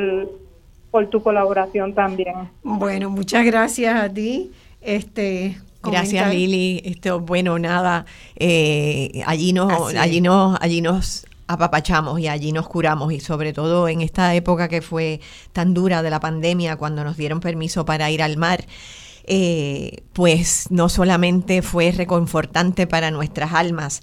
[0.91, 2.35] por tu colaboración también.
[2.63, 4.53] Bueno, muchas gracias a ti.
[4.81, 6.81] Este, Gracias Lili.
[6.85, 8.07] Esto, bueno, nada,
[8.37, 13.89] eh, allí nos, allí nos, allí nos apapachamos y allí nos curamos y sobre todo
[13.89, 15.21] en esta época que fue
[15.53, 18.65] tan dura de la pandemia cuando nos dieron permiso para ir al mar.
[19.27, 24.03] Eh, pues no solamente fue reconfortante para nuestras almas,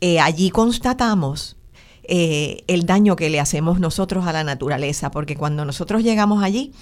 [0.00, 1.56] eh, allí constatamos
[2.02, 6.72] eh, el daño que le hacemos nosotros a la naturaleza, porque cuando nosotros llegamos allí,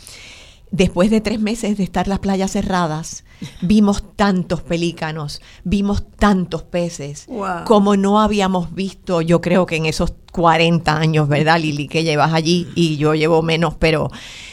[0.71, 3.24] después de tres meses de estar las playas cerradas,
[3.61, 7.27] vimos tantos pelícanos, vimos tantos peces,
[7.65, 11.87] como no habíamos visto, yo creo que en esos 40 años, ¿verdad, Lili?
[11.87, 14.11] Que llevas allí y yo llevo menos, pero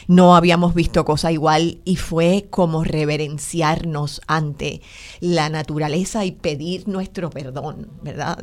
[0.07, 4.81] no habíamos visto cosa igual y fue como reverenciarnos ante
[5.21, 8.37] la naturaleza y pedir nuestro perdón, ¿verdad?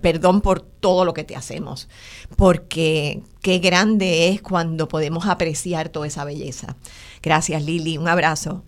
[0.00, 1.88] Perdón por todo lo que te hacemos,
[2.36, 6.76] porque qué grande es cuando podemos apreciar toda esa belleza.
[7.22, 7.98] Gracias, Lili.
[7.98, 8.64] Un abrazo.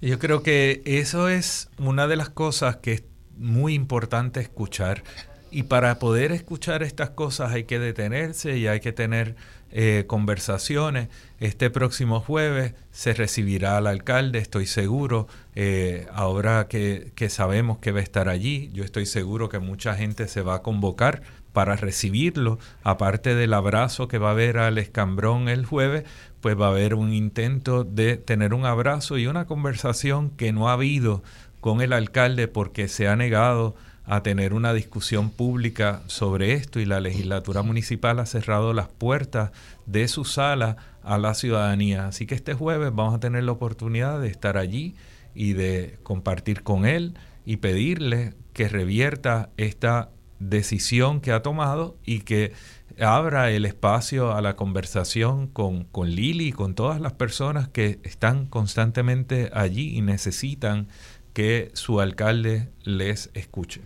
[0.00, 3.04] Yo creo que eso es una de las cosas que es
[3.36, 5.02] muy importante escuchar.
[5.50, 9.34] Y para poder escuchar estas cosas hay que detenerse y hay que tener
[9.72, 11.08] eh, conversaciones.
[11.38, 17.92] Este próximo jueves se recibirá al alcalde, estoy seguro, eh, ahora que, que sabemos que
[17.92, 21.22] va a estar allí, yo estoy seguro que mucha gente se va a convocar
[21.52, 26.04] para recibirlo, aparte del abrazo que va a haber al escambrón el jueves,
[26.40, 30.68] pues va a haber un intento de tener un abrazo y una conversación que no
[30.68, 31.22] ha habido
[31.60, 33.74] con el alcalde porque se ha negado
[34.06, 39.52] a tener una discusión pública sobre esto y la legislatura municipal ha cerrado las puertas
[39.86, 42.08] de su sala a la ciudadanía.
[42.08, 44.96] Así que este jueves vamos a tener la oportunidad de estar allí
[45.34, 47.14] y de compartir con él
[47.44, 50.10] y pedirle que revierta esta
[50.40, 52.52] decisión que ha tomado y que
[53.00, 57.98] abra el espacio a la conversación con, con Lili y con todas las personas que
[58.02, 60.88] están constantemente allí y necesitan
[61.32, 63.82] que su alcalde les escuche.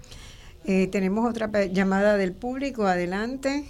[0.65, 3.65] Eh, tenemos otra llamada del público, adelante.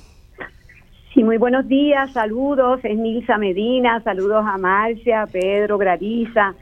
[1.13, 6.55] Sí, muy buenos días, saludos, es Nilsa Medina, saludos a Marcia, Pedro, Gradiza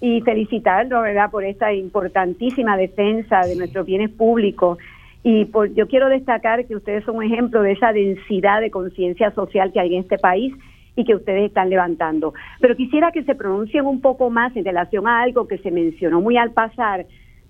[0.00, 4.78] y felicitarlo, ¿verdad?, por esta importantísima defensa de nuestros bienes públicos
[5.24, 9.30] y por, yo quiero destacar que ustedes son un ejemplo de esa densidad de conciencia
[9.32, 10.52] social que hay en este país
[10.96, 12.34] y que ustedes están levantando.
[12.60, 16.20] Pero quisiera que se pronuncien un poco más en relación a algo que se mencionó
[16.20, 17.06] muy al pasar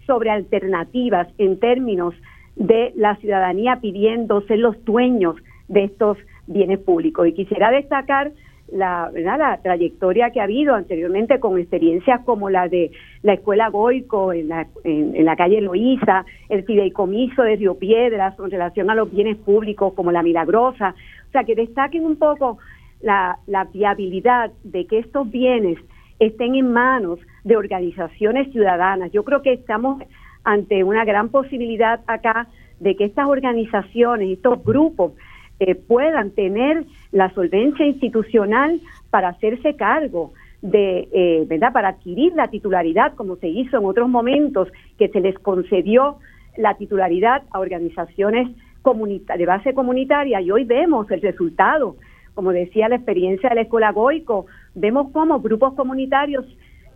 [0.06, 2.14] sobre alternativas en términos
[2.56, 5.36] de la ciudadanía pidiendo ser los dueños
[5.68, 7.26] de estos bienes públicos.
[7.26, 8.32] Y quisiera destacar
[8.72, 12.90] la, la trayectoria que ha habido anteriormente con experiencias como la de
[13.22, 18.50] la Escuela Goico en la, en, la calle Loíza, el fideicomiso de Río Piedras con
[18.50, 20.94] relación a los bienes públicos como la Milagrosa.
[21.28, 22.58] O sea, que destaquen un poco
[23.00, 25.78] la, la viabilidad de que estos bienes
[26.18, 29.12] estén en manos de organizaciones ciudadanas.
[29.12, 30.02] Yo creo que estamos
[30.44, 32.48] ante una gran posibilidad acá
[32.80, 35.12] de que estas organizaciones, estos grupos,
[35.60, 38.80] eh, puedan tener la solvencia institucional
[39.10, 44.08] para hacerse cargo de, eh, ¿verdad?, para adquirir la titularidad, como se hizo en otros
[44.08, 44.68] momentos,
[44.98, 46.18] que se les concedió
[46.56, 48.48] la titularidad a organizaciones
[48.84, 51.96] de base comunitaria y hoy vemos el resultado.
[52.34, 56.44] Como decía la experiencia de la Escuela Goico, vemos cómo grupos comunitarios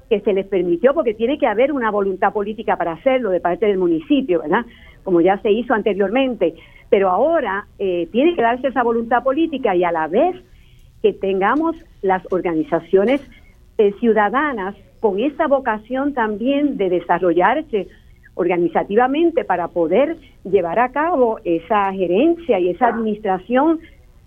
[0.08, 3.66] que se les permitió, porque tiene que haber una voluntad política para hacerlo de parte
[3.66, 4.64] del municipio, ¿verdad?
[5.02, 6.54] Como ya se hizo anteriormente,
[6.90, 10.36] pero ahora eh, tiene que darse esa voluntad política y a la vez
[11.02, 13.20] que tengamos las organizaciones
[13.78, 17.88] eh, ciudadanas con esa vocación también de desarrollarse
[18.34, 23.80] organizativamente para poder llevar a cabo esa gerencia y esa administración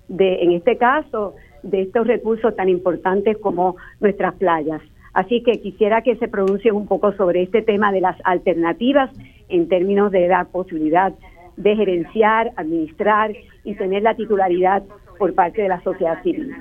[0.07, 4.81] de, en este caso, de estos recursos tan importantes como nuestras playas.
[5.13, 9.11] Así que quisiera que se pronuncien un poco sobre este tema de las alternativas
[9.49, 11.13] en términos de la posibilidad
[11.59, 13.31] de gerenciar, administrar
[13.65, 14.81] y tener la titularidad
[15.17, 16.55] por parte de la sociedad civil.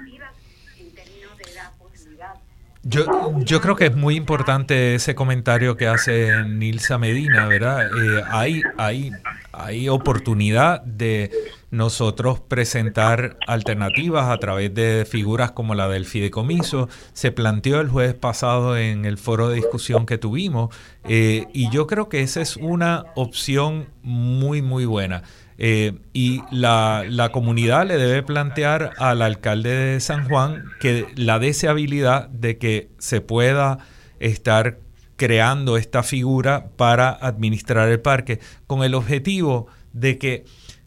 [2.89, 3.05] Yo,
[3.41, 7.87] yo creo que es muy importante ese comentario que hace Nilsa Medina, ¿verdad?
[7.87, 9.11] Eh, hay, hay,
[9.53, 11.31] hay oportunidad de
[11.71, 16.89] nosotros presentar alternativas a través de figuras como la del fideicomiso.
[17.13, 20.75] Se planteó el jueves pasado en el foro de discusión que tuvimos
[21.05, 25.25] eh, y yo creo que esa es una opción muy, muy buena.
[25.61, 31.41] Eh, y la, la, comunidad le debe plantear al alcalde de San Juan que la
[31.41, 33.79] deseabilidad de que se pueda
[34.21, 34.79] estar
[35.17, 40.45] creando esta figura para administrar el parque con el objetivo de que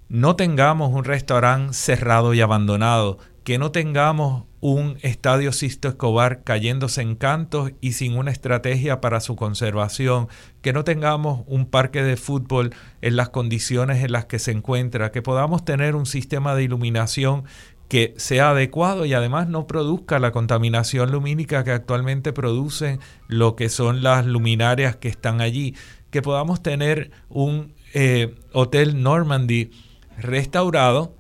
[0.08, 7.02] no tengamos un restaurante cerrado y abandonado, que no tengamos un estadio Sisto Escobar cayéndose
[7.02, 10.28] en cantos y sin una estrategia para su conservación,
[10.62, 15.12] que no tengamos un parque de fútbol en las condiciones en las que se encuentra,
[15.12, 17.44] que podamos tener un sistema de iluminación
[17.90, 23.68] que sea adecuado y además no produzca la contaminación lumínica que actualmente producen lo que
[23.68, 25.76] son las luminarias que están allí,
[26.12, 29.72] que podamos tener un eh, hotel Normandy
[30.18, 31.16] restaurado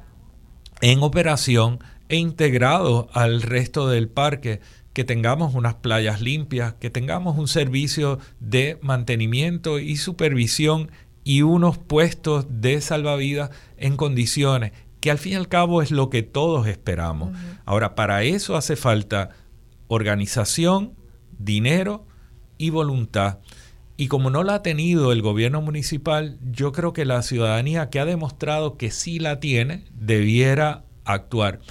[0.80, 1.80] en operación
[2.12, 4.60] e integrado al resto del parque,
[4.92, 10.92] que tengamos unas playas limpias, que tengamos un servicio de mantenimiento y supervisión
[11.24, 16.10] y unos puestos de salvavidas en condiciones, que al fin y al cabo es lo
[16.10, 17.32] que todos esperamos.
[17.64, 19.30] Ahora, para eso hace falta
[19.88, 20.94] organización,
[21.40, 22.06] dinero
[22.58, 23.40] y voluntad.
[23.96, 28.02] Y como no la ha tenido el gobierno municipal, yo creo que la ciudadanía que
[28.02, 31.62] ha demostrado que sí la tiene, debiera actuar.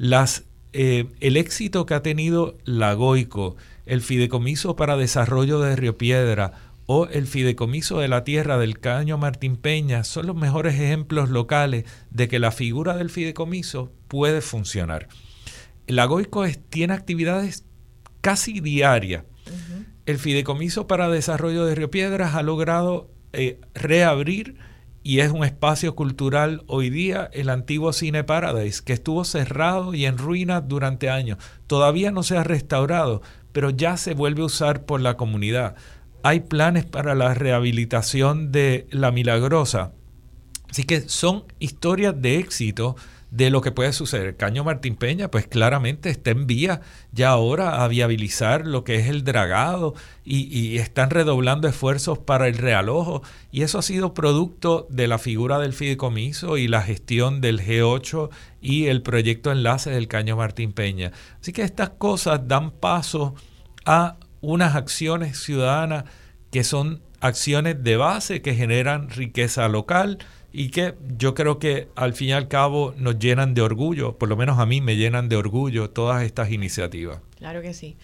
[0.00, 5.98] Las, eh, el éxito que ha tenido la GOICO, el Fideicomiso para Desarrollo de Río
[5.98, 6.54] Piedra
[6.86, 11.84] o el Fideicomiso de la Tierra del Caño Martín Peña son los mejores ejemplos locales
[12.08, 15.08] de que la figura del fideicomiso puede funcionar.
[15.86, 17.66] La GOICO tiene actividades
[18.22, 19.24] casi diarias.
[20.06, 24.56] El Fideicomiso para Desarrollo de Río Piedras ha logrado eh, reabrir
[25.02, 30.04] y es un espacio cultural hoy día el antiguo Cine Paradise, que estuvo cerrado y
[30.04, 31.38] en ruinas durante años.
[31.66, 33.22] Todavía no se ha restaurado,
[33.52, 35.74] pero ya se vuelve a usar por la comunidad.
[36.22, 39.92] Hay planes para la rehabilitación de La Milagrosa.
[40.68, 42.94] Así que son historias de éxito
[43.30, 44.36] de lo que puede suceder.
[44.36, 46.80] Caño Martín Peña, pues claramente está en vía
[47.12, 49.94] ya ahora a viabilizar lo que es el dragado
[50.24, 55.58] y, están redoblando esfuerzos para el realojo y eso ha sido producto de la figura
[55.58, 58.30] del fideicomiso y la gestión del G8
[58.60, 61.12] y el proyecto enlace del Caño Martín Peña.
[61.40, 63.34] Así que estas cosas dan paso
[63.84, 66.04] a unas acciones ciudadanas
[66.50, 70.18] que son acciones de base que generan riqueza local,
[70.52, 74.28] y que yo creo que al fin y al cabo nos llenan de orgullo, por
[74.28, 77.20] lo menos a mí me llenan de orgullo todas estas iniciativas.
[77.40, 77.96] Claro que sí.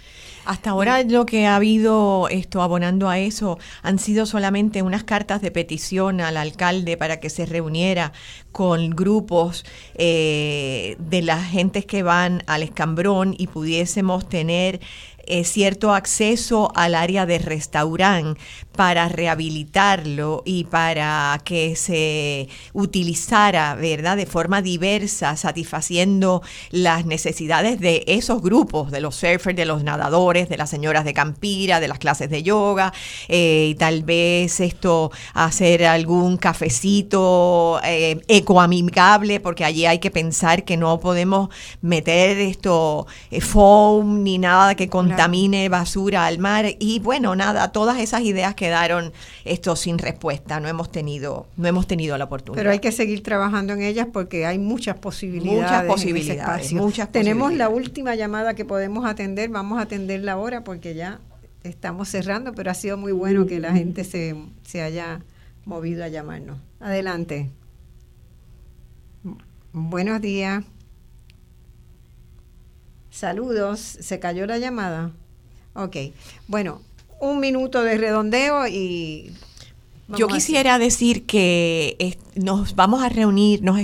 [0.46, 5.42] Hasta ahora lo que ha habido esto abonando a eso han sido solamente unas cartas
[5.42, 8.12] de petición al alcalde para que se reuniera
[8.50, 9.66] con grupos
[9.96, 14.80] eh, de las gentes que van al escambrón y pudiésemos tener
[15.26, 18.40] eh, cierto acceso al área de restaurante
[18.76, 28.04] para rehabilitarlo y para que se utilizara, ¿verdad?, de forma diversa, satisfaciendo las necesidades de
[28.06, 31.98] esos grupos, de los surfers, de los nadadores, de las señoras de Campira, de las
[31.98, 32.92] clases de yoga,
[33.28, 40.64] eh, y tal vez esto, hacer algún cafecito eh, ecoamigable, porque allí hay que pensar
[40.64, 41.48] que no podemos
[41.80, 46.66] meter esto eh, foam ni nada que contamine basura al mar.
[46.78, 49.12] Y bueno, nada, todas esas ideas que quedaron
[49.44, 52.60] esto sin respuesta, no hemos tenido, no hemos tenido la oportunidad.
[52.60, 55.62] Pero hay que seguir trabajando en ellas porque hay muchas posibilidades.
[55.62, 56.72] Muchas posibilidades.
[56.72, 61.20] Muchas Tenemos la última llamada que podemos atender, vamos a atenderla ahora porque ya
[61.62, 64.34] estamos cerrando, pero ha sido muy bueno que la gente se,
[64.64, 65.20] se haya
[65.64, 66.58] movido a llamarnos.
[66.80, 67.50] Adelante.
[69.72, 70.64] Buenos días.
[73.16, 73.80] Saludos.
[73.80, 75.10] ¿Se cayó la llamada?
[75.72, 75.96] Ok.
[76.48, 76.82] Bueno,
[77.18, 79.32] un minuto de redondeo y...
[80.08, 81.96] Yo quisiera decir que
[82.36, 83.78] nos vamos a reunir, nos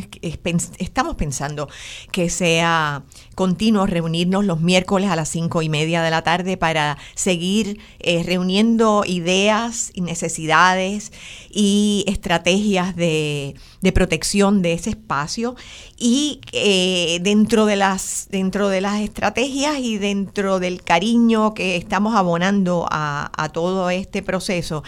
[0.79, 1.69] estamos pensando
[2.11, 3.03] que sea
[3.35, 8.23] continuo reunirnos los miércoles a las cinco y media de la tarde para seguir eh,
[8.24, 11.12] reuniendo ideas y necesidades
[11.51, 13.55] y estrategias de,
[13.95, 15.55] protección de ese espacio
[15.99, 22.15] y eh, dentro de las dentro de las estrategias y dentro del cariño que estamos
[22.15, 24.83] abonando a, todo este proceso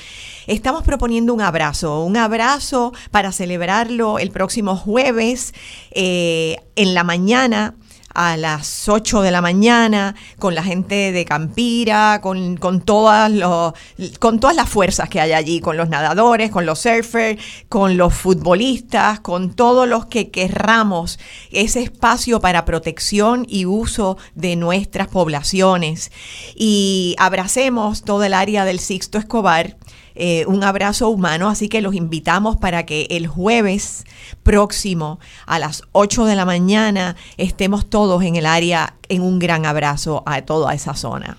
[0.47, 5.55] estamos proponiendo un abrazo un abrazo para celebrarlo el próximo jueves
[5.93, 7.74] eh, en la mañana
[8.12, 13.74] a las 8 de la mañana con la gente de Campira, con, todas los,
[14.18, 18.14] con todas las fuerzas que hay allí, con los nadadores, con los surfers, con los
[18.14, 21.18] futbolistas, con todos los que querramos
[21.51, 26.12] ese espacio para protección y uso de nuestras poblaciones.
[26.55, 29.76] Y abracemos todo el área del Sixto Escobar
[30.15, 34.05] eh, un abrazo humano, así que los invitamos para que el jueves
[34.43, 39.66] próximo a las 8 de la mañana estemos todos en el área en un gran
[39.66, 41.36] abrazo a toda esa zona.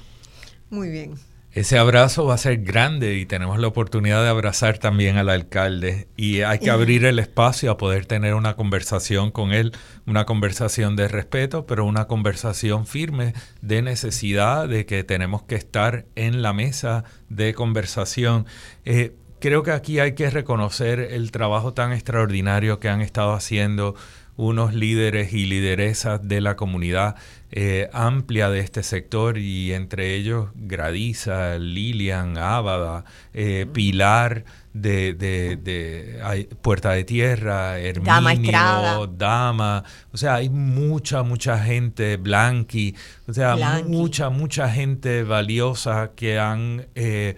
[0.70, 1.16] Muy bien.
[1.56, 6.10] Ese abrazo va a ser grande y tenemos la oportunidad de abrazar también al alcalde
[6.18, 9.72] y hay que abrir el espacio a poder tener una conversación con él,
[10.06, 16.08] una conversación de respeto, pero una conversación firme de necesidad de que tenemos que estar
[16.16, 18.46] en la mesa de conversación.
[18.84, 23.96] Eh, creo que aquí hay que reconocer el trabajo tan extraordinario que han estado haciendo
[24.36, 27.16] unos líderes y lideresas de la comunidad
[27.58, 36.50] eh, amplia de este sector y entre ellos Gradisa, Lilian, Ábada, eh, Pilar de, de,
[36.62, 42.94] Puerta de Tierra, Herminio, Dama, o sea, hay mucha, mucha gente, Blanqui,
[43.26, 43.56] o sea,
[43.88, 46.88] mucha, mucha gente valiosa que han...
[46.94, 47.38] Eh,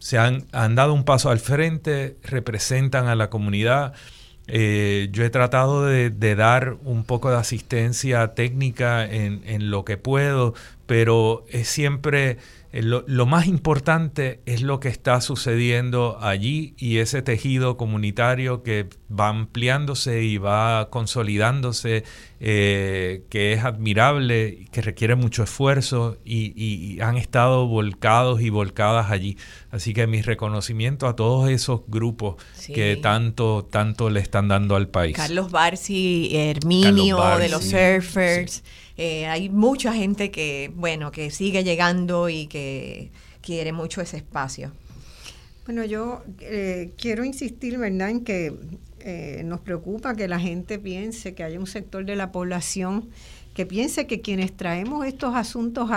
[0.00, 3.94] se han, han dado un paso al frente, representan a la comunidad
[4.54, 9.96] eh, yo he tratado de, dar un poco de asistencia técnica en, en lo que
[9.96, 10.52] puedo,
[10.86, 12.36] pero es siempre
[12.72, 18.88] eh, lo, más importante es lo que está sucediendo allí y ese tejido comunitario que
[19.10, 22.04] va ampliándose y va consolidándose,
[22.40, 29.36] eh, que es admirable, que requiere mucho esfuerzo y, han estado volcados y volcadas allí.
[29.70, 32.36] Así que mi reconocimiento a todos esos grupos
[32.66, 35.16] que tanto, tanto le están dando al país.
[35.16, 38.62] Carlos Barsi, Herminio de los Surfers.
[39.04, 43.10] Eh, hay mucha gente que, bueno, que sigue llegando y que
[43.40, 44.70] quiere mucho ese espacio.
[45.66, 48.54] Bueno, yo eh, quiero insistir, ¿verdad?, en que
[49.00, 53.08] eh, nos preocupa que la gente piense que hay un sector de la población
[53.54, 55.90] que piense que quienes traemos estos asuntos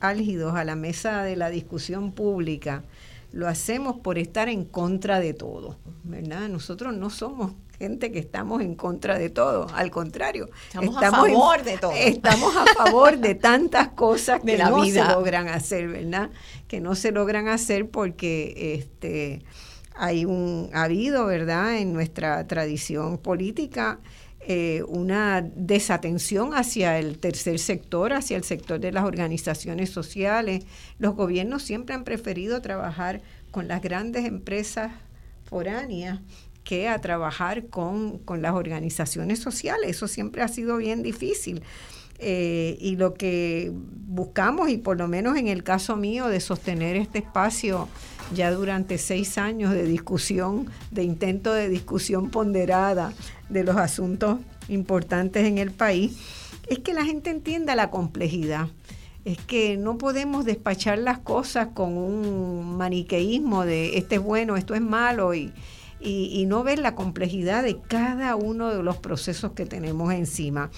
[0.00, 2.84] álgidos a la mesa de la discusión pública,
[3.32, 6.50] lo hacemos por estar en contra de todo, ¿verdad?
[6.50, 11.64] Nosotros no somos gente que estamos en contra de todo, al contrario, estamos, a favor
[11.64, 11.90] de todo.
[11.92, 16.30] Estamos a favor de tantas cosas que no se logran hacer, ¿verdad?
[16.68, 19.42] Que no se logran hacer porque este
[19.96, 21.78] hay un ha habido, ¿verdad?
[21.78, 23.98] En nuestra tradición política
[24.46, 30.64] eh, una desatención hacia el tercer sector, hacia el sector de las organizaciones sociales.
[30.98, 34.92] Los gobiernos siempre han preferido trabajar con las grandes empresas
[35.44, 36.20] foráneas
[36.64, 39.90] que a trabajar con, las organizaciones sociales.
[39.90, 41.62] Eso siempre ha sido bien difícil.
[42.18, 46.96] Eh, y lo que buscamos, y por lo menos en el caso mío, de sostener
[46.96, 47.88] este espacio
[48.32, 53.12] ya durante seis años de discusión, de intento de discusión ponderada
[53.48, 56.16] de los asuntos importantes en el país,
[56.68, 58.68] es que la gente entienda la complejidad.
[59.24, 64.74] Es que no podemos despachar las cosas con un maniqueísmo de este es bueno, esto
[64.74, 65.52] es malo y,
[66.02, 70.70] y, no ver la complejidad de cada uno de los procesos que tenemos encima.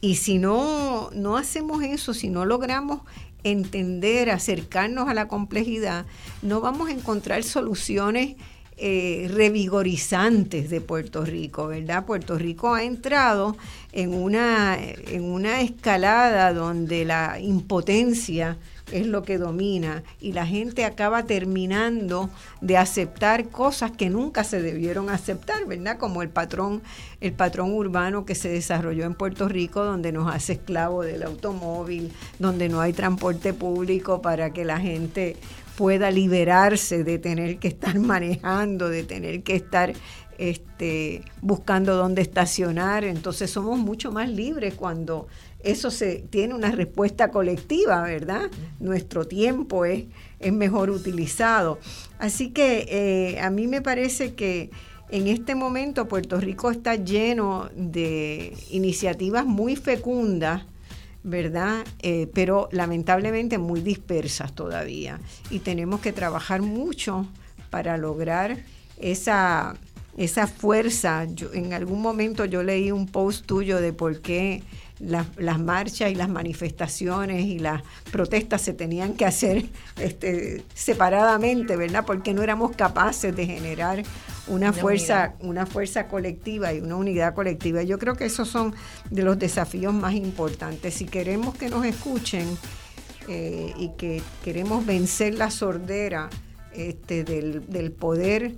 [0.00, 3.00] Y si no, no hacemos eso, si no logramos
[3.44, 6.06] entender, acercarnos a la complejidad,
[6.42, 8.36] no vamos a encontrar soluciones
[8.80, 12.06] eh, revigorizantes de Puerto Rico, ¿verdad?
[12.06, 13.56] Puerto Rico ha entrado
[13.92, 18.56] en una, en una escalada donde la impotencia
[18.92, 24.62] es lo que domina y la gente acaba terminando de aceptar cosas que nunca se
[24.62, 25.98] debieron aceptar, ¿verdad?
[25.98, 26.82] Como el patrón,
[27.20, 32.12] el patrón urbano que se desarrolló en Puerto Rico donde nos hace esclavo del automóvil,
[32.38, 35.36] donde no hay transporte público para que la gente
[35.76, 39.92] pueda liberarse de tener que estar manejando, de tener que estar
[40.38, 43.04] este, buscando dónde estacionar.
[43.04, 45.28] Entonces somos mucho más libres cuando
[45.60, 48.50] eso se tiene una respuesta colectiva, ¿verdad?
[48.78, 50.04] Nuestro tiempo es,
[50.38, 51.78] es mejor utilizado.
[52.18, 54.70] Así que eh, a mí me parece que
[55.10, 60.64] en este momento Puerto Rico está lleno de iniciativas muy fecundas,
[61.22, 61.84] ¿verdad?
[62.02, 65.18] Eh, pero lamentablemente muy dispersas todavía.
[65.50, 67.26] Y tenemos que trabajar mucho
[67.70, 68.58] para lograr
[68.98, 69.76] esa,
[70.16, 71.26] esa fuerza.
[71.52, 74.62] en algún momento yo leí un post tuyo de por qué
[75.00, 79.66] las, marchas y las manifestaciones y las protestas se tenían que hacer
[79.98, 82.04] este, separadamente, ¿verdad?
[82.06, 84.02] Porque no éramos capaces de generar
[84.48, 87.82] una, fuerza, una fuerza colectiva y una unidad colectiva.
[87.82, 88.74] Yo creo que esos son
[89.10, 90.94] de los desafíos más importantes.
[90.94, 92.46] Si queremos que nos escuchen
[93.28, 96.30] eh, y que queremos vencer la sordera
[96.72, 98.54] este, del, del poder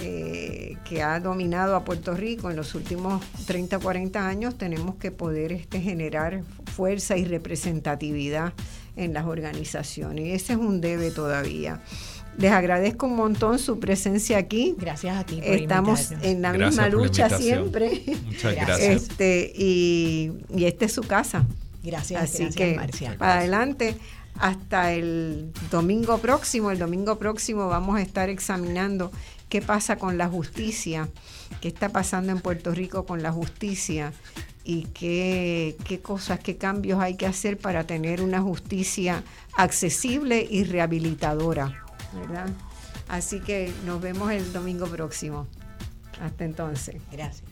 [0.00, 5.10] eh, que ha dominado a Puerto Rico en los últimos 30, 40 años, tenemos que
[5.10, 6.42] poder este, generar
[6.74, 8.52] fuerza y representatividad
[8.96, 10.26] en las organizaciones.
[10.26, 11.80] Y ese es un debe todavía.
[12.36, 14.76] Les agradezco un montón su presencia aquí.
[14.78, 15.40] Gracias a ti.
[15.42, 18.02] Estamos en la misma lucha siempre.
[18.26, 18.80] Muchas gracias.
[18.80, 21.44] Este, y, y esta es su casa.
[21.82, 22.78] Gracias, Así que
[23.18, 23.96] para adelante
[24.38, 26.70] hasta el domingo próximo.
[26.70, 29.10] El domingo próximo vamos a estar examinando
[29.48, 31.08] qué pasa con la justicia,
[31.60, 34.12] qué está pasando en Puerto Rico con la justicia
[34.64, 39.22] y qué, qué cosas, qué cambios hay que hacer para tener una justicia
[39.56, 41.84] accesible y rehabilitadora,
[42.14, 42.48] ¿verdad?
[43.08, 45.46] Así que nos vemos el domingo próximo.
[46.20, 46.96] Hasta entonces.
[47.10, 47.47] Gracias.